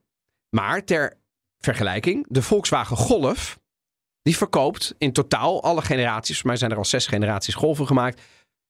Maar 0.50 0.84
ter 0.84 1.20
vergelijking, 1.58 2.26
de 2.28 2.42
Volkswagen 2.42 2.96
Golf, 2.96 3.58
die 4.26 4.36
verkoopt 4.36 4.94
in 4.98 5.12
totaal 5.12 5.62
alle 5.62 5.82
generaties, 5.82 6.38
voor 6.38 6.46
mij 6.46 6.56
zijn 6.56 6.70
er 6.70 6.76
al 6.76 6.84
zes 6.84 7.06
generaties 7.06 7.54
golven 7.54 7.86
gemaakt, 7.86 8.20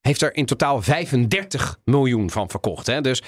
heeft 0.01 0.23
er 0.23 0.37
in 0.37 0.47
totaal 0.47 0.83
35 0.83 1.79
miljoen 1.85 2.31
van 2.31 2.51
verkocht. 2.51 2.87
Hè? 2.87 3.01
Dus 3.01 3.23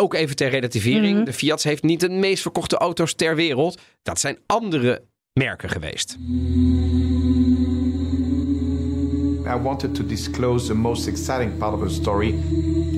ook 0.00 0.14
even 0.14 0.36
ter 0.36 0.50
relativering. 0.50 1.16
Mhm. 1.16 1.24
De 1.24 1.32
Fiat 1.32 1.62
heeft 1.62 1.82
niet 1.82 2.00
de 2.00 2.08
meest 2.08 2.42
verkochte 2.42 2.76
auto's 2.76 3.14
ter 3.14 3.36
wereld. 3.36 3.80
Dat 4.02 4.20
zijn 4.20 4.38
andere 4.46 5.02
merken 5.32 5.68
geweest. 5.68 6.16
I 9.46 9.56
wanted 9.62 9.94
to 9.94 10.06
disclose 10.06 10.66
the 10.66 10.74
most 10.74 11.06
exciting 11.06 11.58
part 11.58 11.74
of 11.74 11.88
the 11.88 11.94
story. 11.94 12.34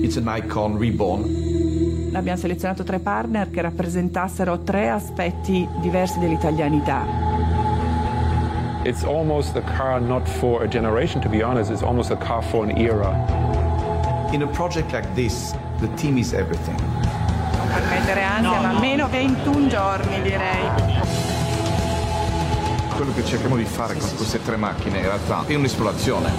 It's 0.01 0.17
an 0.17 0.37
icon 0.37 0.79
reborn. 0.79 1.21
Abbiamo 2.13 2.39
selezionato 2.39 2.83
tre 2.83 2.99
partner 2.99 3.49
che 3.49 3.61
rappresentassero 3.61 4.63
tre 4.63 4.89
aspetti 4.89 5.67
diversi 5.81 6.19
dell'italianità. 6.19 7.30
It's 8.83 9.03
almost 9.03 9.55
a 9.55 9.61
car 9.61 9.99
not 9.99 10.27
for 10.27 10.63
a 10.63 10.67
generation, 10.67 11.21
to 11.21 11.29
be 11.29 11.43
honest. 11.43 11.69
It's 11.69 11.83
almost 11.83 12.09
a 12.09 12.15
car 12.15 12.41
for 12.41 12.63
an 12.63 12.75
era. 12.75 13.13
In 14.33 14.41
a 14.41 14.47
project 14.47 14.91
like 14.91 15.07
this, 15.13 15.53
the 15.79 15.87
team 15.97 16.17
is 16.17 16.33
everything. 16.33 16.77
Per 17.71 17.83
mettere 17.89 18.23
ansia, 18.23 18.59
ma 18.59 18.69
almeno 18.69 19.07
21 19.07 19.67
giorni 19.67 20.21
direi. 20.23 20.65
Quello 22.95 23.13
che 23.13 23.23
cerchiamo 23.23 23.55
di 23.55 23.65
fare 23.65 23.95
con 23.95 24.15
queste 24.15 24.41
tre 24.41 24.55
macchine 24.55 24.97
in 24.97 25.03
realtà 25.03 25.43
è 25.45 25.53
un'esplorazione. 25.53 26.31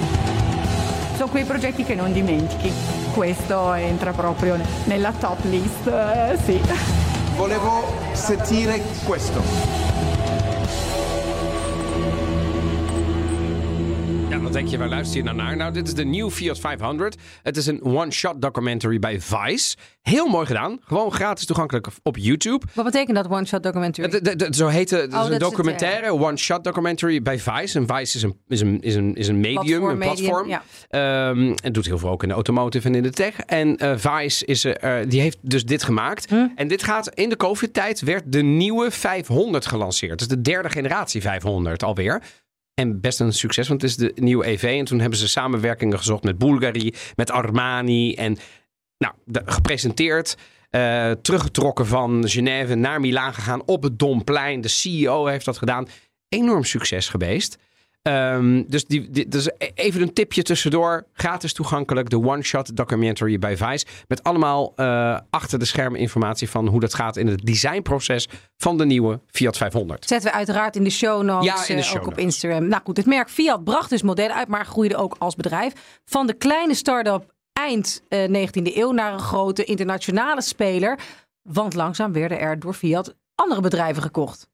Sono 1.15 1.29
quei 1.29 1.45
progetti 1.45 1.85
che 1.85 1.95
non 1.95 2.13
dimentichi. 2.13 2.73
Questo 3.15 3.73
entra 3.75 4.11
proprio 4.11 4.59
nella 4.87 5.13
top 5.13 5.45
list, 5.45 5.87
eh, 5.87 6.37
sì. 6.43 6.61
Volevo 7.37 7.85
sentire 8.15 8.83
questo. 9.05 9.82
Wat 14.53 14.61
denk 14.61 14.73
je, 14.73 14.79
waar 14.79 14.89
luister 14.89 15.17
je 15.17 15.23
nou 15.23 15.37
naar? 15.37 15.57
Nou, 15.57 15.73
dit 15.73 15.87
is 15.87 15.95
de 15.95 16.05
nieuwe 16.05 16.31
Fiat 16.31 16.59
500. 16.59 17.17
Het 17.43 17.57
is 17.57 17.67
een 17.67 17.83
one-shot 17.85 18.43
documentary 18.43 18.99
bij 18.99 19.21
Vice. 19.21 19.77
Heel 20.03 20.27
mooi 20.29 20.47
gedaan. 20.47 20.79
Gewoon 20.85 21.13
gratis 21.13 21.47
toegankelijk 21.47 21.87
op 22.03 22.17
YouTube. 22.17 22.67
Wat 22.75 22.85
betekent 22.85 23.17
dat 23.17 23.29
one-shot 23.31 23.63
documentary? 23.63 24.21
Zo 24.51 24.67
heet 24.67 24.91
het. 24.91 25.01
Het 25.01 25.13
is 25.13 25.19
Oh, 25.19 25.31
een 25.31 25.39
documentaire, 25.39 26.13
one-shot 26.13 26.65
documentary 26.65 27.23
bij 27.23 27.39
Vice. 27.39 27.79
En 27.79 27.87
Vice 27.87 28.17
is 28.17 28.23
een, 28.23 28.37
is 28.49 28.61
een, 28.61 28.81
is 28.81 28.95
een, 28.95 29.15
is 29.15 29.29
een 29.29 29.41
medium, 29.41 29.63
Platform, 29.63 29.91
een 29.91 29.99
medium, 29.99 30.25
platform. 30.25 30.49
ja. 30.49 30.63
Ehm, 30.89 31.55
en 31.63 31.73
doet 31.73 31.87
heel 31.87 31.99
veel 31.99 32.11
ook 32.11 32.23
in 32.23 32.29
de 32.29 32.35
automotive 32.35 32.89
en 32.89 32.95
in 32.95 33.03
de 33.03 33.11
tech. 33.11 33.39
En 33.41 33.77
eh, 33.77 33.93
Vice 33.97 34.45
is, 34.47 34.65
eh, 34.65 34.95
die 35.09 35.21
heeft 35.21 35.39
dus 35.41 35.65
dit 35.65 35.83
gemaakt. 35.83 36.29
Hm? 36.29 36.47
En 36.55 36.69
dit 36.69 36.83
gaat 36.83 37.09
in 37.15 37.29
de 37.29 37.37
COVID-tijd 37.37 38.01
werd 38.01 38.23
de 38.27 38.43
nieuwe 38.43 38.91
500 38.91 39.67
gelanceerd. 39.67 40.19
Dus 40.19 40.29
de 40.29 40.41
derde 40.41 40.71
generatie 40.71 41.21
500 41.21 41.83
alweer. 41.83 42.23
En 42.75 43.01
best 43.01 43.21
een 43.21 43.33
succes, 43.33 43.69
want 43.69 43.83
het 43.83 43.91
is 43.91 43.97
de 43.97 44.13
nieuwe 44.15 44.47
EV. 44.47 44.63
En 44.79 44.85
toen 44.85 45.01
hebben 45.01 45.19
ze 45.19 45.29
samenwerkingen 45.29 45.99
gezocht 45.99 46.23
met 46.25 46.39
Bulgari, 46.39 46.95
met 47.17 47.31
Armani. 47.31 48.15
En 48.15 48.37
nou, 48.99 49.15
de- 49.25 49.43
gepresenteerd. 49.45 50.37
eh, 50.71 51.11
teruggetrokken 51.11 51.87
van 51.87 52.29
Genève 52.29 52.75
naar 52.75 53.01
Milaan 53.01 53.35
gegaan 53.35 53.63
op 53.67 53.83
het 53.83 53.99
Domplein. 53.99 54.61
De 54.61 54.69
CEO 54.69 55.27
heeft 55.27 55.45
dat 55.45 55.59
gedaan. 55.59 55.89
Enorm 56.29 56.65
succes 56.65 57.09
geweest. 57.09 57.59
Ehm, 58.03 58.63
dus, 58.67 58.85
die, 58.85 59.11
die- 59.11 59.29
dus 59.29 59.51
even 59.75 60.03
een 60.03 60.13
tipje 60.13 60.43
tussendoor. 60.43 61.07
Gratis 61.13 61.53
toegankelijk. 61.53 62.11
De 62.11 62.17
one-shot 62.25 62.77
documentary 62.77 63.39
bij 63.39 63.57
Vice. 63.57 63.87
Met 64.09 64.23
allemaal 64.23 64.73
eh, 64.77 65.19
achter 65.31 65.59
de 65.59 65.65
schermen 65.65 66.01
informatie 66.01 66.51
van 66.51 66.67
hoe 66.67 66.81
dat 66.81 66.95
gaat 66.95 67.17
in 67.17 67.27
het 67.27 67.47
designproces 67.47 68.29
van 68.57 68.79
de 68.79 68.85
nieuwe 68.85 69.21
Fiat 69.27 69.57
500. 69.57 70.07
Zetten 70.07 70.31
we 70.31 70.37
uiteraard 70.37 70.77
in 70.77 70.85
de 70.85 70.91
show 70.91 71.23
notes. 71.23 71.47
Ja, 71.47 71.69
in 71.69 71.77
de 71.77 71.83
eh, 71.83 71.89
show 71.89 72.01
ook 72.03 72.07
op. 72.07 72.19
Instagram. 72.19 72.69
Nou 72.69 72.83
goed, 72.85 72.97
het 72.97 73.07
merk 73.07 73.31
Fiat 73.31 73.65
bracht 73.65 73.91
dus 73.91 74.03
modellen 74.03 74.37
uit, 74.37 74.49
maar 74.49 74.67
groeide 74.67 74.97
ook 74.97 75.17
als 75.19 75.35
bedrijf. 75.35 76.01
Van 76.05 76.27
de 76.27 76.33
kleine 76.35 76.75
start-up 76.75 77.35
eind 77.53 78.03
eh, 78.09 78.25
19e 78.49 78.77
eeuw 78.77 78.93
naar 78.93 79.13
een 79.13 79.21
grote 79.21 79.65
internationale 79.65 80.43
speler. 80.43 80.99
Want 81.43 81.75
langzaam 81.75 82.13
werden 82.13 82.39
er 82.41 82.59
door 82.59 82.75
Fiat 82.75 83.15
andere 83.35 83.61
bedrijven 83.61 84.03
gekocht. 84.03 84.49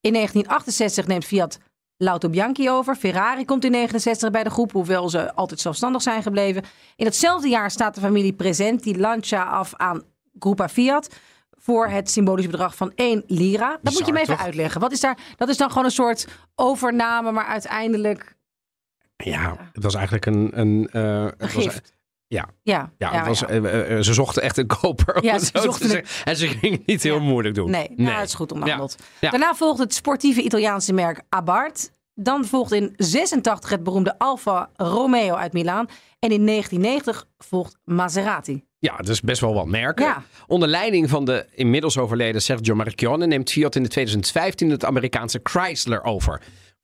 In 0.00 0.12
1968 0.12 1.06
neemt 1.06 1.24
Fiat 1.24 1.58
L'Auto 2.02 2.28
Bianchi 2.28 2.70
over. 2.70 2.96
Ferrari 2.96 3.44
komt 3.44 3.64
in 3.64 3.70
69 3.70 4.30
bij 4.30 4.44
de 4.44 4.50
groep, 4.50 4.72
hoewel 4.72 5.08
ze 5.08 5.34
altijd 5.34 5.60
zelfstandig 5.60 6.02
zijn 6.02 6.22
gebleven. 6.22 6.62
In 6.96 7.04
hetzelfde 7.04 7.48
jaar 7.48 7.70
staat 7.70 7.94
de 7.94 8.00
familie 8.00 8.32
Presenti 8.32 8.98
Lancia 8.98 9.42
af 9.42 9.74
aan 9.76 10.02
Gruppa 10.38 10.68
Fiat 10.68 11.08
voor 11.50 11.88
het 11.88 12.10
symbolische 12.10 12.50
bedrag 12.50 12.76
van 12.76 12.92
1 12.94 13.22
lira. 13.26 13.78
Dat 13.82 13.92
moet 13.92 14.06
je 14.06 14.12
me 14.12 14.20
even 14.20 14.36
toch? 14.36 14.44
uitleggen. 14.44 14.80
Wat 14.80 14.92
is 14.92 15.00
daar? 15.00 15.18
Dat 15.36 15.48
is 15.48 15.56
dan 15.56 15.68
gewoon 15.68 15.84
een 15.84 15.90
soort 15.90 16.26
overname, 16.54 17.32
maar 17.32 17.46
uiteindelijk 17.46 18.36
Ja, 19.16 19.70
het 19.72 19.82
was 19.82 19.94
eigenlijk 19.94 20.26
een... 20.26 20.50
een, 20.60 20.88
eh, 20.92 21.26
het 21.38 21.52
was-. 21.52 21.80
Ja, 22.36 22.48
Ja, 22.62 22.92
ja, 22.98 23.26
was, 23.26 23.40
ja. 23.40 23.46
eh, 23.46 23.56
eh, 23.56 23.96
eh, 23.96 24.02
ze 24.02 24.14
zochten 24.14 24.42
echt 24.42 24.56
een 24.56 24.66
koper. 24.66 25.24
Ja, 25.24 25.38
ze 25.38 25.44
zo 25.44 25.52
te 25.52 25.60
zochten. 25.62 26.04
En 26.24 26.36
ze 26.36 26.48
gingen 26.48 26.78
het 26.78 26.86
niet 26.86 27.02
heel 27.02 27.20
moeilijk 27.20 27.54
doen. 27.54 27.70
Nee, 27.70 27.88
nou, 27.96 28.18
het 28.18 28.28
is 28.28 28.34
goed 28.34 28.52
onderhandeld. 28.52 28.96
Ja. 29.20 29.30
Daarna 29.30 29.54
volgt 29.54 29.78
het 29.78 29.94
sportieve 29.94 30.42
Italiaanse 30.42 30.92
merk 30.92 31.22
Abarth. 31.28 31.92
Dan 32.14 32.44
volgt 32.44 32.72
in 32.72 32.92
86 32.96 33.70
het 33.70 33.82
beroemde 33.82 34.18
Alfa 34.18 34.70
Romeo 34.76 35.34
uit 35.34 35.52
Milaan. 35.52 35.86
En 36.18 36.30
in 36.30 36.46
1990 36.46 37.26
volgt 37.38 37.78
Maserati. 37.84 38.64
Ja, 38.78 38.96
dat 38.96 39.08
is 39.08 39.20
best 39.20 39.40
wel 39.40 39.54
wat 39.54 39.66
merken. 39.66 40.04
Ja. 40.04 40.22
Onder 40.46 40.68
leiding 40.68 41.10
van 41.10 41.24
de 41.24 41.46
inmiddels 41.54 41.98
overleden 41.98 42.42
Sergio 42.42 42.74
Marchionne 42.74 43.26
neemt 43.26 43.50
Fiat 43.50 43.76
in 43.76 43.82
de 43.82 43.88
2015 43.88 44.70
het 44.70 44.84
Amerikaanse 44.84 45.40
Chrysler 45.42 46.04
over. 46.04 46.42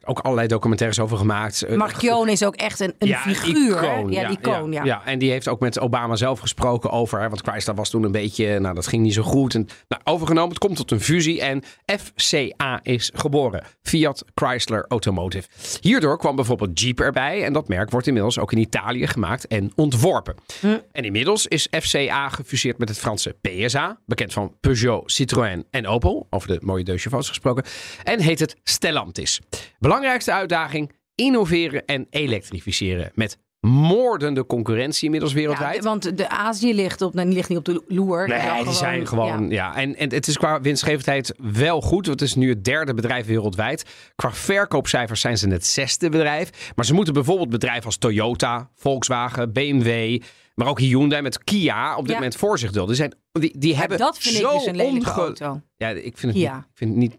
Ook 0.09 0.19
allerlei 0.19 0.49
documentaires 0.49 1.01
over 1.01 1.17
gemaakt. 1.17 1.63
Eh, 1.63 1.77
Marchione 1.77 2.33
is 2.33 2.45
ook 2.45 2.55
echt 2.55 2.81
een, 2.81 2.95
een 2.99 3.09
ja, 3.09 3.19
figuur. 3.19 3.77
icoon, 3.77 4.11
ja, 4.11 4.25
een 4.25 4.31
icoon. 4.31 4.73
Ja, 4.73 4.85
ja, 4.85 5.03
en 5.05 5.19
die 5.19 5.31
heeft 5.31 5.49
ook 5.49 5.61
met 5.61 5.81
Obama 5.81 6.17
zelf 6.17 6.41
gesproken 6.41 6.91
over. 6.91 7.21
hè, 7.21 7.29
Want 7.29 7.41
Chrysler 7.49 7.75
was 7.75 7.91
toen 7.91 8.03
een 8.03 8.13
beetje. 8.13 8.59
Nou, 8.59 8.75
dat 8.75 8.87
ging 8.87 9.03
niet 9.03 9.15
zo 9.15 9.23
goed. 9.23 9.55
En, 9.55 9.69
nou, 9.89 10.03
overgenomen. 10.05 10.49
Het 10.51 10.59
komt 10.59 10.77
tot 10.77 10.91
een 10.91 11.01
fusie. 11.01 11.41
En 11.41 11.63
FCA 12.01 12.81
is 12.83 13.11
geboren. 13.15 13.65
Fiat 13.83 14.25
Chrysler 14.35 14.85
Automotive. 14.89 15.49
Hierdoor 15.81 16.19
kwam 16.19 16.37
bijvoorbeeld 16.37 16.81
Jeep 16.81 17.01
erbij. 17.01 17.45
En 17.45 17.53
dat 17.53 17.69
merk 17.69 17.91
wordt 17.91 18.07
inmiddels 18.07 18.39
ook 18.39 18.53
in 18.53 18.59
Italië 18.59 19.07
gemaakt 19.07 19.47
en 19.47 19.73
ontworpen. 19.75 20.35
Hm. 20.61 20.79
En 20.93 21.05
inmiddels 21.05 21.47
is 21.47 21.69
FCA 21.81 22.29
gefuseerd 22.29 22.79
met 22.79 22.89
het 22.89 22.99
Franse 22.99 23.37
PSA. 23.41 23.99
Bekend 24.07 24.33
van 24.33 24.55
Peugeot, 24.61 25.13
Citroën 25.13 25.65
en 25.71 25.87
Opel. 25.87 26.27
Over 26.31 26.49
de 26.49 26.59
mooie 26.61 26.85
deux 26.85 27.07
gesproken. 27.11 27.65
En 28.03 28.21
heet 28.21 28.39
het 28.39 28.57
Stellantis. 28.63 29.41
Belangrijkste 29.97 30.33
uitdaging: 30.33 30.93
innoveren 31.15 31.85
en 31.85 32.07
elektrificeren. 32.11 33.11
Met 33.15 33.39
moordende 33.61 34.47
concurrentie 34.47 35.05
inmiddels 35.05 35.33
wereldwijd. 35.33 35.77
Ja, 35.77 35.83
want 35.83 36.17
de 36.17 36.29
Azië 36.29 36.75
ligt, 36.75 37.03
op, 37.03 37.15
nou, 37.15 37.29
ligt 37.29 37.49
niet 37.49 37.59
op 37.59 37.65
de 37.65 37.85
loer. 37.89 38.29
Nee, 38.29 38.65
die 38.65 38.73
zijn 38.73 39.07
gewoon. 39.07 39.49
ja. 39.49 39.55
Ja. 39.55 39.77
En, 39.77 39.97
en 39.97 40.13
het 40.13 40.27
is 40.27 40.37
qua 40.37 40.61
winstgevendheid 40.61 41.35
wel 41.37 41.81
goed. 41.81 42.07
Want 42.07 42.21
het 42.21 42.29
is 42.29 42.35
nu 42.35 42.49
het 42.49 42.65
derde 42.65 42.95
bedrijf 42.95 43.27
wereldwijd. 43.27 43.85
Qua 44.17 44.33
verkoopcijfers 44.33 45.21
zijn 45.21 45.39
ze 45.39 45.49
het 45.49 45.67
zesde 45.67 46.09
bedrijf. 46.09 46.73
Maar 46.75 46.85
ze 46.85 46.95
moeten 46.95 47.15
bijvoorbeeld 47.15 47.51
bedrijven 47.51 47.85
als 47.85 47.97
Toyota, 47.97 48.71
Volkswagen, 48.75 49.53
BMW. 49.53 50.21
Maar 50.55 50.67
ook 50.69 50.81
Hyundai 50.81 51.23
met 51.23 51.45
Kia 51.45 51.93
op 51.97 52.01
dit 52.03 52.11
Ja. 52.11 52.15
moment 52.15 52.37
voor 52.37 52.59
zich 52.59 52.71
dulden. 52.73 52.97
Die, 52.97 53.09
zijn, 53.33 53.53
die, 53.61 53.77
hebben 53.77 53.99
dat 53.99 54.19
vind 54.19 54.37
ik 54.37 54.51
dus 54.51 54.67
een 54.67 54.77
lelijke 54.77 55.11
onge- 55.11 55.21
auto. 55.21 55.61
Ja, 55.77 55.89
ik 55.89 56.19
vind 56.19 56.33
het 56.33 56.35
niet. 56.43 56.45
Ik 56.51 56.65
vind 56.75 56.91
het 56.91 56.99
niet, 56.99 57.19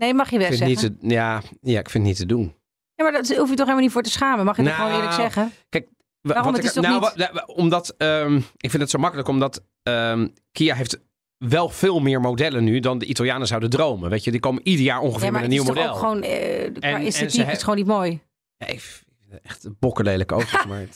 Nee, 0.00 0.14
mag 0.14 0.30
je 0.30 0.38
best 0.38 0.48
het 0.48 0.58
zeggen. 0.58 0.90
niet 0.90 1.00
te, 1.00 1.06
ja, 1.14 1.42
ja, 1.60 1.78
ik 1.78 1.90
vind 1.90 2.06
het 2.06 2.12
niet 2.12 2.16
te 2.16 2.26
doen. 2.34 2.54
Ja, 2.94 3.04
maar 3.04 3.12
daar 3.12 3.20
hoef 3.22 3.48
je 3.48 3.54
toch 3.54 3.56
helemaal 3.56 3.76
niet 3.76 3.90
voor 3.92 4.02
te 4.02 4.10
schamen. 4.10 4.44
Mag 4.44 4.56
je 4.56 4.62
dat 4.62 4.72
Nou, 4.72 4.84
gewoon 4.84 5.00
eerlijk 5.00 5.20
zeggen? 5.20 5.52
Kijk, 5.68 5.88
wa- 6.20 6.32
Waarom? 6.34 6.52
Het 6.52 6.62
ik- 6.62 6.68
is 6.68 6.72
toch 6.74 6.84
nou, 6.84 7.00
niet- 7.14 7.30
wa- 7.32 7.44
omdat 7.46 7.94
ehm, 7.98 8.36
ik 8.56 8.70
vind 8.70 8.82
het 8.82 8.90
zo 8.90 8.98
makkelijk, 8.98 9.28
omdat 9.28 9.62
ehm, 9.82 10.28
Kia 10.52 10.74
heeft 10.74 11.00
wel 11.36 11.68
veel 11.68 12.00
meer 12.00 12.20
modellen 12.20 12.64
nu 12.64 12.80
dan 12.80 12.98
de 12.98 13.06
Italianen 13.06 13.46
zouden 13.46 13.70
dromen. 13.70 14.10
Weet 14.10 14.24
je, 14.24 14.30
die 14.30 14.40
komen 14.40 14.66
ieder 14.66 14.84
jaar 14.84 15.00
ongeveer 15.00 15.24
Ja, 15.26 15.30
maar 15.32 15.40
met 15.40 15.50
een 15.50 15.56
het 15.56 15.66
nieuw 15.66 15.74
is 15.74 15.80
model. 15.80 15.94
gewoon... 15.98 16.20
qua 16.20 16.28
En- 16.28 16.74
en 16.80 17.00
ze 17.00 17.06
esthetiek 17.06 17.40
is 17.40 17.44
he- 17.46 17.50
het 17.52 17.60
gewoon 17.62 17.76
niet 17.78 17.86
mooi. 17.86 18.20
Het 18.56 19.02
echt 19.42 19.66
bokkenlelijke 19.78 20.34
auto's, 20.34 20.64
maar 20.68 20.78
het, 20.78 20.94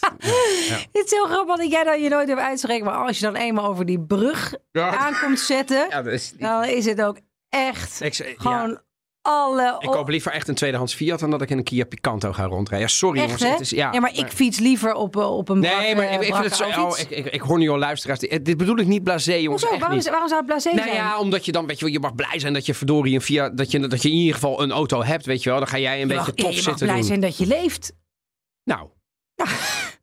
ja. 0.68 0.76
Het 0.76 1.04
is 1.04 1.10
heel 1.10 1.26
grappig 1.26 1.56
dat 1.56 1.70
jij 1.70 1.84
dat 1.84 2.02
je 2.02 2.08
nooit 2.08 2.28
hebt 2.28 2.40
uitspreken. 2.40 2.84
Maar 2.84 2.94
als 2.94 3.18
je 3.18 3.24
dan 3.24 3.34
eenmaal 3.36 3.66
over 3.66 3.86
die 3.86 4.00
brug 4.00 4.54
Ja. 4.72 4.96
aankomt 4.96 5.40
zetten... 5.40 5.86
Ja, 5.90 6.02
dat 6.02 6.12
is 6.12 6.32
dan 6.38 6.64
is 6.64 6.84
het 6.84 7.02
ook 7.02 7.18
echt 7.48 8.00
Ik, 8.00 8.34
gewoon 8.36 8.80
alle... 9.26 9.76
ik 9.78 9.90
koop 9.90 10.08
liever 10.08 10.32
echt 10.32 10.48
een 10.48 10.54
tweedehands 10.54 10.94
Fiat 10.94 11.20
dan 11.20 11.30
dat 11.30 11.42
ik 11.42 11.50
in 11.50 11.58
een 11.58 11.64
Kia 11.64 11.84
Picanto 11.84 12.32
ga 12.32 12.44
rondrijden. 12.44 12.88
Ja, 12.88 12.94
sorry 12.94 13.20
Echt, 13.20 13.38
jongens. 13.38 13.50
Het 13.50 13.60
is, 13.60 13.70
ja, 13.70 13.92
ja, 13.92 14.00
maar 14.00 14.14
ik 14.14 14.28
fiets 14.28 14.58
liever 14.58 14.94
op, 14.94 15.16
eh, 15.16 15.36
op 15.36 15.48
een 15.48 15.58
Nee, 15.58 15.70
brak, 15.70 15.96
maar 15.96 16.04
eh, 16.06 16.14
ik, 16.14 16.20
ik 16.20 16.34
vind 16.34 16.44
het 16.44 16.56
zo. 16.56 16.64
Oh, 16.82 16.98
ik, 16.98 17.10
ik, 17.10 17.26
ik 17.26 17.40
hoor 17.40 17.58
nu 17.58 17.68
al 17.68 17.78
luisteraars. 17.78 18.18
die- 18.18 18.42
Dit 18.42 18.56
bedoel 18.56 18.78
ik 18.78 18.86
niet 18.86 19.02
blasé, 19.04 19.34
jongens. 19.34 19.48
Hoezo? 19.62 19.66
Echt 19.66 19.78
Waarom, 19.80 19.98
niet. 19.98 20.08
waarom 20.10 20.28
zou 20.28 20.40
het 20.40 20.50
blasé 20.50 20.68
Nou 20.74 20.82
zijn? 20.88 20.94
ja, 20.96 21.18
omdat 21.18 21.44
je 21.44 21.52
dan, 21.52 21.66
weet 21.66 21.78
je 21.78 21.84
wel, 21.84 21.94
je 21.94 22.00
mag 22.00 22.14
blij 22.14 22.38
zijn 22.38 22.52
dat 22.52 22.66
je 22.66 22.74
verdorie 22.74 23.14
een 23.14 23.20
Via, 23.22 23.48
dat 23.50 23.70
je, 23.70 23.86
dat 23.88 24.02
je 24.02 24.08
in 24.08 24.14
ieder 24.14 24.34
geval 24.34 24.62
een 24.62 24.72
auto 24.72 25.02
hebt, 25.02 25.26
weet 25.26 25.42
je 25.42 25.50
wel. 25.50 25.58
Dan 25.58 25.68
ga 25.68 25.78
jij 25.78 25.92
een 25.92 25.98
je 25.98 26.06
beetje 26.06 26.18
mag, 26.18 26.26
ja, 26.26 26.32
tof 26.42 26.50
je 26.50 26.54
mag 26.56 26.64
zitten 26.64 26.86
blij 26.86 26.98
doen. 26.98 27.06
zijn 27.06 27.20
dat 27.20 27.36
je 27.36 27.46
leeft. 27.46 27.92
Nou, 28.64 28.88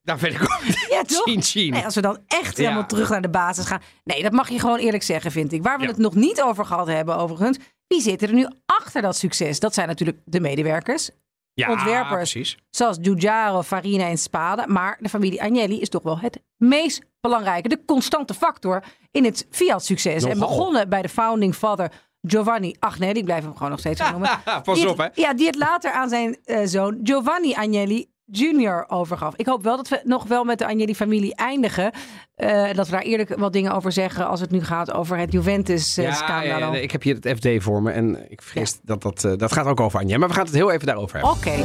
daar 0.04 0.20
vind 0.20 0.34
ik 0.36 0.42
ook 0.42 0.60
Ja, 0.90 1.02
toch? 1.18 1.24
zien, 1.26 1.44
zien. 1.44 1.72
Nee, 1.72 1.86
als 1.86 1.96
we 1.96 2.02
dan 2.02 2.18
echt 2.28 2.58
Ja. 2.58 2.64
helemaal 2.64 2.86
terug 2.88 3.10
naar 3.10 3.22
de 3.22 3.30
basis 3.30 3.66
gaan. 3.66 3.82
Nee, 4.04 4.24
dat 4.24 4.32
mag 4.32 4.50
je 4.50 4.60
gewoon 4.60 4.78
eerlijk 4.78 5.04
zeggen, 5.04 5.32
vind 5.32 5.52
ik. 5.54 5.64
Waar 5.64 5.78
we 5.78 5.84
Ja. 5.84 5.90
het 5.90 5.98
nog 5.98 6.16
niet 6.16 6.42
over 6.42 6.66
gehad 6.66 6.88
hebben, 6.88 7.18
overigens. 7.18 7.58
Wie 7.88 8.02
zitten 8.02 8.28
er 8.28 8.34
nu 8.34 8.48
achter 8.66 9.02
dat 9.02 9.16
succes? 9.18 9.60
Dat 9.60 9.74
zijn 9.74 9.88
natuurlijk 9.88 10.18
de 10.26 10.40
medewerkers. 10.40 11.10
ja, 11.54 11.70
ontwerpers. 11.72 12.32
precies. 12.32 12.58
Zoals 12.70 12.98
Giugiaro, 13.02 13.62
Farina 13.62 14.08
en 14.08 14.18
Spade. 14.18 14.68
Maar 14.68 14.98
de 15.02 15.10
familie 15.10 15.42
Agnelli 15.42 15.80
is 15.82 15.90
toch 15.90 16.04
wel 16.04 16.20
het 16.20 16.40
meest 16.58 17.02
belangrijke. 17.22 17.68
De 17.70 17.86
constante 17.86 18.34
factor 18.34 18.84
in 19.12 19.24
het 19.26 19.48
Fiat-succes. 19.50 20.24
En 20.24 20.40
begonnen 20.40 20.90
bij 20.90 21.02
de 21.02 21.10
founding 21.10 21.56
father 21.56 21.92
Giovanni 22.22 22.76
Agnelli. 22.80 23.20
Ik 23.20 23.26
blijf 23.26 23.44
hem 23.44 23.54
gewoon 23.54 23.70
nog 23.70 23.80
steeds 23.80 24.00
noemen. 24.12 24.30
Pas 24.64 24.80
Die 24.80 24.90
op, 24.90 24.98
hè. 24.98 25.08
Ja, 25.14 25.34
die 25.34 25.46
het 25.46 25.56
later 25.56 25.92
aan 25.92 26.10
zijn 26.10 26.38
eh, 26.44 26.60
zoon 26.66 27.00
Giovanni 27.04 27.54
Agnelli 27.54 28.11
Jr. 28.32 28.86
overgaf. 28.88 29.34
Ik 29.36 29.46
hoop 29.46 29.63
wel 29.63 29.76
dat 29.78 29.88
we 29.89 30.02
nog 30.04 30.24
wel 30.28 30.44
met 30.44 30.60
de 30.60 30.65
Agnelli-familie 30.67 31.36
eindigen. 31.36 31.91
Eh, 32.36 32.74
dat 32.74 32.86
we 32.86 32.91
daar 32.91 33.02
eerlijk 33.02 33.36
wat 33.38 33.54
dingen 33.54 33.72
over 33.72 33.91
zeggen 33.91 34.28
als 34.28 34.39
het 34.39 34.52
nu 34.52 34.63
gaat 34.63 34.91
over 34.94 35.17
het 35.17 35.32
Ja, 35.32 35.38
Juventus-scandalo. 35.38 36.48
ja, 36.48 36.58
ja, 36.58 36.70
nee, 36.70 36.82
ik 36.82 36.91
heb 36.91 37.04
hier 37.04 37.15
het 37.22 37.28
FD 37.38 37.63
voor 37.63 37.82
me 37.84 37.91
en 37.91 38.26
ik 38.32 38.41
vrees 38.41 38.80
dat 38.82 39.02
dat, 39.02 39.24
eh, 39.24 39.32
dat 39.38 39.52
gaat 39.52 39.65
ook 39.65 39.80
over 39.80 40.00
Anja. 40.00 40.17
Maar 40.17 40.28
we 40.28 40.34
gaan 40.34 40.46
het 40.46 40.54
heel 40.54 40.72
even 40.72 40.86
daarover 40.88 41.15
hebben. 41.20 41.36
Oké. 41.38 41.63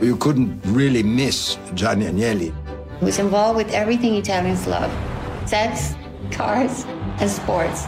You 0.00 0.16
couldn't 0.16 0.64
really 0.76 1.02
miss 1.02 1.58
Gianni 1.74 2.06
Agnelli. 2.06 2.52
He 2.98 3.04
was 3.04 3.18
involved 3.18 3.56
with 3.64 3.74
everything 3.74 4.16
Italians 4.16 4.64
love 4.66 4.88
sex, 5.44 5.80
cars, 6.36 6.70
and 7.20 7.30
sports. 7.30 7.84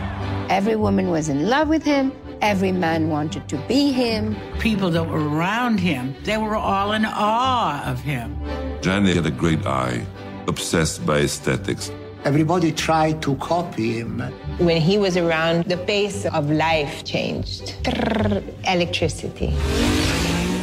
Every 0.48 0.76
woman 0.76 1.10
was 1.10 1.28
in 1.28 1.48
love 1.48 1.66
with 1.68 1.84
him. 1.84 2.12
Every 2.42 2.72
man 2.72 3.08
wanted 3.08 3.48
to 3.50 3.56
be 3.68 3.92
him. 3.92 4.34
People 4.58 4.90
that 4.90 5.04
were 5.08 5.28
around 5.28 5.78
him, 5.78 6.16
they 6.24 6.36
were 6.38 6.56
all 6.56 6.90
in 6.90 7.04
awe 7.06 7.88
of 7.88 8.00
him. 8.00 8.36
Gianni 8.80 9.14
had 9.14 9.26
a 9.26 9.30
great 9.30 9.64
eye, 9.64 10.04
obsessed 10.48 11.06
by 11.06 11.18
aesthetics. 11.18 11.92
Everybody 12.24 12.72
tried 12.72 13.22
to 13.22 13.36
copy 13.36 14.00
him. 14.00 14.18
When 14.58 14.80
he 14.80 14.98
was 14.98 15.16
around, 15.16 15.66
the 15.66 15.76
pace 15.76 16.26
of 16.26 16.50
life 16.50 17.04
changed. 17.04 17.80
Trrr, 17.84 18.42
electricity. 18.66 19.54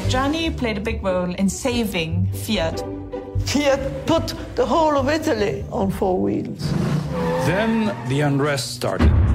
Gianni 0.09 0.51
played 0.51 0.79
a 0.79 0.81
big 0.81 1.01
role 1.01 1.33
in 1.33 1.47
saving 1.47 2.29
Fiat. 2.33 2.83
Fiat 3.45 4.05
put 4.05 4.33
the 4.55 4.65
whole 4.65 4.97
of 4.97 5.07
Italy 5.07 5.63
on 5.71 5.91
four 5.91 6.19
wheels. 6.19 6.73
Then 7.47 7.95
the 8.09 8.19
unrest 8.19 8.75
started. 8.75 9.28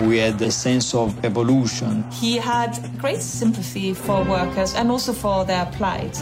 We 0.00 0.18
had 0.18 0.40
a 0.42 0.50
sense 0.52 0.94
of 0.94 1.24
evolution. 1.24 2.04
He 2.12 2.36
had 2.36 2.78
great 2.98 3.20
sympathy 3.20 3.94
for 3.94 4.22
workers 4.22 4.74
and 4.74 4.90
also 4.92 5.12
for 5.12 5.44
their 5.44 5.66
plight. 5.66 6.14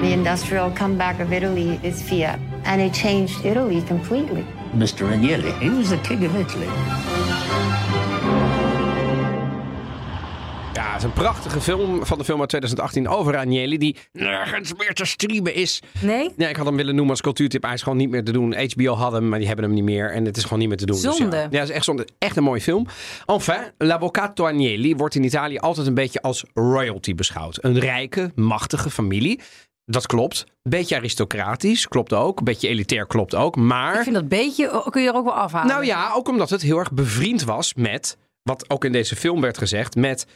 The 0.00 0.12
industrial 0.12 0.70
comeback 0.70 1.20
of 1.20 1.30
Italy 1.30 1.78
is 1.82 2.00
Fiat, 2.00 2.40
and 2.64 2.80
it 2.80 2.94
changed 2.94 3.44
Italy 3.44 3.82
completely. 3.82 4.46
Mr. 4.74 5.06
Agnelli, 5.12 5.52
he 5.60 5.68
was 5.68 5.90
the 5.90 5.98
king 5.98 6.24
of 6.24 6.34
Italy. 6.34 7.89
Is 11.00 11.06
een 11.06 11.12
prachtige 11.12 11.60
film 11.60 12.06
van 12.06 12.18
de 12.18 12.24
film 12.24 12.40
uit 12.40 12.48
2018 12.48 13.08
over 13.08 13.36
Agnelli, 13.36 13.78
die 13.78 13.96
nergens 14.12 14.74
meer 14.74 14.94
te 14.94 15.04
streamen 15.04 15.54
is. 15.54 15.82
Nee? 16.00 16.30
Ja, 16.36 16.48
ik 16.48 16.56
had 16.56 16.66
hem 16.66 16.76
willen 16.76 16.94
noemen 16.94 17.10
als 17.10 17.20
cultuurtip. 17.20 17.62
Hij 17.62 17.72
is 17.72 17.82
gewoon 17.82 17.98
niet 17.98 18.10
meer 18.10 18.24
te 18.24 18.32
doen. 18.32 18.70
HBO 18.72 18.92
had 18.92 19.12
hem, 19.12 19.28
maar 19.28 19.38
die 19.38 19.46
hebben 19.46 19.64
hem 19.64 19.74
niet 19.74 19.84
meer. 19.84 20.12
En 20.12 20.24
het 20.24 20.36
is 20.36 20.42
gewoon 20.42 20.58
niet 20.58 20.68
meer 20.68 20.76
te 20.76 20.86
doen. 20.86 21.00
Dus 21.02 21.16
Zonde. 21.16 21.46
ja. 21.50 21.62
is 21.62 21.70
echt 21.70 21.84
zonde. 21.84 22.06
Echt 22.18 22.36
een 22.36 22.42
mooie 22.42 22.60
film. 22.60 22.86
Enfin, 23.26 23.60
L'Avvocato 23.78 24.46
Agnelli 24.46 24.96
wordt 24.96 25.14
in 25.14 25.24
Italië 25.24 25.58
altijd 25.58 25.86
een 25.86 25.94
beetje 25.94 26.22
als 26.22 26.44
royalty 26.54 27.14
beschouwd. 27.14 27.58
Een 27.60 27.78
rijke, 27.78 28.32
machtige 28.34 28.90
familie. 28.90 29.40
Dat 29.84 30.06
klopt. 30.06 30.44
Beetje 30.62 30.96
aristocratisch, 30.96 31.88
klopt 31.88 32.12
ook. 32.12 32.42
Beetje 32.42 32.68
elitair, 32.68 33.06
klopt 33.06 33.34
ook. 33.34 33.56
Maar... 33.56 33.96
Ik 33.96 34.02
vind 34.02 34.14
dat 34.14 34.28
beetje, 34.28 34.84
kun 34.90 35.02
je 35.02 35.08
er 35.08 35.14
ook 35.14 35.24
wel 35.24 35.34
afhalen. 35.34 35.68
Nou 35.68 35.84
ja, 35.84 36.12
ook 36.14 36.28
omdat 36.28 36.50
het 36.50 36.62
heel 36.62 36.78
erg 36.78 36.92
bevriend 36.92 37.44
was 37.44 37.74
met, 37.74 38.16
wat 38.42 38.70
ook 38.70 38.84
in 38.84 38.92
deze 38.92 39.16
film 39.16 39.40
werd 39.40 39.58
gezegd, 39.58 39.96
met 39.96 40.26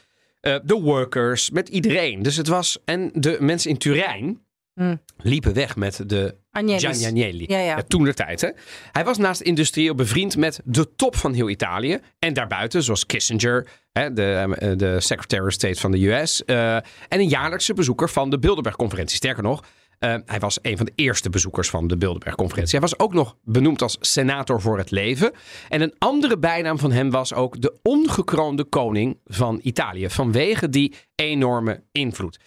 de 0.64 0.80
workers, 0.82 1.50
met 1.50 1.68
iedereen. 1.68 2.22
Dus 2.22 2.36
het 2.36 2.48
was, 2.48 2.78
en 2.84 3.10
de 3.14 3.36
mensen 3.40 3.70
in 3.70 3.78
Turijn 3.78 4.42
Hm. 4.80 4.96
liepen 5.16 5.54
weg 5.54 5.76
met 5.76 6.02
de 6.06 6.34
Agnelli's. 6.50 6.82
Gianni 6.82 7.04
Agnelli. 7.06 7.44
Ja, 7.48 7.58
ja. 7.58 7.82
toen 7.82 8.04
de 8.04 8.14
tijd. 8.14 8.40
Hè? 8.40 8.48
Hij 8.92 9.04
was 9.04 9.18
naast 9.18 9.40
industrieel 9.40 9.94
bevriend 9.94 10.36
met 10.36 10.60
de 10.64 10.94
top 10.96 11.16
van 11.16 11.32
heel 11.32 11.48
Italië. 11.48 11.98
En 12.18 12.32
daarbuiten, 12.32 12.82
zoals 12.82 13.06
Kissinger, 13.06 13.68
hè, 13.92 14.12
de, 14.12 14.54
eh, 14.58 14.72
de 14.76 15.00
Secretary 15.00 15.46
of 15.46 15.52
State 15.52 15.80
van 15.80 15.90
de 15.90 16.08
US. 16.08 16.44
eh, 16.44 16.74
en 16.76 16.84
een 17.08 17.28
jaarlijkse 17.28 17.74
bezoeker 17.74 18.10
van 18.10 18.30
de 18.30 18.38
Bilderberg-conferentie. 18.38 19.16
Sterker 19.16 19.42
nog, 19.42 19.64
eh, 20.04 20.14
hij 20.26 20.38
was 20.38 20.58
een 20.62 20.76
van 20.76 20.86
de 20.86 20.92
eerste 20.94 21.30
bezoekers 21.30 21.70
van 21.70 21.86
de 21.86 21.96
Bilderberg-conferentie. 21.96 22.78
Hij 22.78 22.88
was 22.88 22.98
ook 22.98 23.12
nog 23.12 23.36
benoemd 23.42 23.82
als 23.82 23.96
senator 24.00 24.60
voor 24.60 24.78
het 24.78 24.90
leven. 24.90 25.32
En 25.68 25.80
een 25.80 25.94
andere 25.98 26.38
bijnaam 26.38 26.78
van 26.78 26.92
hem 26.92 27.10
was 27.10 27.34
ook 27.34 27.60
de 27.60 27.78
ongekroonde 27.82 28.64
koning 28.64 29.18
van 29.24 29.60
Italië. 29.62 30.10
Vanwege 30.10 30.68
die 30.68 30.94
enorme 31.14 31.82
invloed. 31.92 32.38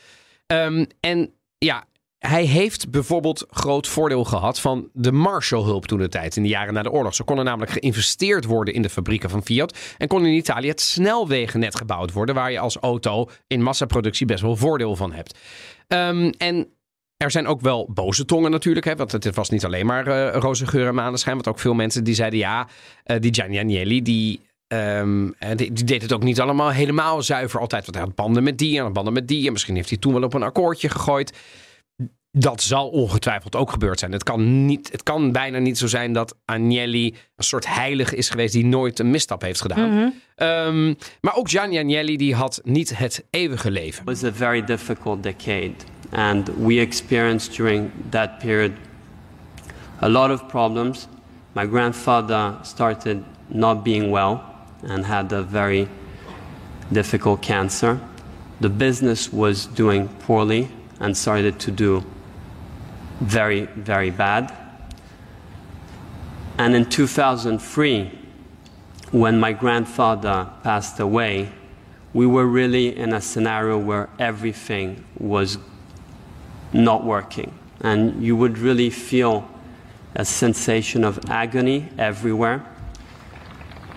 Ehm, 0.48 0.86
en 1.00 1.34
ja, 1.58 1.86
hij 2.20 2.46
heeft 2.46 2.90
bijvoorbeeld 2.90 3.46
groot 3.50 3.88
voordeel 3.88 4.24
gehad 4.24 4.60
van 4.60 4.90
de 4.94 5.12
Marshallhulp 5.12 5.86
toen 5.86 6.00
de 6.00 6.10
tijd, 6.10 6.36
in 6.36 6.44
de 6.44 6.50
jaren 6.50 6.74
na 6.74 6.84
de 6.84 6.92
oorlog. 6.92 7.16
Ze 7.16 7.24
konden 7.24 7.46
namelijk 7.46 7.72
geïnvesteerd 7.72 8.46
worden 8.46 8.74
in 8.74 8.82
de 8.82 8.90
fabrieken 8.90 9.30
van 9.30 9.44
Fiat 9.44 9.78
en 9.98 10.08
kon 10.08 10.26
in 10.26 10.34
Italië 10.34 10.68
het 10.68 10.82
snelwegennet 10.82 11.76
gebouwd 11.76 12.12
worden, 12.12 12.36
waar 12.36 12.52
je 12.52 12.60
als 12.60 12.78
auto 12.78 13.30
in 13.48 13.62
massaproductie 13.62 14.26
best 14.26 14.42
wel 14.42 14.56
voordeel 14.56 14.96
van 14.96 15.14
hebt. 15.14 15.38
Ehm, 15.88 16.32
en 16.38 16.68
er 17.18 17.32
zijn 17.32 17.48
ook 17.48 17.62
wel 17.62 17.90
boze 17.94 18.26
tongen 18.26 18.52
natuurlijk, 18.52 18.86
hè, 18.86 18.96
want 18.96 19.12
het 19.12 19.36
was 19.36 19.50
niet 19.50 19.66
alleen 19.66 19.86
maar 19.86 20.08
eh, 20.08 20.40
roze 20.40 20.68
geur 20.68 20.88
en 20.88 20.96
maneschijn, 20.96 21.36
want 21.36 21.48
ook 21.48 21.60
veel 21.60 21.74
mensen 21.74 22.04
die 22.04 22.16
zeiden 22.16 22.40
ja, 22.40 22.68
eh, 23.04 23.20
die 23.20 23.34
Gianni 23.34 23.60
Agnelli, 23.60 24.02
die 24.02 24.40
Ehm, 24.68 25.30
en 25.40 25.58
die, 25.58 25.72
die 25.72 25.84
deed 25.84 26.02
het 26.02 26.14
ook 26.14 26.24
niet 26.24 26.40
allemaal 26.40 26.70
helemaal 26.70 27.22
zuiver 27.22 27.60
altijd. 27.60 27.84
Want 27.84 27.96
hij 27.96 28.06
had 28.06 28.16
banden 28.16 28.44
met 28.44 28.58
die 28.58 28.78
en 28.78 28.84
had 28.84 28.94
banden 28.94 29.14
met 29.14 29.28
die. 29.28 29.46
En 29.46 29.52
misschien 29.52 29.76
heeft 29.76 29.90
hij 29.90 29.98
toen 29.98 30.14
wel 30.14 30.24
op 30.24 30.34
een 30.34 30.44
akkoordje 30.44 30.90
gegooid. 30.90 31.34
Dat 32.32 32.62
zal 32.62 32.90
ongetwijfeld 32.90 33.56
ook 33.56 33.72
gebeurd 33.72 34.00
zijn. 34.00 34.12
Het 34.12 34.24
kan, 34.24 34.66
niet, 34.66 34.92
het 34.92 35.04
kan 35.04 35.32
bijna 35.32 35.58
niet 35.58 35.78
zo 35.78 35.88
zijn 35.88 36.14
dat 36.14 36.38
Agnelli 36.46 37.16
een 37.36 37.44
soort 37.44 37.68
heilige 37.68 38.16
is 38.16 38.30
geweest 38.30 38.54
die 38.54 38.66
nooit 38.66 39.00
een 39.00 39.10
misstap 39.10 39.42
heeft 39.42 39.62
gedaan. 39.62 39.94
Mhm. 39.94 40.10
Ehm, 40.36 40.94
maar 41.22 41.36
ook 41.36 41.50
Gianni 41.50 41.78
Agnelli 41.78 42.18
die 42.18 42.36
had 42.36 42.62
niet 42.64 42.98
het 42.98 43.26
eeuwige 43.30 43.72
leven. 43.72 44.06
was 44.06 44.24
a 44.24 44.34
very 44.34 44.64
difficult 44.64 45.24
decade, 45.24 45.74
and 46.12 46.48
we 46.50 46.80
experienced 46.80 47.54
during 47.54 47.92
that 48.12 48.40
period 48.40 48.76
a 50.02 50.10
lot 50.10 50.32
of 50.32 50.48
problems. 50.48 51.08
My 51.54 51.66
grandfather 51.66 52.58
started 52.64 53.24
not 53.50 53.84
being 53.84 54.12
well 54.12 54.44
and 54.84 55.06
had 55.06 55.32
a 55.32 55.42
very 55.42 55.90
difficult 56.92 57.42
cancer. 57.42 58.00
The 58.60 58.70
business 58.70 59.32
was 59.32 59.66
doing 59.66 60.08
poorly 60.20 60.70
and 61.00 61.16
started 61.16 61.60
to 61.60 61.72
do 61.72 62.04
very, 63.20 63.66
very 63.66 64.12
bad. 64.12 64.56
And 66.58 66.76
in 66.76 66.86
2003, 66.86 68.12
when 69.12 69.40
my 69.40 69.54
grandfather 69.54 70.50
passed 70.64 71.00
away, 71.00 71.50
we 72.14 72.26
were 72.26 72.46
really 72.46 72.96
in 72.96 73.14
a 73.14 73.22
scenario 73.22 73.78
where 73.78 74.10
everything 74.20 75.04
was 75.18 75.58
not 76.74 77.04
working. 77.04 77.58
And 77.82 78.24
you 78.24 78.36
would 78.36 78.58
really 78.58 78.90
feel 78.90 79.48
a 80.16 80.26
sensation 80.26 81.04
of 81.04 81.20
agony 81.30 81.90
everywhere. 81.98 82.66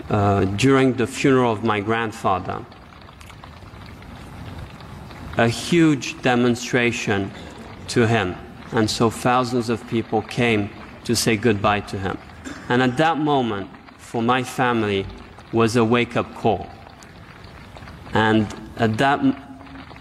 Uh, 0.09 0.43
during 0.43 0.93
the 0.93 1.07
funeral 1.07 1.53
of 1.53 1.63
my 1.63 1.79
grandfather, 1.79 2.65
a 5.37 5.47
huge 5.47 6.21
demonstration 6.21 7.31
to 7.87 8.05
him. 8.05 8.35
And 8.73 8.89
so 8.89 9.09
thousands 9.09 9.69
of 9.69 9.87
people 9.87 10.21
came 10.21 10.69
to 11.05 11.15
say 11.15 11.37
goodbye 11.37 11.81
to 11.81 11.97
him. 11.97 12.17
And 12.69 12.81
at 12.81 12.97
that 12.97 13.17
moment, 13.17 13.69
for 13.97 14.21
my 14.21 14.43
family, 14.43 15.05
was 15.51 15.75
a 15.75 15.83
wake 15.85 16.17
up 16.17 16.33
call. 16.35 16.67
And 18.13 18.53
at 18.77 18.97
that 18.97 19.21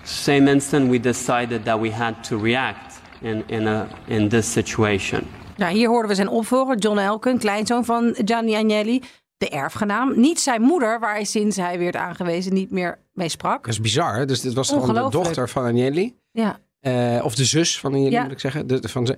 same 0.03 0.51
instant, 0.51 0.91
we 0.91 1.01
decided 1.01 1.65
that 1.65 1.81
we 1.81 1.93
had 1.93 2.25
to 2.29 2.39
react 2.43 3.01
in, 3.21 3.43
in, 3.47 3.67
a, 3.67 3.89
in 4.07 4.29
this 4.29 4.53
situation. 4.53 5.23
Nou, 5.57 5.75
hier 5.75 5.89
hoorden 5.89 6.09
we 6.09 6.15
zijn 6.15 6.29
opvolger, 6.29 6.79
John 6.79 6.99
Elken, 6.99 7.39
kleinzoon 7.39 7.85
van 7.85 8.15
Gianni 8.25 8.55
Agnelli. 8.55 9.03
De 9.37 9.49
erfgenaam. 9.49 10.21
Niet 10.21 10.41
zijn 10.41 10.63
moeder, 10.63 11.01
waar 11.01 11.15
hij 11.15 11.25
sinds 11.25 11.57
hij 11.57 11.79
werd 11.79 11.97
aangewezen 11.97 12.55
niet 12.55 12.71
meer 12.71 12.99
mee 13.13 13.29
sprak. 13.29 13.65
Dat 13.65 13.73
is 13.73 13.81
bizar. 13.81 14.15
Hè? 14.17 14.25
Dus 14.27 14.41
dit 14.41 14.53
was 14.55 14.69
gewoon 14.69 14.95
de 14.95 15.11
dochter 15.11 15.49
van 15.49 15.65
Agnelli. 15.65 16.17
Ja. 16.33 16.59
Eh, 16.81 17.21
of 17.25 17.35
de 17.35 17.45
zus 17.45 17.79
van 17.79 17.93
Agnelli, 17.93 18.11
Ja. 18.11 18.23
moet 18.23 18.33
ik 18.33 18.41
zeggen. 18.41 18.67
De, 18.67 18.79
de- 18.81 18.89
van 18.89 19.07
ze. 19.07 19.17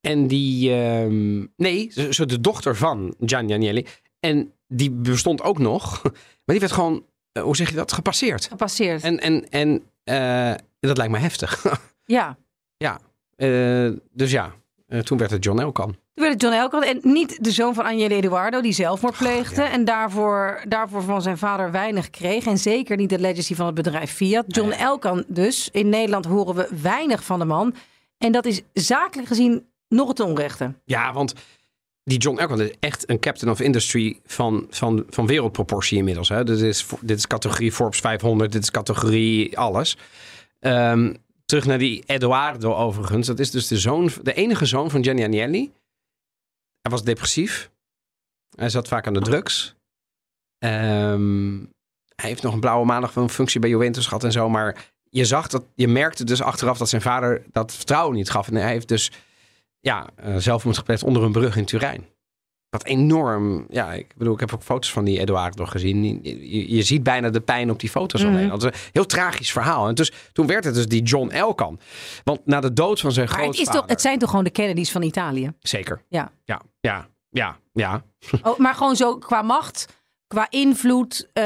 En 0.00 0.26
die... 0.26 0.72
ehm, 0.74 1.46
nee, 1.56 1.90
zo 1.92 2.12
zo 2.12 2.24
de 2.24 2.40
dochter 2.40 2.76
van 2.76 3.14
Gianni 3.20 3.52
Agnelli. 3.52 3.86
En 4.20 4.52
die 4.68 4.90
bestond 4.90 5.42
ook 5.42 5.58
nog. 5.58 6.02
Maar 6.44 6.56
die 6.56 6.60
werd 6.60 6.72
gewoon, 6.72 7.04
eh, 7.32 7.42
hoe 7.42 7.56
zeg 7.56 7.70
je 7.70 7.76
dat, 7.76 7.92
gepasseerd. 7.92 8.46
Gepasseerd. 8.46 9.02
En, 9.02 9.20
en, 9.20 9.48
en 9.50 9.82
eh, 10.04 10.54
dat 10.80 10.96
lijkt 10.96 11.12
me 11.12 11.18
heftig. 11.18 11.64
Ja. 12.06 12.36
ja. 12.76 13.00
Eh, 13.36 13.90
dus 14.10 14.30
ja, 14.30 14.52
eh, 14.86 14.98
toen 14.98 15.18
werd 15.18 15.30
het 15.30 15.44
John 15.44 15.60
Elkan. 15.60 15.86
Toen 15.86 16.24
werd 16.24 16.32
het 16.32 16.42
John 16.42 16.54
Elkan 16.54 16.82
en 16.82 17.00
niet 17.02 17.44
de 17.44 17.50
zoon 17.50 17.74
van 17.74 17.84
Agnelli 17.84 18.14
Eduardo, 18.14 18.60
die 18.60 18.72
zelfmoord 18.72 19.16
pleegde. 19.16 19.62
En 19.62 19.84
daarvoor, 19.84 20.64
daarvoor 20.68 21.02
van 21.02 21.22
zijn 21.22 21.38
vader 21.38 21.70
weinig 21.70 22.10
kreeg. 22.10 22.46
En 22.46 22.58
zeker 22.58 22.96
niet 22.96 23.08
de 23.08 23.18
legacy 23.18 23.54
van 23.54 23.66
het 23.66 23.74
bedrijf 23.74 24.12
Fiat. 24.12 24.44
John 24.46 24.70
Elkan 24.70 25.24
dus. 25.26 25.68
In 25.72 25.88
Nederland 25.88 26.24
horen 26.24 26.54
we 26.54 26.68
weinig 26.82 27.24
van 27.24 27.38
de 27.38 27.44
man. 27.44 27.74
En 28.18 28.32
dat 28.32 28.44
is 28.44 28.62
zakelijk 28.72 29.28
gezien 29.28 29.66
nog 29.88 30.08
het 30.08 30.20
onrechte. 30.20 30.74
Ja, 30.84 31.12
want 31.12 31.34
die 32.04 32.18
John 32.18 32.38
Elkan 32.38 32.60
is 32.60 32.72
echt 32.80 33.10
een 33.10 33.20
captain 33.20 33.52
of 33.52 33.60
industry 33.60 34.20
van, 34.26 34.66
van, 34.70 35.04
van 35.08 35.26
wereldproportie 35.26 35.98
inmiddels. 35.98 36.28
Hè? 36.28 36.44
Dit, 36.44 36.60
is, 36.60 36.86
dit 37.00 37.18
is 37.18 37.26
categorie 37.26 37.72
Forbes 37.72 38.00
500, 38.00 38.52
dit 38.52 38.62
is 38.62 38.70
categorie 38.70 39.58
alles. 39.58 39.96
Ehm, 40.60 41.14
terug 41.44 41.64
naar 41.64 41.78
die 41.78 42.02
Eduardo 42.06 42.74
overigens. 42.74 43.26
Dat 43.26 43.38
is 43.38 43.50
dus 43.50 43.66
de, 43.66 43.78
zoon, 43.78 44.10
de 44.22 44.34
enige 44.34 44.66
zoon 44.66 44.90
van 44.90 45.02
Gianni 45.02 45.22
Agnelli. 45.22 45.72
Hij 46.80 46.90
was 46.90 47.02
depressief. 47.02 47.70
Hij 48.56 48.68
zat 48.68 48.88
vaak 48.88 49.06
aan 49.06 49.14
de 49.14 49.20
drugs. 49.20 49.74
Ehm, 50.58 51.58
hij 52.14 52.28
heeft 52.28 52.42
nog 52.42 52.52
een 52.52 52.60
blauwe 52.60 52.86
maandag 52.86 53.12
van 53.12 53.30
functie 53.30 53.60
bij 53.60 53.70
Juventus 53.70 54.06
gehad 54.06 54.24
en 54.24 54.32
zo. 54.32 54.48
Maar 54.48 54.92
je 55.10 55.24
zag 55.24 55.48
dat, 55.48 55.64
je 55.74 55.88
merkte 55.88 56.24
dus 56.24 56.42
achteraf 56.42 56.78
dat 56.78 56.88
zijn 56.88 57.02
vader 57.02 57.42
dat 57.52 57.74
vertrouwen 57.74 58.16
niet 58.16 58.30
gaf. 58.30 58.48
En 58.48 58.54
hij 58.54 58.70
heeft 58.70 58.88
dus 58.88 59.10
ja, 59.84 60.06
eh, 60.16 60.36
zelfmoord 60.36 60.76
gepleegd 60.78 61.02
onder 61.02 61.22
een 61.22 61.32
brug 61.32 61.56
in 61.56 61.64
Turijn. 61.64 62.06
Wat 62.68 62.84
enorm, 62.84 63.66
ja, 63.70 63.92
ik 63.92 64.14
bedoel, 64.16 64.34
ik 64.34 64.40
heb 64.40 64.54
ook 64.54 64.62
foto's 64.62 64.92
van 64.92 65.04
die 65.04 65.20
Eduardo 65.20 65.64
gezien. 65.66 66.20
Je, 66.72 66.82
ziet 66.82 67.02
bijna 67.02 67.30
de 67.30 67.40
pijn 67.40 67.70
op 67.70 67.80
die 67.80 67.90
foto's 67.90 68.22
Mhm. 68.22 68.32
alleen. 68.32 68.48
Dat 68.48 68.62
is 68.62 68.68
een 68.68 68.78
heel 68.92 69.06
tragisch 69.06 69.52
verhaal. 69.52 69.88
En 69.88 69.94
dus, 69.94 70.12
toen 70.32 70.46
werd 70.46 70.64
het 70.64 70.74
dus 70.74 70.86
die 70.88 71.02
John 71.02 71.30
Elkan. 71.30 71.78
Want 72.24 72.46
na 72.46 72.60
de 72.60 72.72
dood 72.72 73.00
van 73.00 73.12
zijn 73.12 73.28
Maar 73.30 73.42
het, 73.42 73.58
is 73.58 73.68
toch, 73.68 73.84
het 73.86 74.00
zijn 74.00 74.18
toch 74.18 74.30
gewoon 74.30 74.44
de 74.44 74.50
Kennedys 74.50 74.90
van 74.92 75.02
Italië? 75.02 75.52
Zeker. 75.60 76.02
Ja. 76.08 76.32
Ja, 76.44 76.60
ja, 76.80 77.08
ja, 77.30 77.56
ja. 77.72 78.04
Oh, 78.42 78.58
maar 78.58 78.74
gewoon 78.74 78.96
zo 78.96 79.18
qua 79.18 79.42
macht, 79.42 79.86
qua 80.26 80.46
invloed. 80.50 81.28
eh, 81.32 81.42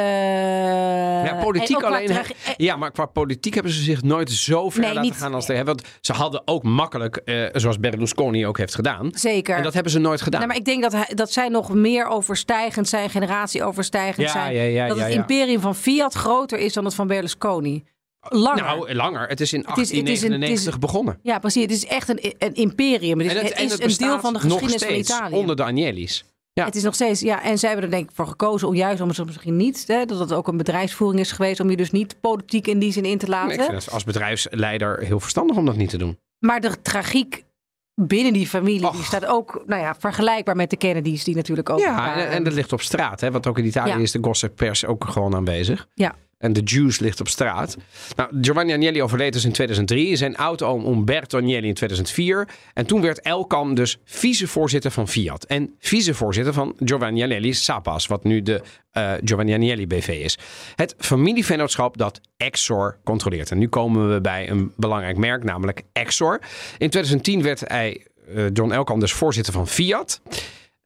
Ja, 1.24 1.38
politiek 1.42 1.82
alleen. 1.82 2.06
trage- 2.06 2.34
Ja, 2.56 2.76
maar 2.76 2.90
qua 2.90 3.06
politiek 3.06 3.54
hebben 3.54 3.72
ze 3.72 3.82
zich 3.82 4.02
nooit 4.02 4.30
zo 4.30 4.70
ver 4.70 4.80
Nee, 4.80 4.88
laten 4.94 5.10
niet- 5.10 5.20
gaan 5.20 5.34
als 5.34 5.46
de. 5.46 5.64
Want 5.64 5.82
ze 6.00 6.12
hadden 6.12 6.42
ook 6.44 6.62
makkelijk, 6.62 7.16
eh, 7.16 7.44
zoals 7.52 7.78
Berlusconi 7.80 8.46
ook 8.46 8.58
heeft 8.58 8.74
gedaan. 8.74 9.10
Zeker. 9.14 9.56
En 9.56 9.62
dat 9.62 9.74
hebben 9.74 9.92
ze 9.92 9.98
nooit 9.98 10.20
gedaan. 10.20 10.38
Nee, 10.40 10.48
maar 10.48 10.58
ik 10.58 10.64
denk 10.64 10.82
dat, 10.82 10.92
hij, 10.92 11.06
dat 11.14 11.32
zij 11.32 11.48
nog 11.48 11.74
meer 11.74 12.06
overstijgend 12.06 12.88
zijn, 12.88 13.10
generatie 13.10 13.64
overstijgend 13.64 14.26
Ja, 14.26 14.32
zijn. 14.32 14.54
ja, 14.54 14.62
ja, 14.62 14.88
dat 14.88 14.98
het 14.98 15.08
imperium 15.12 15.60
van 15.60 15.74
Fiat 15.74 16.14
groter 16.14 16.58
is 16.58 16.72
dan 16.72 16.84
het 16.84 16.94
van 16.94 17.06
Berlusconi. 17.06 17.84
Langer. 18.20 18.62
Nou, 18.64 18.94
langer. 18.94 19.28
Het 19.28 19.40
is 19.40 19.52
in 19.52 19.58
Het 19.66 19.68
is- 19.68 19.74
het 19.76 19.80
is 19.90 19.90
een- 19.98 20.04
1899 20.04 20.64
het 20.64 20.74
is- 20.74 20.78
begonnen. 20.90 21.18
ja, 21.22 21.38
precies. 21.38 21.62
Het 21.62 21.70
is 21.70 21.86
echt 21.86 22.08
een, 22.08 22.34
een 22.38 22.54
imperium. 22.54 23.18
Het 23.18 23.26
is, 23.26 23.32
En 23.32 23.44
het, 23.68 23.80
is 23.80 23.98
een 23.98 24.06
deel 24.06 24.20
van 24.20 24.32
de 24.32 24.38
nog 24.46 24.58
geschiedenis 24.58 25.06
van 25.06 25.16
Italië. 25.18 25.34
Onder 25.34 25.56
de 25.56 25.62
Agnelli's. 25.64 26.24
Het 26.64 26.76
is 26.76 26.82
nog 26.82 26.94
steeds, 26.94 27.20
ja, 27.20 27.42
en 27.42 27.58
zij 27.58 27.68
hebben 27.70 27.88
er 27.88 27.96
denk 27.96 28.10
ik 28.10 28.16
voor 28.16 28.26
gekozen 28.26 28.68
om 28.68 28.74
juist 28.74 29.00
om 29.00 29.08
het 29.08 29.24
misschien 29.26 29.56
niet, 29.56 29.84
hè, 29.86 30.04
dat 30.04 30.18
het 30.18 30.32
ook 30.32 30.48
een 30.48 30.56
bedrijfsvoering 30.56 31.20
is 31.20 31.32
geweest, 31.32 31.60
om 31.60 31.70
je 31.70 31.76
dus 31.76 31.90
niet 31.90 32.20
politiek 32.20 32.66
in 32.66 32.78
die 32.78 32.92
zin 32.92 33.04
in 33.04 33.18
te 33.18 33.28
laten. 33.28 33.52
Ik 33.52 33.60
vind 33.62 33.84
het 33.84 33.92
als 33.92 34.04
bedrijfsleider 34.04 35.00
heel 35.04 35.20
verstandig 35.20 35.56
om 35.56 35.66
dat 35.66 35.76
niet 35.76 35.90
te 35.90 35.98
doen. 35.98 36.18
Maar 36.38 36.60
de 36.60 36.82
tragiek 36.82 37.44
binnen 37.94 38.32
die 38.32 38.46
familie, 38.46 38.90
die 38.90 39.02
staat 39.02 39.26
ook 39.26 39.62
nou 39.66 39.82
ja, 39.82 39.94
vergelijkbaar 39.98 40.56
met 40.56 40.70
de 40.70 40.76
Kennedys, 40.76 41.24
die 41.24 41.36
natuurlijk 41.36 41.70
ook. 41.70 41.78
Ja, 41.78 42.16
en, 42.16 42.28
en 42.30 42.44
dat 42.44 42.52
ligt 42.52 42.72
op 42.72 42.80
straat, 42.80 43.20
hè? 43.20 43.30
want 43.30 43.46
ook 43.46 43.58
in 43.58 43.66
Italië 43.66 43.90
Ja. 43.90 43.96
is 43.96 44.12
de 44.12 44.18
gossippers 44.22 44.86
ook 44.86 45.04
gewoon 45.04 45.34
aanwezig. 45.34 45.88
Ja. 45.94 46.14
En 46.38 46.52
de 46.52 46.60
juice 46.64 47.02
ligt 47.02 47.20
op 47.20 47.28
straat. 47.28 47.76
Nou, 48.16 48.30
Giovanni 48.40 48.72
Agnelli 48.72 49.02
overleed 49.02 49.32
dus 49.32 49.44
in 49.44 49.52
2003. 49.52 50.16
Zijn 50.16 50.36
oud-oom 50.36 50.86
Umberto 50.86 51.38
Agnelli 51.38 51.68
in 51.68 51.74
2004. 51.74 52.48
En 52.74 52.86
toen 52.86 53.00
werd 53.00 53.20
Elkan 53.20 53.74
dus 53.74 53.98
vicevoorzitter 54.04 54.90
van 54.90 55.08
Fiat. 55.08 55.44
En 55.44 55.74
vicevoorzitter 55.78 56.52
van 56.52 56.74
Giovanni 56.78 57.22
Agnelli 57.22 57.54
Sapas. 57.54 58.06
Wat 58.06 58.24
nu 58.24 58.42
de 58.42 58.62
eh, 58.90 59.12
Giovanni 59.24 59.52
Agnelli 59.52 59.86
BV 59.86 60.08
is. 60.08 60.38
Het 60.74 60.94
familievennootschap 60.98 61.96
dat 61.96 62.20
Exor 62.36 62.98
controleert. 63.04 63.50
En 63.50 63.58
nu 63.58 63.68
komen 63.68 64.12
we 64.12 64.20
bij 64.20 64.50
een 64.50 64.72
belangrijk 64.76 65.16
merk, 65.16 65.44
namelijk 65.44 65.82
Exor. 65.92 66.40
In 66.78 66.90
2010 66.90 67.42
werd 67.42 67.60
hij, 67.68 68.06
eh, 68.34 68.44
John 68.52 68.72
Elkan, 68.72 69.00
dus 69.00 69.12
voorzitter 69.12 69.52
van 69.52 69.68
Fiat. 69.68 70.20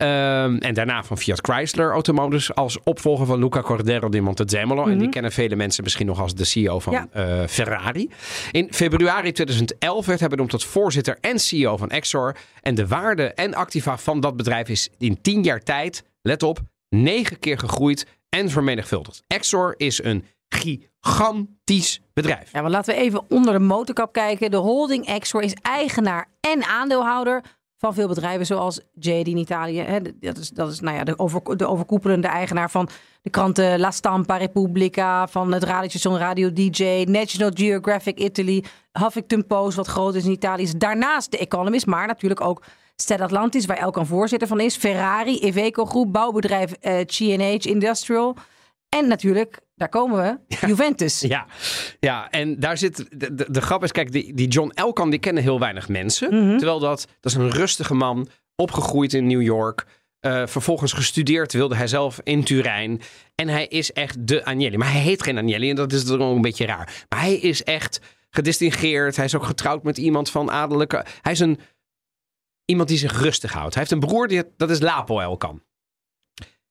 Ehm, 0.03 0.57
en 0.57 0.74
daarna 0.74 1.05
van 1.05 1.18
Fiat 1.18 1.38
Chrysler 1.42 1.90
Automobiles 1.92 2.55
als 2.55 2.78
opvolger 2.84 3.26
van 3.26 3.38
Luca 3.38 3.61
Cordero 3.61 4.09
di 4.09 4.20
Montezemolo. 4.20 4.82
En 4.82 4.90
die 4.90 4.98
Mhm. 5.00 5.11
kennen 5.11 5.32
vele 5.32 5.57
mensen 5.57 5.82
misschien 5.84 6.07
nog 6.07 6.20
als 6.20 6.34
de 6.34 6.44
CEO 6.44 6.78
van 6.80 6.92
Ja. 6.92 7.07
eh, 7.12 7.46
Ferrari. 7.48 8.11
In 8.50 8.72
februari 8.72 9.32
2011 9.32 10.07
werd 10.07 10.20
hij 10.20 10.28
benoemd 10.28 10.50
tot 10.50 10.64
voorzitter 10.64 11.18
en 11.20 11.38
CEO 11.38 11.76
van 11.76 11.90
Exor. 11.90 12.36
En 12.61 12.74
de 12.74 12.86
waarde 12.86 13.32
en 13.34 13.55
activa 13.55 13.98
van 13.98 14.20
dat 14.20 14.36
bedrijf 14.36 14.68
is 14.68 14.88
in 14.98 15.20
tien 15.22 15.42
jaar 15.42 15.61
tijd, 15.61 16.03
let 16.22 16.42
op, 16.42 16.59
negen 16.88 17.38
keer 17.38 17.59
gegroeid 17.59 18.07
en 18.28 18.50
vermenigvuldigd. 18.50 19.22
Exor 19.26 19.74
is 19.76 20.03
een 20.05 20.24
gigantisch 20.48 22.00
bedrijf. 22.14 22.53
Ja, 22.53 22.61
maar 22.62 22.70
laten 22.70 22.94
we 22.94 23.00
even 23.00 23.24
onder 23.28 23.53
de 23.53 23.59
motorkap 23.59 24.12
kijken. 24.12 24.50
De 24.50 24.57
holding 24.57 25.07
Exor 25.07 25.42
is 25.42 25.55
eigenaar 25.62 26.28
en 26.40 26.64
aandeelhouder 26.64 27.42
van 27.83 27.95
veel 27.95 28.09
bedrijven 28.09 28.47
zoals 28.47 28.80
JD 28.95 29.26
in 29.26 29.37
Italië. 29.37 29.80
Hè, 29.80 30.01
dat 30.20 30.37
is, 30.37 30.51
dat 30.51 30.70
is 30.70 30.80
nou 30.80 30.97
ja, 30.97 31.05
de, 31.05 31.18
over, 31.18 31.57
de 31.57 31.66
overkoepelende 31.66 32.26
eigenaar 32.26 32.70
van 32.70 32.89
de 33.22 33.30
kranten 33.30 33.80
La 33.80 33.91
Stampa, 33.91 34.37
Repubblica, 34.37 35.28
van 35.28 35.53
het 35.53 35.62
radiostation 35.62 36.18
Radio 36.18 36.53
DJ, 36.53 37.05
National 37.09 37.51
Geographic 37.55 38.18
Italy, 38.18 38.64
Huffington 38.93 39.47
Post, 39.47 39.76
wat 39.76 39.87
groot 39.87 40.14
is 40.14 40.24
in 40.24 40.30
Italië. 40.30 40.78
Daarnaast 40.78 41.30
de 41.30 41.39
Economist, 41.39 41.87
maar 41.87 42.07
natuurlijk 42.07 42.41
ook 42.41 42.62
Stad 42.97 43.20
Atlantis, 43.20 43.66
waar 43.66 43.76
Elkan 43.76 44.07
voorzitter 44.07 44.49
van 44.49 44.61
is. 44.61 44.76
Ferrari, 44.76 45.47
Iveco 45.47 45.85
Groep, 45.85 46.12
bouwbedrijf 46.12 46.72
eh 46.72 47.05
CNH 47.05 47.64
Industrial. 47.64 48.37
En 48.89 49.09
natuurlijk, 49.09 49.61
daar 49.83 50.01
komen 50.01 50.22
we, 50.22 50.57
Juventus. 50.66 51.20
Ja, 51.20 51.47
ja, 52.01 52.30
en 52.30 52.61
daar 52.61 52.78
zit. 52.78 52.97
De, 53.20 53.35
de, 53.35 53.51
de 53.51 53.61
grap 53.61 53.83
is, 53.83 53.93
kijk, 53.93 54.12
die, 54.12 54.35
die 54.35 54.49
John 54.49 54.70
Elkan, 54.74 55.11
die 55.11 55.18
kennen 55.18 55.43
heel 55.43 55.59
weinig 55.59 55.89
mensen. 55.89 56.30
Terwijl 56.30 56.78
dat, 56.78 57.07
dat 57.20 57.33
is 57.33 57.39
een 57.39 57.51
rustige 57.51 57.95
man, 57.95 58.28
opgegroeid 58.57 59.12
in 59.12 59.26
New 59.26 59.43
York. 59.43 59.87
eh, 60.20 60.47
vervolgens 60.47 60.93
gestudeerd 60.93 61.53
wilde 61.53 61.74
hij 61.76 61.87
zelf 61.87 62.20
in 62.22 62.45
Turijn. 62.45 63.01
En 63.35 63.49
hij 63.49 63.66
is 63.66 63.93
echt 63.93 64.26
de 64.26 64.45
Agnelli. 64.45 64.76
Maar 64.76 64.93
hij 64.93 65.01
heet 65.01 65.22
geen 65.22 65.39
Agnelli 65.39 65.70
en 65.70 65.76
dat 65.76 65.93
is 65.93 66.05
dan 66.05 66.22
ook 66.22 66.35
een 66.37 66.41
beetje 66.43 66.66
raar. 66.66 67.05
Maar 67.09 67.20
hij 67.20 67.35
is 67.35 67.62
echt 67.64 68.01
gedistingeerd. 68.30 69.16
Hij 69.16 69.24
is 69.24 69.35
ook 69.35 69.45
getrouwd 69.45 69.83
met 69.83 69.99
iemand 69.99 70.30
van 70.30 70.51
adellijke. 70.51 71.05
Hij 71.20 71.33
is 71.33 71.41
een, 71.41 71.59
iemand 72.64 72.89
die 72.89 72.99
zich 72.99 73.20
rustig 73.20 73.53
houdt. 73.53 73.74
Hij 73.74 73.83
heeft 73.83 73.95
een 73.95 74.09
broer, 74.09 74.28
die, 74.28 74.43
dat 74.57 74.70
is 74.70 74.80
Lapo 74.80 75.20
Elkan. 75.20 75.62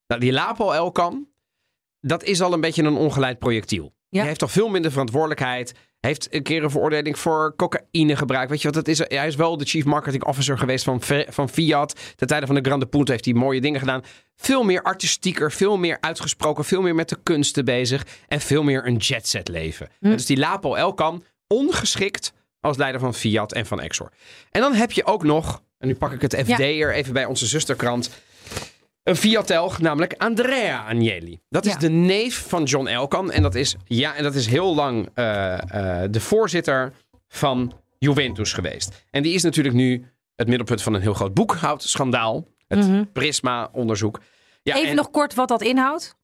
Nou, 0.07 0.21
die 0.21 0.31
Lapo 0.31 0.71
Elkan, 0.71 1.27
dat 2.01 2.23
is 2.23 2.41
al 2.41 2.53
een 2.53 2.61
beetje 2.61 2.83
een 2.83 2.95
ongeleid 2.95 3.39
projectiel. 3.39 3.93
Hij 4.09 4.25
heeft 4.25 4.39
toch 4.39 4.51
veel 4.51 4.69
minder 4.69 4.91
verantwoordelijkheid. 4.91 5.73
Heeft 5.99 6.27
een 6.33 6.43
keer 6.43 6.63
een 6.63 6.69
veroordeling 6.69 7.19
voor 7.19 7.53
cocaïne 7.55 8.15
gebruikt. 8.15 8.49
Weet 8.49 8.61
je 8.61 8.71
wat, 8.71 8.85
dat 8.85 8.87
is, 8.87 8.97
hij 8.97 9.27
is 9.27 9.35
wel 9.35 9.57
de 9.57 9.65
chief 9.65 9.85
marketing 9.85 10.23
officer 10.23 10.57
geweest 10.57 10.83
van, 10.83 11.01
van 11.29 11.49
Fiat. 11.49 11.95
Ten 12.15 12.27
tijde 12.27 12.45
van 12.45 12.55
de 12.55 12.61
Grande 12.61 12.85
Punto 12.85 13.11
heeft 13.11 13.25
hij 13.25 13.33
mooie 13.33 13.61
dingen 13.61 13.79
gedaan. 13.79 14.03
Veel 14.35 14.63
meer 14.63 14.81
artistieker, 14.81 15.51
veel 15.51 15.77
meer 15.77 15.97
uitgesproken, 15.99 16.65
veel 16.65 16.81
meer 16.81 16.95
met 16.95 17.09
de 17.09 17.17
kunsten 17.23 17.65
bezig. 17.65 18.05
En 18.27 18.41
veel 18.41 18.63
meer 18.63 18.87
een 18.87 18.97
jetset 18.97 19.47
leven. 19.47 19.89
Hm. 19.99 20.09
Dus 20.09 20.25
die 20.25 20.37
Lapo 20.37 20.75
Elkan, 20.75 21.23
ongeschikt 21.47 22.33
als 22.59 22.77
leider 22.77 23.01
van 23.01 23.13
Fiat 23.13 23.53
en 23.53 23.65
van 23.65 23.81
Exor. 23.81 24.11
En 24.51 24.61
dan 24.61 24.73
heb 24.73 24.91
je 24.91 25.05
ook 25.05 25.23
nog, 25.23 25.61
en 25.77 25.87
nu 25.87 25.95
pak 25.95 26.11
ik 26.11 26.21
het 26.21 26.35
FD 26.35 26.59
er 26.59 26.93
even 26.93 27.13
bij 27.13 27.25
onze 27.25 27.45
zusterkrant. 27.45 28.09
Een 29.03 29.15
Fiat-telg, 29.15 29.79
namelijk 29.79 30.13
Andrea 30.17 30.79
Agnelli. 30.85 31.39
Dat 31.49 31.65
is 31.65 31.77
de 31.77 31.89
neef 31.89 32.47
van 32.47 32.63
John 32.63 32.87
Elkan. 32.87 33.31
En 33.31 33.41
dat 33.41 33.55
is, 33.55 33.75
ja, 33.85 34.15
en 34.15 34.23
dat 34.23 34.35
is 34.35 34.47
heel 34.47 34.75
lang 34.75 35.09
eh, 35.13 35.53
eh, 36.03 36.11
de 36.11 36.19
voorzitter 36.19 36.93
van 37.27 37.73
Juventus 37.97 38.53
geweest. 38.53 39.05
En 39.09 39.23
die 39.23 39.33
is 39.33 39.43
natuurlijk 39.43 39.75
nu 39.75 40.05
het 40.35 40.47
middelpunt 40.47 40.81
van 40.81 40.93
een 40.93 41.01
heel 41.01 41.13
groot 41.13 41.33
boekhoudschandaal. 41.33 42.47
Het 42.67 42.79
Mhm. 42.87 43.03
Prisma-onderzoek. 43.13 44.19
Ja, 44.63 44.75
Even 44.75 44.89
en, 44.89 44.95
nog 44.95 45.11
kort 45.11 45.33
wat 45.33 45.47
dat 45.47 45.61
inhoudt. 45.61 46.15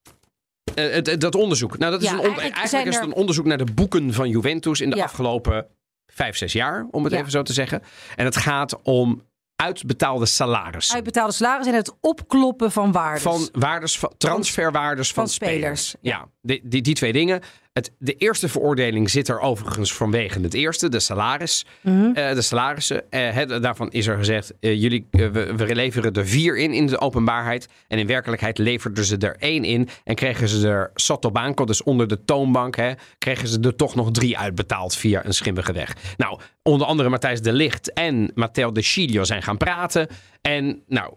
eh, 0.76 0.92
het- 0.94 1.08
het- 1.08 1.22
dat 1.22 1.36
onderzoek. 1.36 1.78
Nou, 1.78 1.92
dat 1.92 2.02
is 2.02 2.10
Ja, 2.10 2.14
een 2.14 2.20
on- 2.30 2.40
eigenlijk 2.40 2.88
is 2.88 2.96
het 2.96 3.04
een 3.06 3.14
onderzoek 3.14 3.46
naar 3.46 3.58
de 3.58 3.72
boeken 3.74 4.14
van 4.14 4.30
Juventus 4.30 4.82
in 4.82 4.90
de 4.90 5.04
afgelopen 5.04 5.68
vijf, 6.08 6.38
zes 6.38 6.54
jaar, 6.54 6.88
om 6.92 7.04
het 7.04 7.14
Ja. 7.14 7.20
even 7.20 7.32
zo 7.32 7.42
te 7.42 7.54
zeggen. 7.54 7.82
En 8.16 8.26
het 8.26 8.36
gaat 8.38 8.82
om 8.82 9.22
uitbetaalde 9.58 10.26
salarissen. 10.26 10.96
Uitbetaalde 10.96 11.34
salaris 11.34 11.68
en 11.68 11.74
het 11.74 11.94
opkloppen 12.02 12.72
van 12.72 12.92
waardes. 12.92 13.22
Van 13.24 13.50
waardes, 13.52 14.00
van, 14.00 14.14
transferwaardes 14.18 15.14
van, 15.14 15.24
van 15.24 15.34
spelers, 15.34 15.88
spelers. 15.88 15.96
Ja, 16.02 16.28
die, 16.42 16.62
die, 16.64 16.82
die 16.82 16.94
twee 16.94 17.14
dingen. 17.14 17.42
Het, 17.78 17.92
de 18.00 18.14
eerste 18.14 18.50
veroordeling 18.50 19.10
zit 19.10 19.28
er 19.28 19.40
overigens 19.40 19.94
vanwege 19.94 20.40
het 20.40 20.54
eerste, 20.54 20.90
de 20.90 21.00
salaris. 21.00 21.66
Mhm. 21.82 22.12
eh, 22.14 22.34
de 22.34 22.42
salarissen. 22.42 23.12
Eh, 23.12 23.30
het- 23.34 23.62
daarvan 23.64 23.92
is 23.92 24.08
er 24.08 24.18
gezegd, 24.18 24.54
eh, 24.60 24.82
jullie, 24.82 25.08
we, 25.12 25.30
we 25.56 25.76
leveren 25.76 26.14
er 26.14 26.28
vier 26.28 26.58
in 26.58 26.74
in 26.74 26.86
de 26.88 27.00
openbaarheid. 27.00 27.68
En 27.88 28.00
in 28.00 28.08
werkelijkheid 28.08 28.58
leverden 28.58 29.06
ze 29.06 29.18
er 29.18 29.36
één 29.40 29.64
in. 29.64 29.90
En 30.04 30.16
kregen 30.16 30.48
ze 30.48 30.68
er 30.68 30.92
sotto 30.96 31.32
banco, 31.32 31.66
dus 31.66 31.84
onder 31.84 32.08
de 32.08 32.24
toonbank, 32.26 32.76
hè, 32.76 32.92
kregen 33.18 33.48
ze 33.48 33.60
er 33.60 33.76
toch 33.76 33.96
nog 33.96 34.12
drie 34.12 34.38
uitbetaald 34.38 34.96
via 34.96 35.26
een 35.26 35.34
schimmige 35.34 35.72
weg. 35.74 35.96
Nou, 36.18 36.40
onder 36.64 36.88
andere 36.88 37.10
Matthijs 37.10 37.42
de 37.42 37.54
Licht 37.54 37.94
en 37.94 38.32
Matteo 38.36 38.72
de 38.72 38.82
Chilio 38.82 39.24
zijn 39.24 39.44
gaan 39.44 39.58
praten. 39.58 40.08
En 40.42 40.82
nou, 40.88 41.14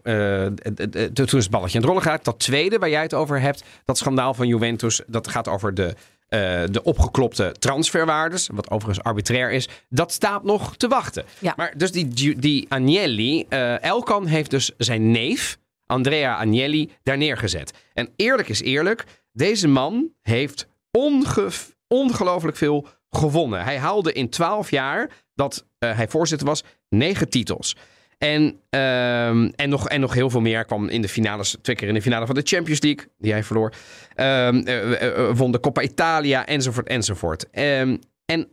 toen 1.13 1.25
is 1.25 1.31
het 1.31 1.49
balletje 1.49 1.75
aan 1.77 1.81
het 1.81 1.85
rollen 1.85 2.01
geraakt. 2.01 2.25
Dat 2.25 2.39
tweede 2.39 2.77
waar 2.77 2.89
jij 2.89 3.01
het 3.01 3.13
over 3.13 3.39
hebt, 3.41 3.63
dat 3.85 3.97
schandaal 3.97 4.33
van 4.33 4.47
Juventus, 4.47 5.01
dat 5.07 5.27
gaat 5.27 5.47
over 5.47 5.73
de, 5.73 5.95
eh, 6.31 6.63
de 6.71 6.83
opgeklopte 6.83 7.55
transferwaardes, 7.59 8.49
wat 8.53 8.69
overigens 8.69 9.05
arbitrair 9.05 9.51
is. 9.51 9.69
Dat 9.89 10.11
staat 10.11 10.43
nog 10.43 10.77
te 10.77 10.87
wachten. 10.87 11.25
Ja. 11.39 11.53
Maar 11.57 11.73
dus 11.77 11.91
die, 11.91 12.35
die 12.39 12.65
Agnelli, 12.69 13.45
eh, 13.49 13.83
Elkan 13.83 14.25
heeft 14.25 14.49
dus 14.49 14.71
zijn 14.77 15.11
neef, 15.11 15.57
Andrea 15.85 16.37
Agnelli, 16.37 16.91
daar 17.03 17.17
neergezet. 17.17 17.73
En 17.93 18.09
eerlijk 18.15 18.49
is 18.49 18.61
eerlijk, 18.61 19.05
deze 19.31 19.67
man 19.67 20.09
heeft 20.21 20.67
onge 20.91 21.49
ongelooflijk 21.87 22.57
veel 22.57 22.87
gewonnen. 23.09 23.63
Hij 23.63 23.77
haalde 23.77 24.13
in 24.13 24.29
12 24.29 24.69
jaar 24.69 25.09
dat 25.35 25.65
eh, 25.77 25.95
hij 25.95 26.07
voorzitter 26.07 26.47
was, 26.47 26.63
negen 26.89 27.29
titels. 27.29 27.75
En, 28.21 28.59
ehm, 28.69 29.49
en, 29.55 29.69
nog, 29.69 29.89
en 29.89 29.99
nog 29.99 30.13
heel 30.13 30.29
veel 30.29 30.41
meer. 30.41 30.55
Hij 30.55 30.65
kwam 30.65 30.87
in 30.87 31.01
de 31.01 31.09
finales, 31.09 31.57
twee 31.61 31.75
keer 31.75 31.87
in 31.87 31.93
de 31.93 32.01
finale 32.01 32.25
van 32.25 32.35
de 32.35 32.41
Champions 32.43 32.81
League, 32.81 33.07
die 33.17 33.31
hij 33.31 33.43
verloor. 33.43 33.73
Ehm, 34.15 34.55
eh, 34.55 35.01
eh, 35.01 35.29
eh, 35.29 35.37
won 35.37 35.51
de 35.51 35.59
Coppa 35.59 35.81
Italia, 35.81 36.45
enzovoort, 36.45 36.87
enzovoort. 36.87 37.49
Ehm, 37.49 37.97
en 38.25 38.47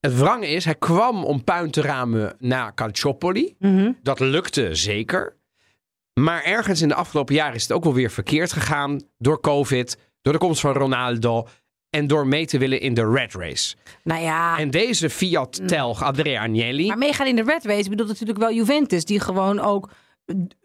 het 0.00 0.18
wrange 0.18 0.48
is, 0.48 0.64
hij 0.64 0.74
kwam 0.74 1.24
om 1.24 1.44
puin 1.44 1.70
te 1.70 1.80
ramen 1.80 2.36
na 2.38 2.72
Calciopoli. 2.74 3.54
Mhm. 3.58 3.92
Dat 4.02 4.20
lukte 4.20 4.74
zeker. 4.74 5.36
Maar 6.14 6.42
ergens 6.42 6.82
in 6.82 6.88
de 6.88 6.94
afgelopen 6.94 7.34
jaren 7.34 7.54
is 7.54 7.62
het 7.62 7.72
ook 7.72 7.84
wel 7.84 7.94
weer 7.94 8.10
verkeerd 8.10 8.52
gegaan. 8.52 9.00
Door 9.18 9.40
COVID, 9.40 9.98
door 10.22 10.32
de 10.32 10.38
komst 10.38 10.60
van 10.60 10.72
Ronaldo. 10.72 11.48
En 11.90 12.06
door 12.06 12.26
mee 12.26 12.46
te 12.46 12.58
willen 12.58 12.80
in 12.80 12.94
de 12.94 13.10
red 13.10 13.34
race. 13.34 13.74
Nou 14.02 14.22
ja. 14.22 14.58
En 14.58 14.70
deze 14.70 15.10
Fiat-telg, 15.10 16.02
Andrea 16.02 16.42
Agnelli. 16.42 16.86
Maar 16.86 16.98
meegaan 16.98 17.26
in 17.26 17.36
de 17.36 17.42
red 17.42 17.64
race 17.64 17.88
bedoelt 17.88 18.08
natuurlijk 18.08 18.38
wel 18.38 18.52
Juventus, 18.52 19.04
die 19.04 19.20
gewoon 19.20 19.60
ook 19.60 19.90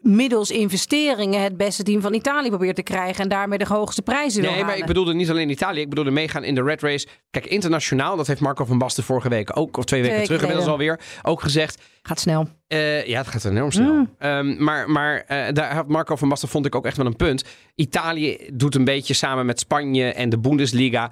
middels 0.00 0.50
investeringen 0.50 1.42
het 1.42 1.56
beste 1.56 1.82
team 1.82 2.00
van 2.00 2.14
Italië 2.14 2.48
probeert 2.48 2.76
te 2.76 2.82
krijgen 2.82 3.22
en 3.22 3.28
daarmee 3.28 3.58
de 3.58 3.66
hoogste 3.66 4.02
prijzen 4.02 4.42
wil 4.42 4.50
Nee, 4.50 4.64
maar 4.64 4.76
ik 4.76 4.86
bedoelde 4.86 5.14
niet 5.14 5.30
alleen 5.30 5.50
Italië. 5.50 5.80
Ik 5.80 5.88
bedoelde 5.88 6.10
meegaan 6.10 6.44
in 6.44 6.54
de 6.54 6.62
red 6.62 6.82
race. 6.82 7.06
Kijk, 7.30 7.46
internationaal, 7.46 8.16
dat 8.16 8.26
heeft 8.26 8.40
Marco 8.40 8.64
van 8.64 8.78
Basten 8.78 9.04
vorige 9.04 9.28
week 9.28 9.56
ook, 9.56 9.76
of 9.76 9.84
twee 9.84 10.00
weken 10.00 10.14
Twee 10.16 10.26
terug 10.26 10.42
inmiddels 10.42 10.70
alweer, 10.70 11.00
ook 11.22 11.40
gezegd. 11.40 11.82
Gaat 12.02 12.20
snel. 12.20 12.48
Eh, 12.66 13.06
ja, 13.06 13.18
het 13.18 13.28
gaat 13.28 13.44
enorm 13.44 13.70
snel. 13.70 13.92
Mm. 13.92 14.14
Ehm, 14.18 14.64
maar 14.64 14.90
maar 14.90 15.24
eh, 15.26 15.52
daar 15.52 15.74
had 15.74 15.88
Marco 15.88 16.16
van 16.16 16.28
Basten 16.28 16.48
vond 16.48 16.66
ik 16.66 16.74
ook 16.74 16.86
echt 16.86 16.96
wel 16.96 17.06
een 17.06 17.16
punt. 17.16 17.44
Italië 17.74 18.38
doet 18.52 18.74
een 18.74 18.84
beetje 18.84 19.14
samen 19.14 19.46
met 19.46 19.58
Spanje 19.58 20.12
en 20.12 20.28
de 20.28 20.38
Bundesliga. 20.38 21.10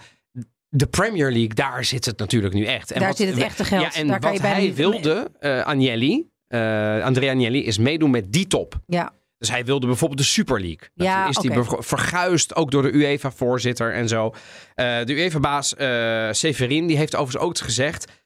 De 0.69 0.87
Premier 0.87 1.31
League, 1.31 1.55
daar 1.55 1.85
zit 1.85 2.05
het 2.05 2.19
natuurlijk 2.19 2.55
nu 2.55 2.65
echt. 2.65 2.91
En 2.91 3.01
Daar 3.01 3.17
zit 3.17 3.29
het 3.29 3.39
echte 3.39 3.65
geld. 3.65 3.83
Ja, 3.83 4.01
en 4.01 4.07
Daar 4.07 4.21
kan 4.21 4.31
wat 4.31 4.41
je 4.41 4.47
hij 4.47 4.75
wilde, 4.75 5.31
eh 5.39 5.65
Agnelli, 5.65 6.32
eh, 6.53 7.05
Andrea 7.05 7.33
Agnelli, 7.33 7.65
is 7.65 7.79
meedoen 7.79 8.11
met 8.11 8.33
die 8.33 8.47
top. 8.47 8.81
Ja. 8.87 9.13
Dus 9.39 9.51
hij 9.51 9.65
wilde 9.65 9.87
bijvoorbeeld 9.87 10.21
de 10.21 10.27
Super 10.27 10.61
League. 10.61 10.89
Dat 10.95 11.07
Ja, 11.07 11.29
is 11.29 11.39
oké. 11.39 11.49
die 11.49 11.63
verguisd 11.79 12.57
ook 12.57 12.71
door 12.71 12.83
de 12.83 12.93
UEFA-voorzitter 12.95 13.93
en 13.95 14.09
zo. 14.09 14.35
Eh, 14.75 15.05
de 15.05 15.13
UEFA-baas 15.13 15.75
eh, 15.75 16.29
Severin 16.31 16.87
die 16.87 16.97
heeft 16.97 17.15
overigens 17.17 17.45
ook 17.45 17.59
gezegd... 17.59 18.21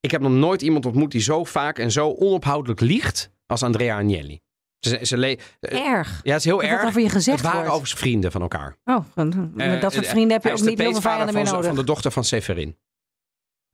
Ik 0.00 0.10
heb 0.10 0.20
nog 0.20 0.32
nooit 0.32 0.62
iemand 0.62 0.86
ontmoet 0.86 1.10
die 1.10 1.20
zo 1.20 1.44
vaak 1.44 1.78
en 1.78 1.90
zo 1.92 2.12
onophoudelijk 2.12 2.80
liegt 2.80 3.30
als 3.46 3.62
Andrea 3.62 3.96
Agnelli. 3.98 4.40
Ze, 4.78 4.98
ze 5.02 5.38
Erg. 5.60 6.20
Ja, 6.22 6.30
het 6.32 6.38
is 6.40 6.44
heel 6.44 6.56
Dat 6.60 6.64
erg. 6.70 6.78
dat 6.80 6.88
over 6.88 7.00
je 7.00 7.08
gezegd 7.08 7.36
het 7.36 7.46
waren 7.46 7.60
wordt. 7.60 7.74
overigens 7.74 8.00
vrienden 8.00 8.32
van 8.32 8.42
elkaar. 8.42 8.76
Oh, 8.84 9.04
met 9.54 9.80
dat 9.80 9.92
soort 9.92 10.06
vrienden 10.06 10.32
heb 10.32 10.42
je 10.42 10.48
ook 10.50 10.54
is 10.58 10.62
niet 10.62 10.78
heel 10.78 10.92
veel 10.92 11.00
vijanden 11.00 11.34
meer 11.34 11.44
nodig. 11.44 11.66
van 11.66 11.74
de 11.74 11.84
dochter 11.84 12.10
van 12.10 12.24
Severin. 12.24 12.76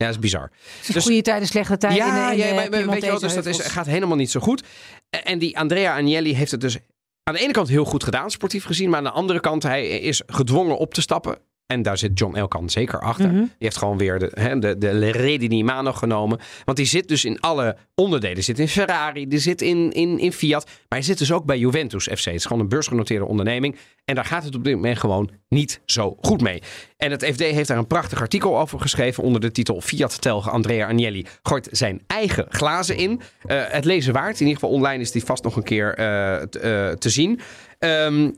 Ja, 0.00 0.06
dat 0.06 0.14
is 0.14 0.20
bizar. 0.20 0.50
Is 0.94 1.02
goede 1.04 1.22
tijden, 1.22 1.48
slechte 1.48 1.76
tijden. 1.76 2.06
Ja, 2.06 2.30
in 2.30 2.38
in 2.38 2.46
ja, 2.46 2.54
maar, 2.54 2.70
maar 2.70 2.70
weet 2.70 3.02
je 3.02 3.10
wel, 3.10 3.18
dus 3.18 3.34
dat 3.34 3.46
is, 3.46 3.58
gaat 3.58 3.86
helemaal 3.86 4.16
niet 4.16 4.30
zo 4.30 4.40
goed. 4.40 4.62
En- 5.10 5.24
En 5.24 5.38
die 5.38 5.58
Andrea 5.58 5.96
Agnelli 5.96 6.34
heeft 6.34 6.50
het 6.50 6.60
dus 6.60 6.78
aan 7.22 7.34
de 7.34 7.40
ene 7.40 7.52
kant 7.52 7.68
heel 7.68 7.84
goed 7.84 8.04
gedaan, 8.04 8.30
sportief 8.30 8.64
gezien. 8.64 8.88
Maar 8.90 8.98
aan 8.98 9.04
de 9.04 9.10
andere 9.10 9.40
kant, 9.40 9.62
hij 9.62 9.88
is 9.88 10.22
gedwongen 10.26 10.78
op 10.78 10.94
te 10.94 11.00
stappen. 11.00 11.38
En 11.70 11.82
daar 11.82 11.98
zit 11.98 12.18
John 12.18 12.36
Elkan 12.36 12.70
zeker 12.70 13.00
achter. 13.00 13.28
Mhm. 13.28 13.38
Die 13.38 13.48
heeft 13.58 13.76
gewoon 13.76 13.98
weer 13.98 14.18
de, 14.18 14.30
hè, 14.34 14.58
de, 14.58 14.78
de 14.78 15.10
reden 15.10 15.48
die 15.48 15.64
Mano 15.64 15.92
genomen. 15.92 16.38
Want 16.64 16.76
die 16.76 16.86
zit 16.86 17.08
dus 17.08 17.24
in 17.24 17.40
alle 17.40 17.76
onderdelen. 17.94 18.34
Die 18.34 18.44
zit 18.44 18.58
in 18.58 18.68
Ferrari, 18.68 19.28
die 19.28 19.38
zit 19.38 19.62
in, 19.62 19.92
in, 19.92 20.18
in 20.18 20.32
Fiat. 20.32 20.64
Maar 20.64 20.74
hij 20.88 21.02
zit 21.02 21.18
dus 21.18 21.32
ook 21.32 21.44
bij 21.44 21.58
Juventus 21.58 22.04
FC. 22.04 22.24
Het 22.24 22.34
is 22.34 22.44
gewoon 22.44 22.62
een 22.62 22.68
beursgenoteerde 22.68 23.24
onderneming. 23.24 23.76
En 24.04 24.14
daar 24.14 24.24
gaat 24.24 24.44
het 24.44 24.54
op 24.54 24.64
dit 24.64 24.74
moment 24.74 24.98
gewoon 24.98 25.30
niet 25.48 25.80
zo 25.84 26.16
goed 26.20 26.40
mee. 26.40 26.62
En 26.96 27.10
het 27.10 27.24
FD 27.24 27.40
heeft 27.40 27.68
daar 27.68 27.78
een 27.78 27.86
prachtig 27.86 28.20
artikel 28.20 28.58
over 28.58 28.80
geschreven. 28.80 29.22
Onder 29.22 29.40
de 29.40 29.50
titel 29.50 29.80
Fiat-telger 29.80 30.52
Andrea 30.52 30.86
Agnelli 30.86 31.26
gooit 31.42 31.68
zijn 31.70 32.02
eigen 32.06 32.46
glazen 32.48 32.96
in. 32.96 33.20
Eh, 33.46 33.62
het 33.66 33.84
lezen 33.84 34.12
waard. 34.12 34.40
In 34.40 34.46
ieder 34.46 34.60
geval 34.60 34.74
online 34.76 35.02
is 35.02 35.10
die 35.10 35.24
vast 35.24 35.44
nog 35.44 35.56
een 35.56 35.62
keer 35.62 35.94
eh, 35.94 36.36
t- 36.42 36.56
eh, 36.56 36.90
te 36.90 37.10
zien. 37.10 37.40
Ehm, 37.78 38.30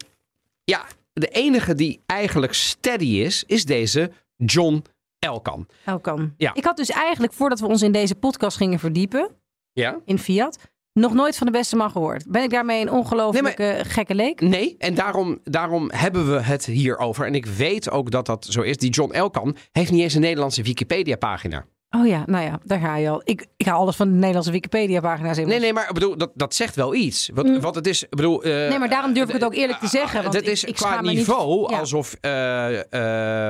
ja, 0.65 0.85
de 1.13 1.29
enige 1.29 1.75
die 1.75 2.03
eigenlijk 2.07 2.55
steady 2.55 3.05
is, 3.05 3.45
is 3.47 3.65
deze 3.65 4.11
John 4.37 4.85
Elkan. 5.19 5.67
Elkan. 5.85 6.35
Ja. 6.37 6.55
Ik 6.55 6.65
had 6.65 6.77
dus 6.77 6.91
eigenlijk, 6.91 7.33
voordat 7.33 7.61
we 7.61 7.67
ons 7.67 7.83
in 7.83 7.93
deze 7.93 8.15
podcast 8.15 8.57
gingen 8.57 8.79
verdiepen, 8.79 9.31
Ja? 9.73 9.99
in 10.05 10.19
Fiat, 10.19 10.59
nog 10.93 11.15
nooit 11.15 11.37
van 11.37 11.47
de 11.47 11.53
beste 11.53 11.77
man 11.77 11.91
gehoord. 11.91 12.25
Ben 12.29 12.43
ik 12.43 12.51
daarmee 12.51 12.81
een 12.81 12.91
ongelooflijke 12.91 13.81
gekke 13.87 14.15
leek? 14.15 14.41
Nee, 14.41 14.75
en 14.79 14.95
daarom, 14.95 15.39
daarom 15.45 15.91
hebben 15.95 16.31
we 16.33 16.41
het 16.41 16.65
hier 16.67 16.99
over. 16.99 17.27
En 17.27 17.35
ik 17.35 17.47
weet 17.47 17.91
ook 17.91 18.11
dat 18.11 18.27
dat 18.27 18.47
zo 18.51 18.61
is. 18.63 18.77
Die 18.77 18.91
John 18.91 19.13
Elkan 19.13 19.57
heeft 19.73 19.91
niet 19.91 20.01
eens 20.03 20.15
een 20.15 20.21
Nederlandse 20.21 20.63
Wikipedia-pagina. 20.63 21.67
Oh 21.97 22.07
ja, 22.07 22.23
nou 22.27 22.45
ja, 22.45 22.59
daar 22.65 22.79
ga 22.81 22.97
je 22.97 23.09
al. 23.09 23.21
Ik, 23.25 23.47
ik 23.57 23.67
haal 23.67 23.81
alles 23.81 23.97
van 23.97 24.09
de 24.09 24.15
Nederlandse 24.15 24.51
Wikipedia-pagina's 24.51 25.39
in. 25.39 25.47
Nee, 25.49 25.59
nee, 25.61 25.73
maar 25.73 25.93
bedoel, 25.93 26.17
dat, 26.17 26.31
dat 26.35 26.55
zegt 26.55 26.75
wel 26.75 26.95
iets. 26.95 27.31
Wat, 27.35 27.47
Mm. 27.47 27.61
wat 27.61 27.75
het 27.75 27.87
is, 27.87 28.05
bedoel... 28.11 28.43
eh, 28.43 28.51
Nee, 28.69 28.79
maar 28.79 28.89
daarom 28.89 29.13
durf 29.13 29.27
ik 29.29 29.35
het 29.35 29.45
ook 29.45 29.55
eerlijk 29.55 29.79
te 29.79 29.87
zeggen. 29.87 30.23
Want 30.23 30.35
dat 30.35 30.43
is 30.47 30.65
ik 30.65 30.75
qua 30.75 31.01
niet- 31.01 31.15
niveau 31.17 31.71
Ja. 31.73 31.79
alsof... 31.79 32.15
eh, 32.21 32.93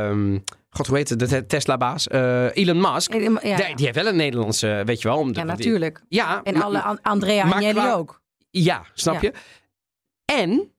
ehm, 0.09 0.38
God, 0.70 0.86
hoe 0.86 0.97
heet 0.97 1.09
het? 1.09 1.18
De 1.18 1.26
te- 1.26 1.47
Tesla-baas? 1.47 2.09
eh, 2.09 2.57
Elon 2.57 2.80
Musk. 2.93 3.12
ja, 3.12 3.18
die, 3.18 3.49
ja. 3.49 3.57
die 3.57 3.84
heeft 3.84 3.95
wel 3.95 4.07
een 4.07 4.16
Nederlandse, 4.16 4.82
weet 4.84 5.03
je 5.03 5.09
wel. 5.09 5.18
Om 5.18 5.32
de- 5.32 5.38
Ja, 5.38 5.45
die- 5.45 5.55
natuurlijk. 5.57 6.03
ja. 6.09 6.40
En 6.43 6.55
maar- 6.55 6.62
alle 6.62 6.82
An- 6.82 7.03
Andrea 7.03 7.43
Agnelli 7.45 7.72
qua- 7.72 7.93
ook. 7.93 8.20
Ja, 8.51 8.82
snap 8.95 9.20
je? 9.22 9.32
En 10.24 10.72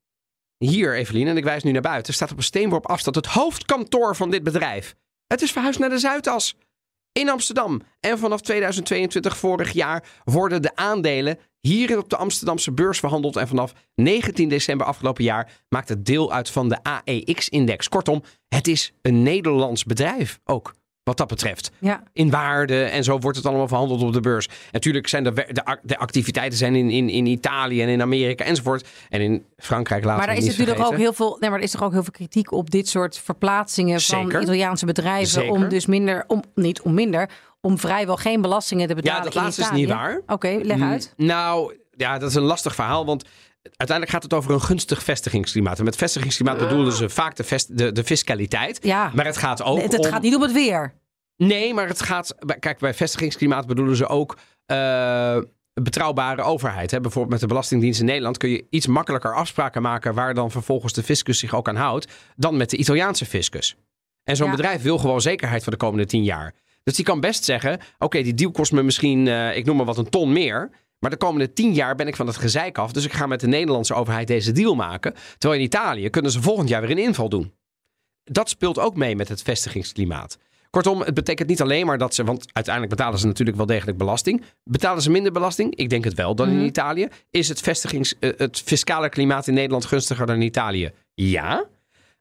hier, 0.58 0.96
Evelien, 0.96 1.28
en 1.28 1.38
ik 1.38 1.44
wijs 1.44 1.64
nu 1.64 1.72
naar 1.72 1.82
buiten, 1.82 2.14
staat 2.14 2.32
op 2.32 2.38
een 2.38 2.44
steenworp 2.44 2.88
afstand 2.88 3.16
het 3.16 3.26
hoofdkantoor 3.26 4.16
van 4.16 4.32
dit 4.32 4.44
bedrijf. 4.44 4.96
Het 5.28 5.42
is 5.42 5.52
verhuisd 5.52 5.80
naar 5.80 5.90
de 5.90 5.98
Zuidas 5.98 6.56
in 7.14 7.30
Amsterdam. 7.30 7.82
En 8.00 8.18
vanaf 8.18 8.42
2022, 8.42 9.38
vorig 9.38 9.72
jaar, 9.72 10.04
worden 10.24 10.62
de 10.62 10.76
aandelen 10.76 11.40
hier 11.60 11.98
op 11.98 12.10
de 12.10 12.18
Amsterdamse 12.18 12.72
beurs 12.72 13.00
verhandeld. 13.00 13.36
En 13.36 13.48
vanaf 13.48 13.74
19 13.96 14.50
december 14.50 14.88
afgelopen 14.88 15.24
jaar 15.24 15.52
maakt 15.70 15.90
het 15.90 16.06
deel 16.06 16.34
uit 16.34 16.50
van 16.50 16.70
de 16.70 16.84
AEX-index. 16.84 17.90
Kortom, 17.90 18.24
het 18.48 18.68
is 18.68 18.94
een 19.02 19.24
Nederlands 19.24 19.84
bedrijf 19.84 20.40
ook. 20.44 20.74
Wat 21.04 21.18
dat 21.18 21.28
betreft. 21.28 21.72
Ja. 21.80 22.04
In 22.14 22.30
waarde 22.30 22.84
en 22.84 23.04
zo 23.04 23.20
wordt 23.20 23.38
het 23.38 23.46
allemaal 23.46 23.68
verhandeld 23.68 24.02
op 24.02 24.14
de 24.14 24.20
beurs. 24.20 24.50
Natuurlijk 24.72 25.08
zijn 25.08 25.24
de, 25.24 25.32
de, 25.34 25.78
de 25.82 25.98
activiteiten 25.98 26.58
zijn 26.58 26.76
in, 26.76 26.90
in, 26.90 27.10
in 27.10 27.26
Italië 27.26 27.82
en 27.82 27.88
in 27.88 28.02
Amerika 28.02 28.44
enzovoort. 28.44 28.88
En 29.10 29.22
in 29.22 29.46
Frankrijk 29.58 30.04
laten 30.04 30.20
Maar 30.20 30.36
er 30.36 30.42
is 30.42 30.48
natuurlijk 30.48 30.80
ook 30.80 30.96
heel 30.96 31.14
veel. 31.14 31.38
Nee, 31.40 31.50
maar 31.50 31.60
er 31.60 31.66
is 31.66 31.72
toch 31.72 31.84
ook 31.84 31.92
heel 31.92 32.04
veel 32.04 32.12
kritiek 32.12 32.52
op 32.52 32.70
dit 32.70 32.88
soort 32.88 33.18
verplaatsingen 33.18 34.02
Zeker. 34.02 34.32
van 34.32 34.42
Italiaanse 34.42 34.86
bedrijven. 34.86 35.28
Zeker. 35.28 35.52
Om 35.52 35.70
dus 35.70 35.86
minder, 35.86 36.24
om, 36.28 36.44
niet 36.56 36.82
om 36.82 36.94
minder, 36.94 37.30
om 37.62 37.78
vrijwel 37.78 38.18
geen 38.18 38.42
belastingen 38.42 38.88
te 38.88 38.96
betalen. 38.96 39.18
Ja, 39.18 39.24
dat 39.24 39.34
laatste 39.34 39.62
is 39.62 39.72
niet 39.72 39.90
waar. 39.90 40.22
Oké, 40.28 40.60
leg 40.62 40.82
uit. 40.82 41.14
Nou, 41.18 41.76
ja, 41.96 42.18
dat 42.18 42.30
is 42.30 42.36
een 42.36 42.42
lastig 42.42 42.76
verhaal, 42.76 43.06
want 43.06 43.26
uiteindelijk 43.64 44.10
gaat 44.10 44.24
het 44.24 44.34
over 44.34 44.52
een 44.52 44.62
gunstig 44.62 45.04
vestigingsklimaat. 45.04 45.78
En 45.80 45.84
met 45.86 45.96
vestigingsklimaat 45.96 46.58
bedoelen 46.58 46.94
ze 46.94 47.10
vaak 47.10 47.36
de, 47.36 47.44
vest, 47.44 47.78
de, 47.78 47.92
de 47.92 48.04
fiscaliteit. 48.04 48.80
Ja. 48.82 49.12
Maar 49.16 49.26
het 49.26 49.38
gaat 49.38 49.64
ook 49.64 49.82
Het, 49.82 49.92
het 49.92 50.06
om... 50.06 50.12
gaat 50.12 50.22
niet 50.22 50.36
om 50.36 50.42
het 50.42 50.52
weer. 50.52 50.94
Nee, 51.38 51.74
maar 51.74 51.88
het 51.88 52.02
gaat... 52.02 52.36
Kijk, 52.60 52.80
bij 52.80 52.94
vestigingsklimaat 52.94 53.68
bedoelen 53.68 53.96
ze 53.96 54.08
ook... 54.08 54.38
eh, 54.66 55.38
een 55.74 55.84
betrouwbare 55.84 56.42
overheid. 56.42 56.92
Hè? 56.92 57.00
Bijvoorbeeld 57.00 57.32
met 57.34 57.42
de 57.42 57.48
Belastingdienst 57.48 58.00
in 58.00 58.06
Nederland 58.06 58.38
kun 58.38 58.50
je 58.50 58.66
iets 58.70 58.88
makkelijker 58.88 59.36
afspraken 59.36 59.82
maken 59.82 60.14
waar 60.14 60.34
dan 60.34 60.52
vervolgens 60.52 60.94
de 60.94 61.04
fiscus 61.04 61.40
zich 61.40 61.56
ook 61.56 61.68
aan 61.68 61.76
houdt, 61.76 62.12
dan 62.36 62.58
met 62.58 62.70
de 62.70 62.78
Italiaanse 62.78 63.26
fiscus. 63.26 63.76
En 64.24 64.36
zo'n 64.36 64.46
Ja. 64.50 64.56
bedrijf 64.56 64.82
wil 64.82 64.98
gewoon 64.98 65.22
zekerheid 65.22 65.64
voor 65.64 65.72
de 65.72 65.78
komende 65.78 66.06
tien 66.06 66.24
jaar. 66.24 66.54
Dus 66.84 66.96
die 66.96 67.06
kan 67.06 67.20
best 67.20 67.44
zeggen: 67.44 67.80
Oké, 68.00 68.22
die 68.22 68.34
deal 68.34 68.52
kost 68.52 68.72
me 68.72 68.84
misschien, 68.84 69.28
eh, 69.28 69.58
ik 69.58 69.66
noem 69.66 69.76
maar 69.78 69.86
wat, 69.86 69.98
een 69.98 70.10
ton 70.10 70.34
meer. 70.34 70.70
Maar 71.04 71.12
de 71.12 71.18
komende 71.18 71.54
tien 71.54 71.74
jaar 71.74 71.96
ben 71.96 72.08
ik 72.08 72.16
van 72.16 72.28
het 72.28 72.38
gezeik 72.38 72.78
af. 72.78 72.92
Dus 72.92 73.06
ik 73.06 73.14
ga 73.14 73.26
met 73.28 73.40
de 73.40 73.48
Nederlandse 73.48 73.94
overheid 73.94 74.28
deze 74.28 74.52
deal 74.52 74.76
maken. 74.76 75.14
Terwijl 75.38 75.60
in 75.62 75.66
Italië 75.68 76.10
kunnen 76.10 76.32
ze 76.32 76.42
volgend 76.42 76.70
jaar 76.70 76.82
weer 76.82 76.92
een 76.92 76.98
inval 76.98 77.30
doen. 77.30 77.54
Dat 78.24 78.50
speelt 78.50 78.80
ook 78.80 78.96
mee 78.96 79.16
met 79.16 79.30
het 79.30 79.42
vestigingsklimaat. 79.42 80.38
Kortom, 80.70 81.02
het 81.02 81.14
betekent 81.14 81.50
niet 81.50 81.62
alleen 81.62 81.86
maar 81.86 81.98
dat 81.98 82.16
ze, 82.16 82.24
want 82.24 82.46
uiteindelijk 82.54 82.96
betalen 82.96 83.20
ze 83.20 83.26
natuurlijk 83.28 83.58
wel 83.58 83.66
degelijk 83.66 83.98
belasting. 83.98 84.44
Betalen 84.64 85.02
ze 85.02 85.12
minder 85.12 85.32
belasting? 85.32 85.76
Ik 85.76 85.90
denk 85.90 86.04
het 86.04 86.14
wel 86.14 86.36
dan 86.36 86.50
in 86.50 86.56
Mhm. 86.56 86.66
Italië. 86.66 87.08
Is 87.30 87.50
het, 87.50 87.62
vestigings, 87.62 88.20
eh, 88.20 88.32
het 88.38 88.62
fiscale 88.66 89.10
klimaat 89.10 89.48
in 89.48 89.54
Nederland 89.54 89.86
gunstiger 89.86 90.26
dan 90.26 90.36
in 90.36 90.42
Italië? 90.42 90.92
Ja. 91.14 91.66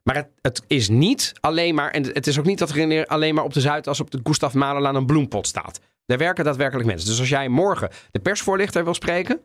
Maar 0.03 0.15
het, 0.15 0.27
het 0.41 0.63
is 0.67 0.89
niet 0.89 1.33
alleen 1.39 1.75
maar, 1.75 1.91
en 1.91 2.03
het 2.03 2.27
is 2.27 2.39
ook 2.39 2.45
niet 2.45 2.59
dat 2.59 2.69
er 2.69 3.05
alleen 3.05 3.35
maar 3.35 3.43
op 3.43 3.53
de 3.53 3.61
Zuidas 3.61 3.99
op 3.99 4.11
de 4.11 4.19
Gustav 4.23 4.53
Mahlerlaan 4.53 4.95
een 4.95 5.05
bloempot 5.05 5.47
staat. 5.47 5.79
Daar 6.05 6.17
werken 6.17 6.43
daadwerkelijk 6.43 6.87
mensen. 6.87 7.09
Dus 7.09 7.19
als 7.19 7.29
jij 7.29 7.49
morgen 7.49 7.89
de 8.11 8.19
persvoorlichter 8.19 8.83
wil 8.83 8.93
spreken, 8.93 9.41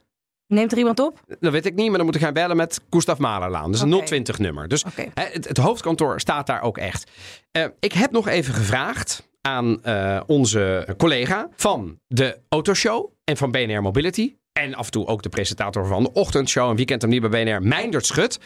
Neemt 0.47 0.73
er 0.73 0.79
iemand 0.79 0.99
op? 0.99 1.21
dat 1.41 1.53
weet 1.53 1.67
ik 1.67 1.75
niet, 1.75 1.89
maar 1.89 1.97
dan 1.97 2.07
moet 2.07 2.15
ik 2.15 2.21
gaan 2.21 2.33
bellen 2.33 2.57
met 2.57 2.81
Gustav 2.91 3.19
Mahlerlaan. 3.19 3.73
Dus 3.73 3.81
een 3.81 3.95
Oké. 3.95 4.23
020-nummer. 4.23 4.69
Dus 4.69 4.85
het, 5.15 5.49
het 5.49 5.57
hoofdkantoor 5.57 6.21
staat 6.21 6.47
daar 6.47 6.63
ook 6.63 6.79
echt. 6.79 7.11
Eh, 7.51 7.65
ik 7.81 7.93
heb 7.93 8.11
nog 8.11 8.29
even 8.29 8.55
gevraagd 8.55 9.29
aan 9.41 9.83
eh, 9.85 10.21
onze 10.27 10.95
collega 10.97 11.49
van 11.57 12.01
de 12.07 12.39
Autoshow 12.49 13.11
en 13.25 13.37
van 13.37 13.51
BNR 13.51 13.83
Mobility. 13.83 14.35
En 14.53 14.75
af 14.75 14.85
en 14.85 14.91
toe 14.91 15.07
ook 15.07 15.23
de 15.23 15.29
presentator 15.29 15.87
van 15.87 16.03
de 16.03 16.13
ochtendshow 16.13 16.71
en 16.71 16.77
weekend 16.77 17.03
om 17.03 17.09
niet 17.09 17.29
bij 17.29 17.45
BNR, 17.45 17.63
Meindert 17.63 18.07
Schut. 18.07 18.39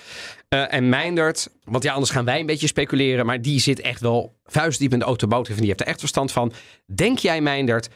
Eh, 0.48 0.74
en 0.74 0.88
Meindert, 0.88 1.48
want 1.64 1.82
ja, 1.84 1.92
anders 1.92 2.10
gaan 2.10 2.24
wij 2.24 2.40
een 2.40 2.46
beetje 2.46 2.66
speculeren. 2.66 3.26
Maar 3.26 3.42
die 3.42 3.60
zit 3.60 3.80
echt 3.80 4.00
wel 4.00 4.38
vuistdiep 4.44 4.92
in 4.92 4.98
de 4.98 5.04
autoboot. 5.04 5.48
En 5.48 5.56
die 5.56 5.66
heeft 5.66 5.80
er 5.80 5.86
echt 5.86 5.98
verstand 5.98 6.32
van. 6.32 6.52
Denk 6.86 7.18
jij, 7.18 7.40
Meindert, 7.40 7.88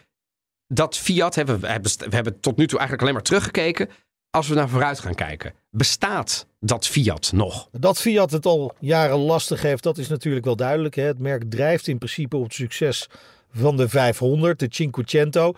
dat 0.68 0.96
Fiat, 0.96 1.34
we, 1.34 1.44
we 1.44 1.66
hebben, 1.66 1.90
we 2.08 2.14
hebben 2.14 2.40
tot 2.40 2.56
nu 2.56 2.66
toe 2.66 2.78
eigenlijk 2.78 3.02
alleen 3.02 3.14
maar 3.14 3.22
teruggekeken. 3.22 3.88
Als 4.30 4.48
we 4.48 4.54
naar 4.54 4.68
vooruit 4.68 4.98
gaan 4.98 5.14
kijken, 5.14 5.52
bestaat 5.70 6.46
dat 6.60 6.86
Fiat 6.86 7.32
nog? 7.32 7.68
Dat 7.72 8.00
Fiat 8.00 8.30
het 8.30 8.46
al 8.46 8.74
jaren 8.78 9.18
lastig 9.18 9.62
heeft, 9.62 9.82
dat 9.82 9.98
is 9.98 10.08
natuurlijk 10.08 10.44
wel 10.44 10.56
duidelijk. 10.56 10.94
Hè. 10.94 11.02
Het 11.02 11.18
merk 11.18 11.50
drijft 11.50 11.88
in 11.88 11.98
principe 11.98 12.36
op 12.36 12.42
het 12.42 12.54
succes 12.54 13.08
van 13.52 13.76
de 13.76 13.88
500, 13.88 14.58
de 14.58 14.66
Cinquecento. 14.70 15.54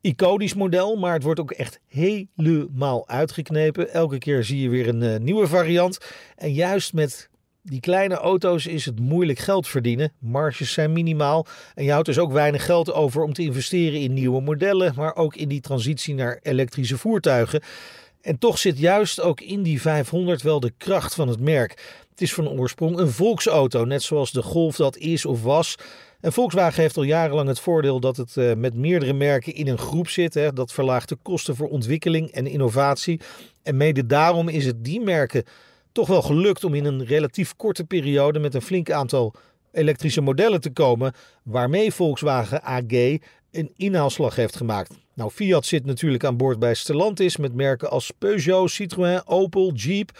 Iconisch 0.00 0.54
model, 0.54 0.96
maar 0.96 1.12
het 1.12 1.22
wordt 1.22 1.40
ook 1.40 1.50
echt 1.50 1.80
helemaal 1.86 3.08
uitgeknepen. 3.08 3.92
Elke 3.92 4.18
keer 4.18 4.44
zie 4.44 4.60
je 4.60 4.68
weer 4.68 4.88
een 4.88 5.02
eh, 5.02 5.18
nieuwe 5.18 5.46
variant. 5.46 5.98
En 6.36 6.52
juist 6.52 6.92
met 6.92 7.30
die 7.62 7.80
kleine 7.80 8.14
auto's 8.14 8.66
is 8.66 8.84
het 8.84 9.00
moeilijk 9.00 9.38
geld 9.38 9.68
verdienen. 9.68 10.12
Marges 10.18 10.72
zijn 10.72 10.92
minimaal. 10.92 11.46
En 11.74 11.84
je 11.84 11.90
houdt 11.90 12.06
dus 12.06 12.18
ook 12.18 12.32
weinig 12.32 12.64
geld 12.64 12.92
over 12.92 13.22
om 13.22 13.32
te 13.32 13.42
investeren 13.42 14.00
in 14.00 14.12
nieuwe 14.12 14.40
modellen, 14.40 14.92
maar 14.96 15.16
ook 15.16 15.36
in 15.36 15.48
die 15.48 15.60
transitie 15.60 16.14
naar 16.14 16.38
elektrische 16.42 16.98
voertuigen. 16.98 17.62
En 18.20 18.38
toch 18.38 18.58
zit 18.58 18.78
juist 18.78 19.20
ook 19.20 19.40
in 19.40 19.62
die 19.62 19.80
500 19.80 20.42
wel 20.42 20.60
de 20.60 20.72
kracht 20.78 21.14
van 21.14 21.28
het 21.28 21.40
merk. 21.40 21.70
Het 22.10 22.20
is 22.20 22.34
van 22.34 22.48
oorsprong 22.48 22.98
een 22.98 23.10
volksauto, 23.10 23.84
net 23.84 24.02
zoals 24.02 24.32
de 24.32 24.42
Golf 24.42 24.76
dat 24.76 24.96
is 24.96 25.26
of 25.26 25.42
was. 25.42 25.76
En 26.20 26.32
Volkswagen 26.32 26.82
heeft 26.82 26.96
al 26.96 27.02
jarenlang 27.02 27.48
het 27.48 27.60
voordeel 27.60 28.00
dat 28.00 28.16
het 28.16 28.36
eh, 28.36 28.54
met 28.54 28.74
meerdere 28.74 29.12
merken 29.12 29.54
in 29.54 29.68
een 29.68 29.78
groep 29.78 30.08
zit. 30.08 30.34
Hè. 30.34 30.52
Dat 30.52 30.72
verlaagt 30.72 31.08
de 31.08 31.16
kosten 31.22 31.56
voor 31.56 31.68
ontwikkeling 31.68 32.30
en 32.30 32.46
innovatie. 32.46 33.20
En 33.62 33.76
mede 33.76 34.06
daarom 34.06 34.48
is 34.48 34.66
het 34.66 34.84
die 34.84 35.00
merken 35.00 35.44
toch 35.92 36.06
wel 36.06 36.22
gelukt 36.22 36.64
om 36.64 36.74
in 36.74 36.84
een 36.84 37.04
relatief 37.04 37.56
korte 37.56 37.84
periode 37.84 38.38
met 38.38 38.54
een 38.54 38.62
flink 38.62 38.90
aantal 38.90 39.34
elektrische 39.72 40.20
modellen 40.20 40.60
te 40.60 40.70
komen. 40.70 41.12
Waarmee 41.42 41.92
Volkswagen 41.92 42.62
AG 42.62 43.18
een 43.50 43.72
inhaalslag 43.76 44.36
heeft 44.36 44.56
gemaakt. 44.56 44.98
Nou, 45.14 45.30
Fiat 45.30 45.66
zit 45.66 45.86
natuurlijk 45.86 46.24
aan 46.24 46.36
boord 46.36 46.58
bij 46.58 46.74
Stellantis 46.74 47.36
met 47.36 47.54
merken 47.54 47.90
als 47.90 48.10
Peugeot, 48.18 48.70
Citroën, 48.70 49.26
Opel, 49.26 49.72
Jeep. 49.72 50.10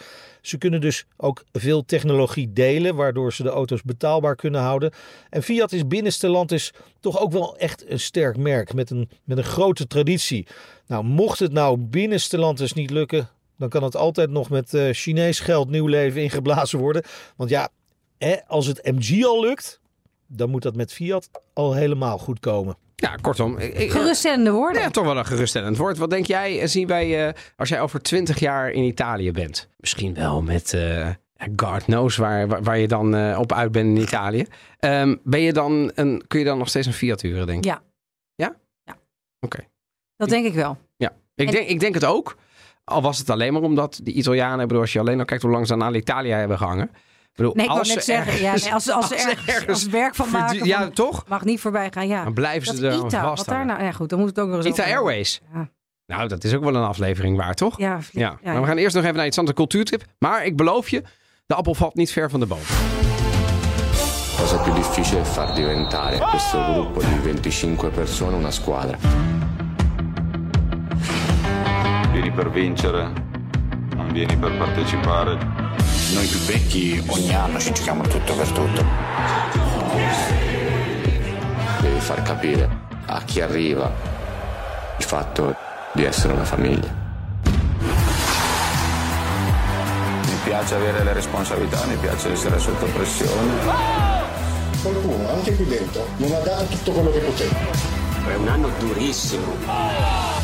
Ze 0.41 0.57
kunnen 0.57 0.81
dus 0.81 1.05
ook 1.17 1.43
veel 1.51 1.85
technologie 1.85 2.53
delen, 2.53 2.95
waardoor 2.95 3.33
ze 3.33 3.43
de 3.43 3.49
auto's 3.49 3.81
betaalbaar 3.81 4.35
kunnen 4.35 4.61
houden. 4.61 4.91
En 5.29 5.43
Fiat 5.43 5.71
is 5.71 5.87
binnen 5.87 6.11
Stellantis 6.11 6.73
toch 6.99 7.19
ook 7.19 7.31
wel 7.31 7.57
echt 7.57 7.89
een 7.89 7.99
sterk 7.99 8.37
merk 8.37 8.73
met 8.73 8.89
een, 8.89 9.09
met 9.23 9.37
een 9.37 9.43
grote 9.43 9.87
traditie. 9.87 10.47
Nou, 10.87 11.03
mocht 11.03 11.39
het 11.39 11.51
nou 11.51 11.77
binnen 11.77 12.19
Stellantis 12.19 12.73
niet 12.73 12.89
lukken, 12.89 13.29
dan 13.61 13.69
kan 13.69 13.83
het 13.83 13.95
altijd 13.95 14.29
nog 14.29 14.49
met 14.49 14.73
uh, 14.73 14.93
Chinees 14.93 15.39
geld 15.39 15.69
nieuw 15.69 15.87
leven 15.87 16.21
ingeblazen 16.21 16.79
worden. 16.79 17.03
Want 17.35 17.49
ja, 17.49 17.69
hè, 18.17 18.35
als 18.47 18.65
het 18.65 18.83
MG 18.83 19.25
al 19.25 19.41
lukt, 19.41 19.79
dan 20.27 20.49
moet 20.49 20.61
dat 20.61 20.75
met 20.75 20.93
Fiat 20.93 21.29
al 21.53 21.73
helemaal 21.73 22.17
goed 22.17 22.39
komen. 22.39 22.77
Ja, 22.95 23.15
kortom. 23.15 23.57
Ik, 23.57 23.91
Geruststellende 23.91 24.51
woorden. 24.51 24.81
Ja, 24.81 24.89
toch 24.89 25.05
wel 25.05 25.17
een 25.17 25.25
geruststellend 25.25 25.77
woord. 25.77 25.97
Wat 25.97 26.09
denk 26.09 26.25
jij, 26.25 26.67
zien 26.67 26.87
wij, 26.87 27.27
uh, 27.27 27.33
als 27.55 27.69
jij 27.69 27.81
over 27.81 28.01
twintig 28.01 28.39
jaar 28.39 28.71
in 28.71 28.83
Italië 28.83 29.31
bent? 29.31 29.69
Misschien 29.77 30.13
wel 30.13 30.41
met, 30.41 30.73
uh, 30.73 31.09
God 31.55 31.83
knows 31.83 32.17
waar, 32.17 32.47
waar, 32.47 32.63
waar 32.63 32.77
je 32.77 32.87
dan 32.87 33.15
uh, 33.15 33.39
op 33.39 33.53
uit 33.53 33.71
bent 33.71 33.97
in 33.97 34.03
Italië. 34.03 34.45
Um, 34.79 35.19
ben 35.23 35.41
je 35.41 35.53
dan 35.53 35.91
een, 35.95 36.23
kun 36.27 36.39
je 36.39 36.45
dan 36.45 36.57
nog 36.57 36.69
steeds 36.69 36.87
een 36.87 36.93
Fiat 36.93 37.21
huren, 37.21 37.45
denk 37.45 37.57
ik? 37.57 37.65
Ja. 37.65 37.81
Ja? 38.35 38.55
Ja. 38.83 38.93
Oké. 39.39 39.55
Okay. 39.55 39.69
Dat 40.17 40.29
denk 40.29 40.45
ik 40.45 40.53
wel. 40.53 40.77
Ja, 40.97 41.13
ik, 41.35 41.47
en... 41.47 41.53
denk, 41.53 41.67
ik 41.67 41.79
denk 41.79 41.93
het 41.93 42.05
ook. 42.05 42.37
Al 42.91 43.01
was 43.01 43.17
het 43.17 43.29
alleen 43.29 43.53
maar 43.53 43.61
omdat 43.61 43.99
die 44.03 44.13
Italianen, 44.13 44.67
bedoel, 44.67 44.81
als 44.81 44.93
je 44.93 44.99
alleen 44.99 45.19
al 45.19 45.25
kijkt 45.25 45.43
hoe 45.43 45.51
lang 45.51 45.67
ze 45.67 45.73
aan 45.73 45.83
Alitalia 45.83 46.37
hebben 46.37 46.57
gehangen. 46.57 46.89
Ik 46.93 47.37
bedoel, 47.37 47.53
nee, 47.55 47.65
ik 47.65 47.71
als 47.71 47.87
net 47.87 48.03
ze 48.03 48.11
zeggen, 48.11 48.33
ja, 48.33 48.43
ergens- 48.43 48.63
nee, 48.63 48.73
als, 48.73 48.89
als, 48.89 49.11
als, 49.11 49.21
ze 49.21 49.27
ergens, 49.29 49.47
ergens 49.47 49.67
als 49.67 49.85
werk 49.85 50.15
van 50.15 50.29
maken, 50.31 50.65
Ja, 50.65 50.79
van- 50.79 50.91
toch? 50.91 51.23
mag 51.27 51.43
niet 51.43 51.59
voorbij 51.59 51.89
gaan. 51.93 52.07
Ja. 52.07 52.23
Dan 52.23 52.33
blijven 52.33 52.75
ze 52.77 52.87
er 52.87 52.93
ITA, 53.05 53.23
wat 53.35 53.45
daar 53.45 53.65
nou, 53.65 53.83
ja 53.83 53.91
goed, 53.91 54.09
dan 54.09 54.19
moet 54.19 54.27
het 54.29 54.39
ook 54.39 54.47
nog 54.47 54.55
eens 54.57 54.65
Ita 54.65 54.81
over- 54.83 54.95
Airways. 54.95 55.41
Ja. 55.53 55.69
Nou, 56.05 56.27
dat 56.27 56.43
is 56.43 56.53
ook 56.55 56.63
wel 56.63 56.75
een 56.75 56.83
aflevering 56.83 57.37
waar, 57.37 57.53
toch? 57.53 57.77
Ja, 57.77 57.99
ja. 58.11 58.37
ja, 58.43 58.51
Maar 58.51 58.61
we 58.61 58.67
gaan 58.67 58.77
eerst 58.77 58.95
nog 58.95 59.03
even 59.03 59.15
naar 59.15 59.25
iets 59.25 59.37
anders, 59.37 59.57
cultuurtip. 59.57 60.03
Maar 60.19 60.45
ik 60.45 60.55
beloof 60.55 60.89
je, 60.89 61.03
de 61.45 61.55
appel 61.55 61.75
valt 61.75 61.95
niet 61.95 62.11
ver 62.11 62.29
van 62.29 62.39
de 62.39 62.45
boom. 62.45 62.59
Cosa 64.37 64.57
più 64.57 64.73
difficile 64.73 65.19
è 65.21 65.23
far 65.23 65.53
diventare 65.53 66.17
questo 66.17 66.59
gruppo 66.73 66.99
di 66.99 67.05
25 67.23 67.91
persone 67.91 68.35
una 68.37 68.51
squadra. 68.51 68.97
Vieni 72.11 72.29
per 72.29 72.51
vincere, 72.51 73.09
non 73.95 74.11
vieni 74.11 74.35
per 74.35 74.57
partecipare. 74.57 75.37
Noi 76.13 76.27
più 76.27 76.39
vecchi 76.39 77.01
ogni 77.07 77.33
anno 77.33 77.57
ci 77.57 77.71
giochiamo 77.71 78.03
tutto 78.03 78.33
per 78.33 78.47
tutto. 78.49 78.85
Devi 81.79 81.99
far 81.99 82.21
capire 82.21 82.69
a 83.05 83.21
chi 83.23 83.39
arriva 83.39 83.89
il 84.97 85.03
fatto 85.05 85.55
di 85.93 86.03
essere 86.03 86.33
una 86.33 86.43
famiglia. 86.43 86.93
Mi 90.25 90.37
piace 90.43 90.75
avere 90.75 91.05
le 91.05 91.13
responsabilità, 91.13 91.85
mi 91.85 91.95
piace 91.95 92.33
essere 92.33 92.59
sotto 92.59 92.87
pressione. 92.87 93.53
Qualcuno, 94.81 95.29
anche 95.29 95.55
qui 95.55 95.65
dentro, 95.65 96.05
non 96.17 96.33
ha 96.33 96.39
dato 96.39 96.65
tutto 96.65 96.91
quello 96.91 97.11
che 97.11 97.19
poteva. 97.19 97.59
È 98.27 98.35
un 98.35 98.47
anno 98.49 98.69
durissimo. 98.79 100.40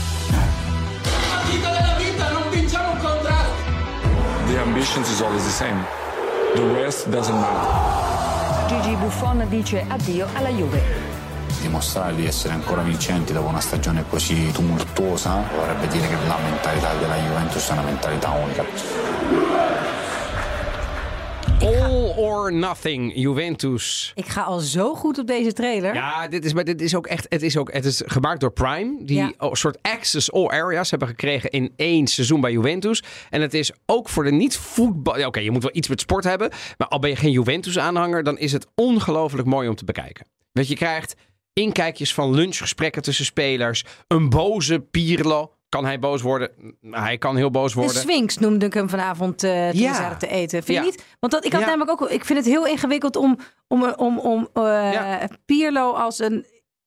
The 4.48 4.60
ambitions 4.60 5.10
is 5.10 5.22
always 5.22 5.44
the 5.44 5.52
same. 5.52 5.86
The 6.56 6.64
rest 6.74 7.10
doesn't 7.10 7.36
matter. 7.36 8.68
Gigi 8.70 8.96
Buffon 8.96 9.46
dice 9.50 9.84
addio 9.86 10.26
alla 10.34 10.48
Juve. 10.48 10.82
Dimostrare 11.60 12.16
di 12.16 12.26
essere 12.26 12.54
ancora 12.54 12.82
vincenti 12.82 13.34
dopo 13.34 13.50
una 13.50 13.60
stagione 13.60 14.06
così 14.08 14.50
tumultuosa 14.52 15.44
vorrebbe 15.54 15.88
dire 15.88 16.08
che 16.08 16.16
la 16.28 16.38
mentalità 16.38 16.94
della 16.94 17.16
Juventus 17.18 17.68
è 17.68 17.72
una 17.74 17.82
mentalità 17.82 18.30
unica. 18.30 18.64
Or 22.18 22.54
nothing, 22.54 23.12
Juventus. 23.16 24.12
Ik 24.16 24.26
ga 24.28 24.42
al 24.42 24.60
zo 24.60 24.96
goed 24.96 25.18
op 25.18 25.28
deze 25.28 25.54
trailer. 25.54 25.94
Ja, 25.94 26.28
dit 26.28 26.46
is, 26.46 26.54
maar 26.54 26.64
dit 26.64 26.82
is 26.82 26.96
ook 26.96 27.08
echt. 27.08 27.26
Het 27.30 27.42
is, 27.42 27.58
ook, 27.58 27.74
het 27.74 27.86
is 27.86 28.02
gemaakt 28.06 28.40
door 28.40 28.52
Prime. 28.52 28.98
Die 29.06 29.18
Ja. 29.18 29.32
een 29.38 29.56
soort 29.56 29.78
access 29.82 30.32
all 30.32 30.48
areas 30.48 30.90
hebben 30.90 31.08
gekregen 31.08 31.50
in 31.50 31.74
één 31.76 32.08
seizoen 32.08 32.42
bij 32.42 32.52
Juventus. 32.52 33.04
En 33.30 33.42
het 33.42 33.54
is 33.54 33.72
ook 33.86 34.10
voor 34.10 34.24
de 34.24 34.32
niet-voetbal. 34.32 35.26
Oké, 35.26 35.40
je 35.40 35.52
moet 35.52 35.64
wel 35.64 35.76
iets 35.76 35.88
met 35.88 36.02
sport 36.02 36.24
hebben. 36.24 36.50
Maar 36.78 36.88
al 36.88 37.00
ben 37.00 37.10
je 37.10 37.16
geen 37.16 37.32
Juventus-aanhanger, 37.32 38.24
dan 38.24 38.38
is 38.38 38.52
het 38.52 38.68
ongelooflijk 38.76 39.48
mooi 39.48 39.68
om 39.70 39.76
te 39.76 39.86
bekijken. 39.86 40.26
Want 40.52 40.68
je 40.68 40.76
krijgt 40.76 41.16
inkijkjes 41.54 42.14
van 42.14 42.34
lunchgesprekken 42.34 43.02
tussen 43.02 43.26
spelers. 43.26 43.84
Een 44.08 44.30
boze 44.30 44.80
Pirlo. 44.80 45.52
Kan 45.78 45.86
hij 45.86 46.00
boos 46.00 46.22
worden? 46.22 46.50
Hij 46.92 47.18
kan 47.18 47.36
heel 47.36 47.52
boos 47.52 47.74
De 47.74 47.80
worden. 47.80 48.02
Sphinx 48.02 48.38
noemde 48.38 48.66
ik 48.66 48.74
hem 48.74 48.90
vanavond 48.90 49.44
eh 49.44 49.70
toen 49.70 49.80
Ja. 49.80 49.90
we 49.90 49.96
zaten 49.96 50.18
te 50.18 50.28
eten. 50.28 50.64
Vind 50.64 50.68
je 50.68 50.74
Ja. 50.74 50.82
niet? 50.82 51.04
Want 51.20 51.34
dat, 51.34 51.46
ik 51.46 51.52
had 51.52 51.62
Ja. 51.62 51.68
namelijk 51.68 51.92
ook... 52.02 52.10
Ik 52.10 52.26
vind 52.26 52.40
het 52.40 52.48
heel 52.48 52.68
ingewikkeld 52.68 53.16
om, 53.16 53.38
om, 53.68 53.84
om, 53.96 54.20
om 54.20 54.50
eh, 54.54 55.24
Pierlo 55.46 55.92
als 55.94 56.20
een... 56.20 56.46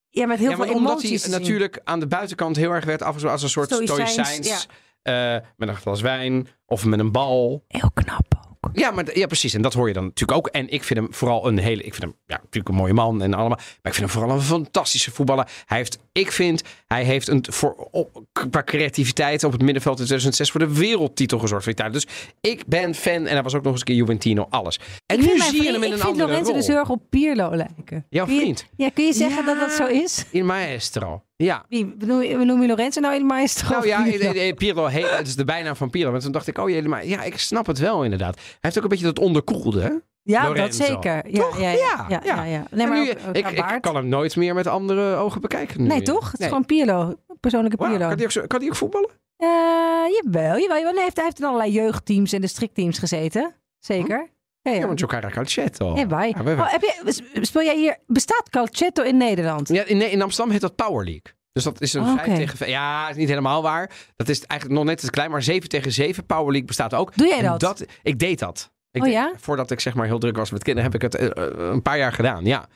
Ja, 0.09 0.27
met 0.27 0.39
heel 0.39 0.49
veel 0.49 0.59
want 0.59 0.71
omdat 0.71 0.91
emoties 0.91 1.11
hij 1.23 1.31
zien. 1.31 1.41
natuurlijk 1.41 1.81
aan 1.85 2.01
de 2.01 2.07
buitenkant 2.07 2.57
heel 2.57 2.71
erg 2.71 2.85
werd 2.85 3.03
afgezet 3.03 3.31
als 3.31 3.43
een 3.43 3.49
soort 3.49 3.73
Stoïcijns, 3.73 4.11
stoïcijns. 4.13 4.67
eh, 5.03 5.37
met 5.57 5.69
een 5.69 5.77
glas 5.77 6.01
wijn 6.01 6.49
of 6.67 6.85
met 6.85 6.99
een 6.99 7.13
bal. 7.13 7.65
Heel 7.69 7.91
knap 7.95 8.25
ook. 8.61 8.71
Ja, 8.73 8.91
maar, 8.91 9.19
ja, 9.19 9.27
precies. 9.27 9.55
En 9.55 9.63
dat 9.63 9.73
hoor 9.75 9.89
je 9.89 9.95
dan 9.95 10.05
natuurlijk 10.05 10.39
ook. 10.39 10.47
En 10.47 10.69
ik 10.69 10.85
vind 10.85 10.99
hem 10.99 11.15
vooral 11.15 11.47
een 11.47 11.59
hele... 11.59 11.83
Ik 11.83 11.95
vind 11.95 12.03
hem 12.03 12.15
ja, 12.27 12.37
natuurlijk 12.37 12.69
een 12.69 12.75
mooie 12.75 12.93
man 12.93 13.23
en 13.23 13.35
allemaal. 13.35 13.57
Maar 13.59 13.93
ik 13.93 13.95
vind 13.95 13.97
hem 13.97 14.09
vooral 14.09 14.31
een 14.31 14.43
fantastische 14.43 15.11
voetballer. 15.11 15.49
Hij 15.67 15.77
heeft, 15.79 15.99
ik 16.13 16.33
vind, 16.33 16.63
hij 16.87 17.05
heeft 17.05 17.29
een, 17.29 17.45
voor, 17.51 17.75
op, 17.91 18.23
qua 18.33 18.63
creativiteit 18.63 19.45
op 19.45 19.53
het 19.53 19.63
middenveld 19.63 19.99
in 19.99 20.05
2006 20.05 20.51
voor 20.51 20.61
de 20.61 20.75
wereldtitel 20.75 21.39
gezorgd 21.39 21.63
voor 21.65 21.73
Italië. 21.73 21.93
Dus 21.93 22.07
ik 22.41 22.63
ben 22.67 22.95
fan. 22.95 23.13
En 23.13 23.27
hij 23.27 23.43
was 23.43 23.55
ook 23.55 23.63
nog 23.63 23.71
eens 23.73 23.81
een 23.81 23.87
keer 23.87 23.97
Juventino, 23.97 24.47
alles. 24.51 24.79
En 25.07 25.17
Ik 25.19 25.23
nu 25.23 25.29
vind 25.29 25.43
zie 25.43 25.63
je 25.63 25.73
hem 25.73 25.75
in 25.75 25.83
ik 25.83 25.93
een 25.93 25.99
vind 25.99 26.03
andere 26.11 26.27
Lorenzo 26.29 26.51
rol. 26.51 26.59
dus 26.59 26.67
heel 26.67 26.77
erg 26.77 26.91
op 26.91 27.03
Pierlo 27.11 27.57
lijken. 27.57 28.07
Jouw 28.09 28.27
je- 28.27 28.37
vriend. 28.41 28.67
Ja, 28.77 28.89
kun 28.91 29.05
je 29.05 29.13
zeggen 29.13 29.45
dat 29.45 29.61
dat 29.61 29.73
zo 29.73 29.87
is? 29.87 30.25
Il 30.31 30.45
maestro. 30.45 31.23
Ja. 31.37 31.65
Wie 31.69 31.87
benoem 31.87 32.23
je, 32.23 32.37
benoem 32.37 32.61
je 32.63 32.69
Lorenzo 32.69 33.01
nou 33.01 33.15
in 33.15 33.27
maestro? 33.27 33.69
Nou 33.71 33.87
ja, 33.87 34.03
Pirlo? 34.03 34.31
eh, 34.33 34.49
eh, 34.49 34.57
Pirlo, 34.57 34.87
heet, 34.87 35.11
het 35.11 35.27
is 35.27 35.37
de 35.37 35.45
bijnaam 35.45 35.77
van 35.77 35.91
Pirlo. 35.91 36.11
Want 36.11 36.23
toen 36.23 36.33
dacht 36.33 36.47
ik, 36.47 36.59
oh 36.59 36.69
jee, 36.69 36.83
maar 36.83 37.07
ja, 37.07 37.23
ik 37.23 37.39
snap 37.39 37.67
het 37.67 37.79
wel 37.79 38.05
inderdaad. 38.05 38.35
Hij 38.37 38.45
heeft 38.61 38.77
ook 38.77 38.83
een 38.83 38.89
beetje 38.89 39.05
dat 39.05 39.19
onderkoelde, 39.19 40.03
Ja, 40.23 40.53
dat 40.53 40.75
zeker. 40.75 41.31
Ja, 41.31 41.41
Toch? 41.43 41.61
ja, 41.61 41.71
ja, 41.71 42.07
ja, 42.09 42.21
ja, 42.25 42.45
ja. 42.45 42.65
Nee, 42.71 42.87
maar 42.87 43.03
nu, 43.05 43.11
ook, 43.11 43.17
ook 43.29 43.37
ik, 43.37 43.49
ik 43.51 43.81
kan 43.81 43.95
hem 43.97 44.09
nooit 44.09 44.37
meer 44.37 44.55
met 44.55 44.67
andere 44.67 45.15
ogen 45.17 45.41
bekijken. 45.41 45.81
Nu. 45.83 45.87
Nee, 45.89 46.03
toch? 46.03 46.25
Het 46.25 46.33
is 46.33 46.39
Nee. 46.39 46.49
gewoon 46.49 46.65
Pierlo. 46.65 47.15
Persoonlijke 47.41 47.77
Wauw, 47.77 47.89
Pierlo. 47.91 48.09
kan, 48.09 48.17
die 48.17 48.27
ook, 48.43 48.49
kan 48.49 48.61
die 48.61 48.69
ook 48.69 48.77
voetballen? 48.77 49.11
Eh, 49.37 49.49
jawel, 49.49 50.59
jawel. 50.59 50.59
jawel. 50.59 50.83
Nee, 50.83 50.93
hij, 50.95 51.03
heeft, 51.03 51.17
hij 51.17 51.25
heeft 51.25 51.39
in 51.39 51.45
allerlei 51.45 51.73
jeugdteams 51.73 52.33
en 52.33 52.41
districtteams 52.41 52.99
gezeten. 52.99 53.55
Zeker. 53.79 54.31
Ja, 54.63 54.71
ja. 54.73 54.79
Ja, 54.79 54.87
want 54.87 55.07
Calcetto. 55.07 55.95
Hey, 55.95 56.07
bye. 56.07 56.33
Ja, 56.37 56.43
we- 56.43 56.51
Oh, 56.53 56.71
heb 56.71 56.81
je, 56.83 57.23
speel 57.41 57.63
jij 57.63 57.77
hier... 57.77 57.97
Bestaat 58.07 58.49
Calcetto 58.51 59.03
in 59.03 59.17
Nederland? 59.17 59.69
Ja, 59.69 59.85
in, 59.85 60.11
in 60.11 60.23
Amsterdam 60.23 60.53
heet 60.53 60.61
dat 60.61 60.77
Power 60.77 61.05
League. 61.05 61.23
Dus 61.53 61.65
dat 61.65 61.81
is 61.81 61.95
een 61.95 62.03
Oh, 62.03 62.15
5 62.15 62.27
oké. 62.27 62.37
tegen 62.37 62.57
5. 62.57 62.71
Ja, 62.71 63.09
is 63.09 63.17
niet 63.17 63.29
helemaal 63.29 63.63
waar. 63.63 63.91
Dat 64.17 64.29
is 64.29 64.43
eigenlijk 64.47 64.81
nog 64.81 64.89
net 64.89 65.01
te 65.01 65.11
klein, 65.11 65.31
maar 65.31 65.43
7 65.43 65.69
tegen 65.69 65.93
7 65.93 66.27
Power 66.27 66.47
League 66.47 66.65
bestaat 66.65 66.95
ook. 66.95 67.17
Doe 67.17 67.27
jij 67.29 67.59
dat? 67.59 67.85
Ik 68.03 68.19
deed 68.19 68.39
dat. 68.39 68.71
Ik 68.93 69.03
Oh 69.03 69.09
ja? 69.09 69.33
Voordat 69.37 69.71
ik 69.71 69.81
zeg 69.81 69.95
maar 69.95 70.07
heel 70.07 70.19
druk 70.19 70.37
was 70.37 70.51
met 70.51 70.63
kinderen, 70.63 70.91
heb 70.93 71.03
ik 71.03 71.13
het 71.13 71.15
eh, 71.15 71.45
eh, 71.45 71.71
een 71.73 71.83
paar 71.83 71.99
jaar 71.99 72.13
gedaan. 72.13 72.45
Ja. 72.45 72.69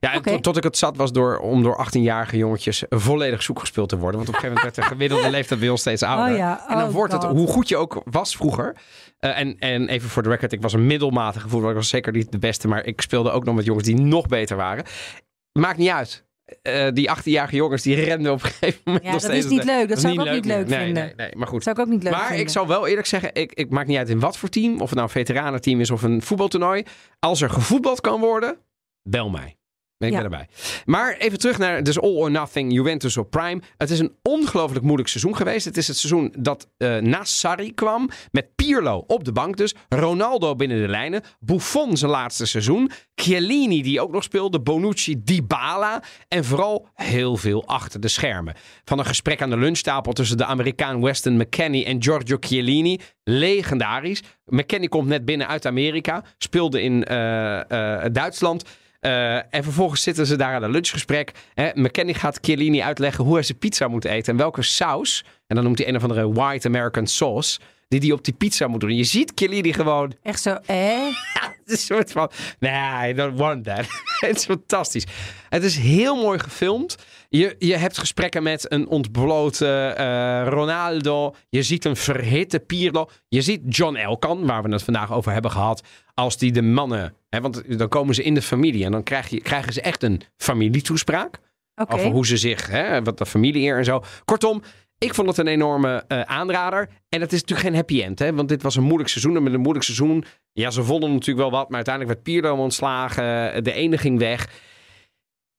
Ja, 0.00 0.12
en 0.12 0.22
tot, 0.22 0.42
tot 0.42 0.56
ik 0.56 0.62
het 0.62 0.76
zat 0.76 0.96
was 0.96 1.12
door, 1.12 1.38
om 1.38 1.62
door 1.62 1.86
18-jarige 1.86 2.36
jongetjes 2.36 2.84
volledig 2.88 3.42
zoek 3.42 3.58
gespeeld 3.58 3.88
te 3.88 3.98
worden. 3.98 4.16
Want 4.16 4.28
op 4.28 4.34
een 4.34 4.40
gegeven 4.40 4.62
moment 4.62 4.76
werd 4.76 4.88
de 4.88 4.94
gemiddelde 4.94 5.30
leeftijd 5.30 5.60
bij 5.60 5.68
ons 5.68 5.80
steeds 5.80 6.02
ouder. 6.02 6.32
Oh 6.32 6.38
ja, 6.38 6.64
en 6.68 6.78
dan 6.78 6.88
oh 6.88 6.94
wordt 6.94 7.12
het, 7.12 7.22
hoe 7.22 7.46
goed 7.46 7.68
je 7.68 7.76
ook 7.76 8.02
was 8.04 8.36
vroeger. 8.36 8.76
eh, 9.18 9.38
en, 9.38 9.58
en 9.58 9.88
even 9.88 10.08
voor 10.08 10.22
de 10.22 10.28
record, 10.28 10.52
ik 10.52 10.62
was 10.62 10.72
een 10.72 10.86
middelmatige 10.86 11.48
voetballer. 11.48 11.74
Ik 11.74 11.80
was 11.80 11.88
zeker 11.88 12.12
niet 12.12 12.32
de 12.32 12.38
beste, 12.38 12.68
maar 12.68 12.84
ik 12.84 13.00
speelde 13.00 13.30
ook 13.30 13.44
nog 13.44 13.54
met 13.54 13.64
jongens 13.64 13.86
die 13.86 14.00
nog 14.00 14.26
beter 14.26 14.56
waren. 14.56 14.84
Maakt 15.52 15.78
niet 15.78 15.90
uit. 15.90 16.24
Eh, 16.62 16.86
die 16.92 17.10
18-jarige 17.16 17.56
jongens 17.56 17.82
die 17.82 17.94
renden 17.94 18.32
op 18.32 18.42
een 18.42 18.50
gegeven 18.50 18.80
moment 18.84 19.04
Ja, 19.04 19.12
dat 19.12 19.22
steeds. 19.22 19.44
is 19.44 19.50
niet 19.50 19.64
leuk. 19.64 19.88
Dat 19.88 20.00
zou 20.00 20.12
ik 20.14 20.20
ook 20.20 20.30
niet 20.30 20.44
leuk 20.44 20.68
vinden. 20.68 20.92
Nee, 21.04 21.14
nee, 21.16 21.30
maar 21.36 21.46
goed. 21.48 21.62
Zou 21.62 21.76
ik 21.76 21.82
ook 21.86 21.90
niet 21.90 22.02
leuk 22.02 22.12
maar 22.12 22.26
vinden. 22.26 22.40
ik 22.44 22.48
zou 22.48 22.66
wel 22.66 22.86
eerlijk 22.86 23.06
zeggen, 23.06 23.30
ik, 23.34 23.52
ik 23.52 23.70
maakt 23.70 23.88
niet 23.88 23.96
uit 23.98 24.08
in 24.08 24.20
wat 24.20 24.36
voor 24.36 24.48
team. 24.48 24.72
Of 24.74 24.80
het 24.80 24.90
nou 24.90 25.02
een 25.02 25.08
veteranenteam 25.08 25.80
is 25.80 25.90
of 25.90 26.02
een 26.02 26.22
voetbaltoernooi. 26.22 26.84
Als 27.18 27.40
er 27.42 27.50
gevoetbald 27.50 28.00
kan 28.00 28.20
worden, 28.20 28.56
bel 29.02 29.30
mij. 29.30 29.56
Ik 29.98 30.10
Ja. 30.10 30.14
ben 30.14 30.24
erbij. 30.24 30.48
Maar 30.84 31.16
even 31.16 31.38
terug 31.38 31.58
naar 31.58 31.82
dus 31.82 32.00
All 32.00 32.14
or 32.14 32.30
Nothing 32.30 32.72
Juventus 32.72 33.16
op 33.16 33.30
Prime. 33.30 33.62
Het 33.76 33.90
is 33.90 33.98
een 33.98 34.16
ongelooflijk 34.22 34.84
moeilijk 34.84 35.08
seizoen 35.08 35.36
geweest. 35.36 35.64
Het 35.64 35.76
is 35.76 35.88
het 35.88 35.96
seizoen 35.96 36.34
dat 36.38 36.68
eh 36.76 36.96
na 36.96 37.24
Sarri 37.24 37.74
kwam. 37.74 38.10
Met 38.30 38.54
Pirlo 38.54 39.04
op 39.06 39.24
de 39.24 39.32
bank 39.32 39.56
dus. 39.56 39.74
Ronaldo 39.88 40.54
binnen 40.54 40.80
de 40.80 40.88
lijnen. 40.88 41.22
Buffon 41.40 41.96
zijn 41.96 42.10
laatste 42.10 42.46
seizoen. 42.46 42.90
Chiellini 43.14 43.82
die 43.82 44.00
ook 44.00 44.12
nog 44.12 44.22
speelde. 44.22 44.60
Bonucci, 44.60 45.22
Dybala. 45.24 46.02
En 46.28 46.44
vooral 46.44 46.88
heel 46.94 47.36
veel 47.36 47.66
achter 47.66 48.00
de 48.00 48.08
schermen. 48.08 48.54
Van 48.84 48.98
een 48.98 49.04
gesprek 49.06 49.42
aan 49.42 49.50
de 49.50 49.56
lunchtafel 49.58 50.12
tussen 50.12 50.36
de 50.36 50.44
Amerikaan 50.44 51.02
Weston 51.02 51.36
McKennie 51.36 51.84
en 51.84 52.02
Giorgio 52.02 52.36
Chiellini. 52.40 52.98
Legendarisch. 53.24 54.22
McKennie 54.44 54.88
komt 54.88 55.08
net 55.08 55.24
binnen 55.24 55.48
uit 55.48 55.66
Amerika. 55.66 56.24
Speelde 56.38 56.82
in 56.82 57.04
eh, 57.04 58.04
eh, 58.04 58.12
Duitsland. 58.12 58.62
Eh, 59.00 59.34
en 59.34 59.62
vervolgens 59.62 60.02
zitten 60.02 60.26
ze 60.26 60.36
daar 60.36 60.54
aan 60.54 60.62
een 60.62 60.70
lunchgesprek. 60.70 61.32
Hè. 61.54 61.70
McKenny 61.74 62.14
gaat 62.14 62.38
Chiellini 62.40 62.82
uitleggen 62.82 63.24
hoe 63.24 63.34
hij 63.34 63.42
zijn 63.42 63.58
pizza 63.58 63.88
moet 63.88 64.04
eten 64.04 64.32
en 64.32 64.38
welke 64.38 64.62
saus. 64.62 65.24
En 65.46 65.54
dan 65.54 65.64
noemt 65.64 65.78
hij 65.78 65.88
een 65.88 65.96
of 65.96 66.02
andere 66.02 66.32
white 66.32 66.68
American 66.68 67.06
sauce. 67.06 67.58
Die 67.88 68.00
hij 68.00 68.12
op 68.12 68.24
die 68.24 68.34
pizza 68.34 68.66
moet 68.66 68.80
doen. 68.80 68.90
En 68.90 68.96
je 68.96 69.04
ziet 69.04 69.32
Chiellini 69.34 69.72
gewoon 69.72 70.12
Echt 70.22 70.42
zo, 70.42 70.50
eh? 70.66 71.06
een 71.66 71.76
soort 71.76 72.12
van, 72.12 72.30
nee, 72.58 73.10
I 73.10 73.14
don't 73.14 73.38
want 73.38 73.64
that. 73.64 73.86
het 74.26 74.36
is 74.36 74.44
fantastisch. 74.44 75.06
Het 75.48 75.62
is 75.62 75.76
heel 75.76 76.16
mooi 76.16 76.38
gefilmd. 76.38 76.96
Je, 77.28 77.56
je 77.58 77.76
hebt 77.76 77.98
gesprekken 77.98 78.42
met 78.42 78.72
een 78.72 78.88
ontblote 78.88 79.94
eh, 79.96 80.46
Ronaldo. 80.48 81.34
Je 81.48 81.62
ziet 81.62 81.84
een 81.84 81.96
verhitte 81.96 82.58
Pirlo. 82.58 83.08
Je 83.28 83.42
ziet 83.42 83.76
John 83.76 83.96
Elkan, 83.96 84.46
waar 84.46 84.62
we 84.62 84.72
het 84.72 84.82
vandaag 84.82 85.12
over 85.12 85.32
hebben 85.32 85.50
gehad. 85.50 85.82
Als 86.14 86.38
die 86.38 86.52
de 86.52 86.62
mannen, 86.62 87.14
want 87.40 87.78
dan 87.78 87.88
komen 87.88 88.14
ze 88.14 88.22
in 88.22 88.34
de 88.34 88.42
familie. 88.42 88.84
En 88.84 88.92
dan 88.92 89.02
krijg 89.02 89.28
je, 89.28 89.40
krijgen 89.40 89.72
ze 89.72 89.80
echt 89.80 90.02
een 90.02 90.20
familietoespraak. 90.36 91.38
Over 91.88 92.10
hoe 92.10 92.26
ze 92.26 92.36
zich, 92.36 92.66
hè, 92.66 93.02
wat 93.02 93.18
de 93.18 93.26
familie 93.26 93.72
en 93.72 93.84
zo. 93.84 94.02
Kortom, 94.24 94.62
ik 94.98 95.14
vond 95.14 95.28
het 95.28 95.38
een 95.38 95.46
enorme 95.46 96.04
eh, 96.08 96.20
aanrader. 96.20 96.88
En 97.08 97.20
het 97.20 97.32
is 97.32 97.40
natuurlijk 97.40 97.68
geen 97.68 97.76
happy 97.76 98.02
end, 98.02 98.18
hè? 98.18 98.34
want 98.34 98.48
dit 98.48 98.62
was 98.62 98.76
een 98.76 98.82
moeilijk 98.82 99.08
seizoen. 99.08 99.36
En 99.36 99.42
met 99.42 99.52
een 99.52 99.60
moeilijk 99.60 99.84
seizoen, 99.84 100.24
ja, 100.52 100.70
ze 100.70 100.82
vonden 100.82 101.12
natuurlijk 101.12 101.50
wel 101.50 101.58
wat. 101.58 101.68
Maar 101.68 101.76
uiteindelijk 101.76 102.14
werd 102.14 102.24
Pirlo 102.24 102.62
ontslagen. 102.62 103.64
De 103.64 103.72
ene 103.72 103.98
ging 103.98 104.18
weg. 104.18 104.48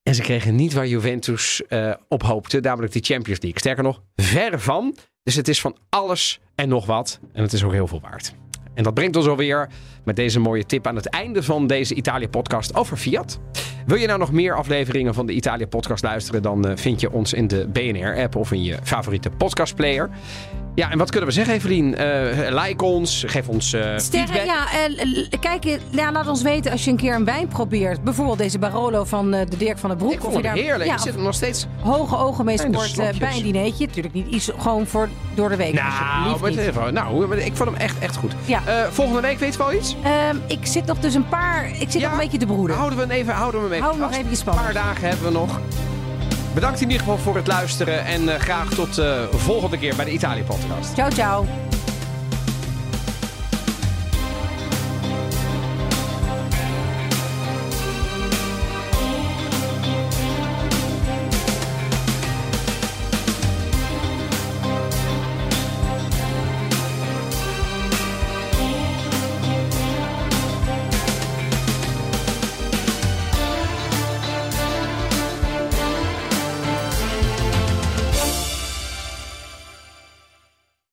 En 0.04 0.16
ze 0.16 0.22
kregen 0.22 0.56
niet 0.56 0.74
waar 0.74 0.88
Juventus 0.88 1.62
eh, 1.68 1.94
op 2.08 2.24
hoopte, 2.24 2.60
namelijk 2.60 2.94
die 2.94 3.04
Champions 3.04 3.42
League. 3.42 3.60
Sterker 3.60 3.84
nog, 3.84 4.02
verre 4.16 4.60
van. 4.60 4.96
Dus 5.24 5.36
het 5.36 5.48
is 5.48 5.62
van 5.62 5.78
alles 5.90 6.40
en 6.56 6.70
nog 6.70 6.86
wat. 6.86 7.20
En 7.34 7.42
het 7.42 7.54
is 7.54 7.64
ook 7.64 7.72
heel 7.72 7.88
veel 7.88 8.02
waard. 8.02 8.34
En 8.78 8.84
dat 8.84 8.94
brengt 8.94 9.16
ons 9.16 9.28
alweer 9.28 9.70
met 10.04 10.16
deze 10.16 10.40
mooie 10.40 10.66
tip 10.66 10.88
aan 10.88 10.96
het 10.96 11.10
einde 11.10 11.44
van 11.44 11.68
deze 11.68 11.94
Italië-podcast 11.94 12.76
over 12.76 12.98
Fiat. 12.98 13.40
Wil 13.86 13.98
je 13.98 14.08
nou 14.08 14.20
nog 14.20 14.32
meer 14.32 14.56
afleveringen 14.56 15.14
van 15.14 15.26
de 15.26 15.34
Italië-podcast 15.34 16.04
luisteren, 16.04 16.42
dan 16.42 16.68
eh, 16.68 16.78
vind 16.78 17.02
je 17.02 17.12
ons 17.12 17.34
in 17.34 17.48
de 17.48 17.68
BNR-app 17.68 18.36
of 18.36 18.52
in 18.52 18.64
je 18.64 18.78
favoriete 18.84 19.30
podcastplayer. 19.30 20.10
Ja, 20.78 20.92
en 20.92 20.98
wat 20.98 21.10
kunnen 21.10 21.30
we 21.30 21.36
zeggen, 21.36 21.54
Evelien? 21.54 21.96
Eh, 21.96 22.64
like 22.64 22.84
ons, 22.86 23.24
geef 23.28 23.48
ons 23.48 23.74
eh, 23.74 23.98
Sterren, 23.98 24.28
feedback. 24.28 24.46
ja, 24.46 24.88
l- 24.90 25.40
kijk, 25.40 25.80
ja, 25.90 26.12
laat 26.12 26.28
ons 26.28 26.42
weten 26.42 26.72
als 26.72 26.84
je 26.86 26.92
een 26.92 26.98
keer 26.98 27.16
een 27.16 27.26
wijn 27.26 27.48
probeert. 27.48 28.04
Bijvoorbeeld 28.04 28.38
deze 28.38 28.60
Barolo 28.60 29.04
van 29.04 29.32
de 29.32 29.46
Dirk 29.58 29.78
van 29.78 29.90
den 29.90 29.98
Broek. 29.98 30.12
Ik 30.12 30.20
vond 30.22 30.48
heerlijk. 30.48 30.86
ja, 30.90 30.94
Ik 30.96 31.00
zit 31.00 31.16
er 31.16 31.22
nog 31.22 31.34
steeds... 31.34 31.66
hoge 31.82 32.18
ogen 32.18 32.46
mee 32.46 32.58
slokjes. 32.58 33.18
bij 33.18 33.36
een 33.38 33.44
dinertje. 33.44 33.86
Natuurlijk 33.86 34.14
niet 34.14 34.28
iets 34.28 34.52
gewoon 34.58 34.88
voor 34.88 35.10
door 35.36 35.50
de 35.50 35.56
week. 35.56 35.74
Nou, 35.74 36.58
even, 36.58 36.94
nou, 36.94 37.38
ik 37.38 37.56
vond 37.56 37.70
hem 37.70 37.80
echt, 37.80 38.00
echt 38.00 38.16
goed. 38.16 38.32
Ja. 38.46 38.62
Volgende 38.92 39.22
week, 39.22 39.40
weet 39.40 39.52
je 39.54 39.58
wel 39.58 39.74
iets? 39.74 39.96
Ehm, 40.04 40.36
ik 40.48 40.66
zit 40.66 40.86
nog 40.86 41.00
dus 41.00 41.14
een 41.14 41.28
paar... 41.28 41.70
Ik 41.80 41.92
zit 41.92 42.02
nog 42.02 42.12
een 42.12 42.18
beetje 42.18 42.38
te 42.38 42.46
broeden. 42.46 42.76
Houden 42.76 42.98
we 43.00 43.04
hem 43.06 43.14
even, 43.14 43.34
houden 43.34 43.60
we 43.62 43.66
hem 43.66 43.76
even 43.76 43.86
Hou 43.88 44.00
hem 44.02 44.10
nog 44.12 44.20
even 44.20 44.38
spannend. 44.38 44.68
Een 44.68 44.74
paar 44.74 44.84
dagen 44.84 45.08
hebben 45.08 45.26
we 45.26 45.32
nog. 45.32 45.60
Bedankt 46.58 46.82
in 46.82 46.90
ieder 46.90 47.06
geval 47.06 47.18
voor 47.18 47.36
het 47.36 47.48
luisteren. 47.48 48.06
En 48.06 48.30
eh, 48.30 48.40
graag 48.40 48.70
tot 48.70 48.96
de 48.96 49.28
volgende 49.32 49.78
keer 49.78 49.96
bij 49.96 50.06
de 50.06 50.12
Italië-podcast. 50.12 50.94
Ciao, 50.94 51.10
ciao. 51.10 51.46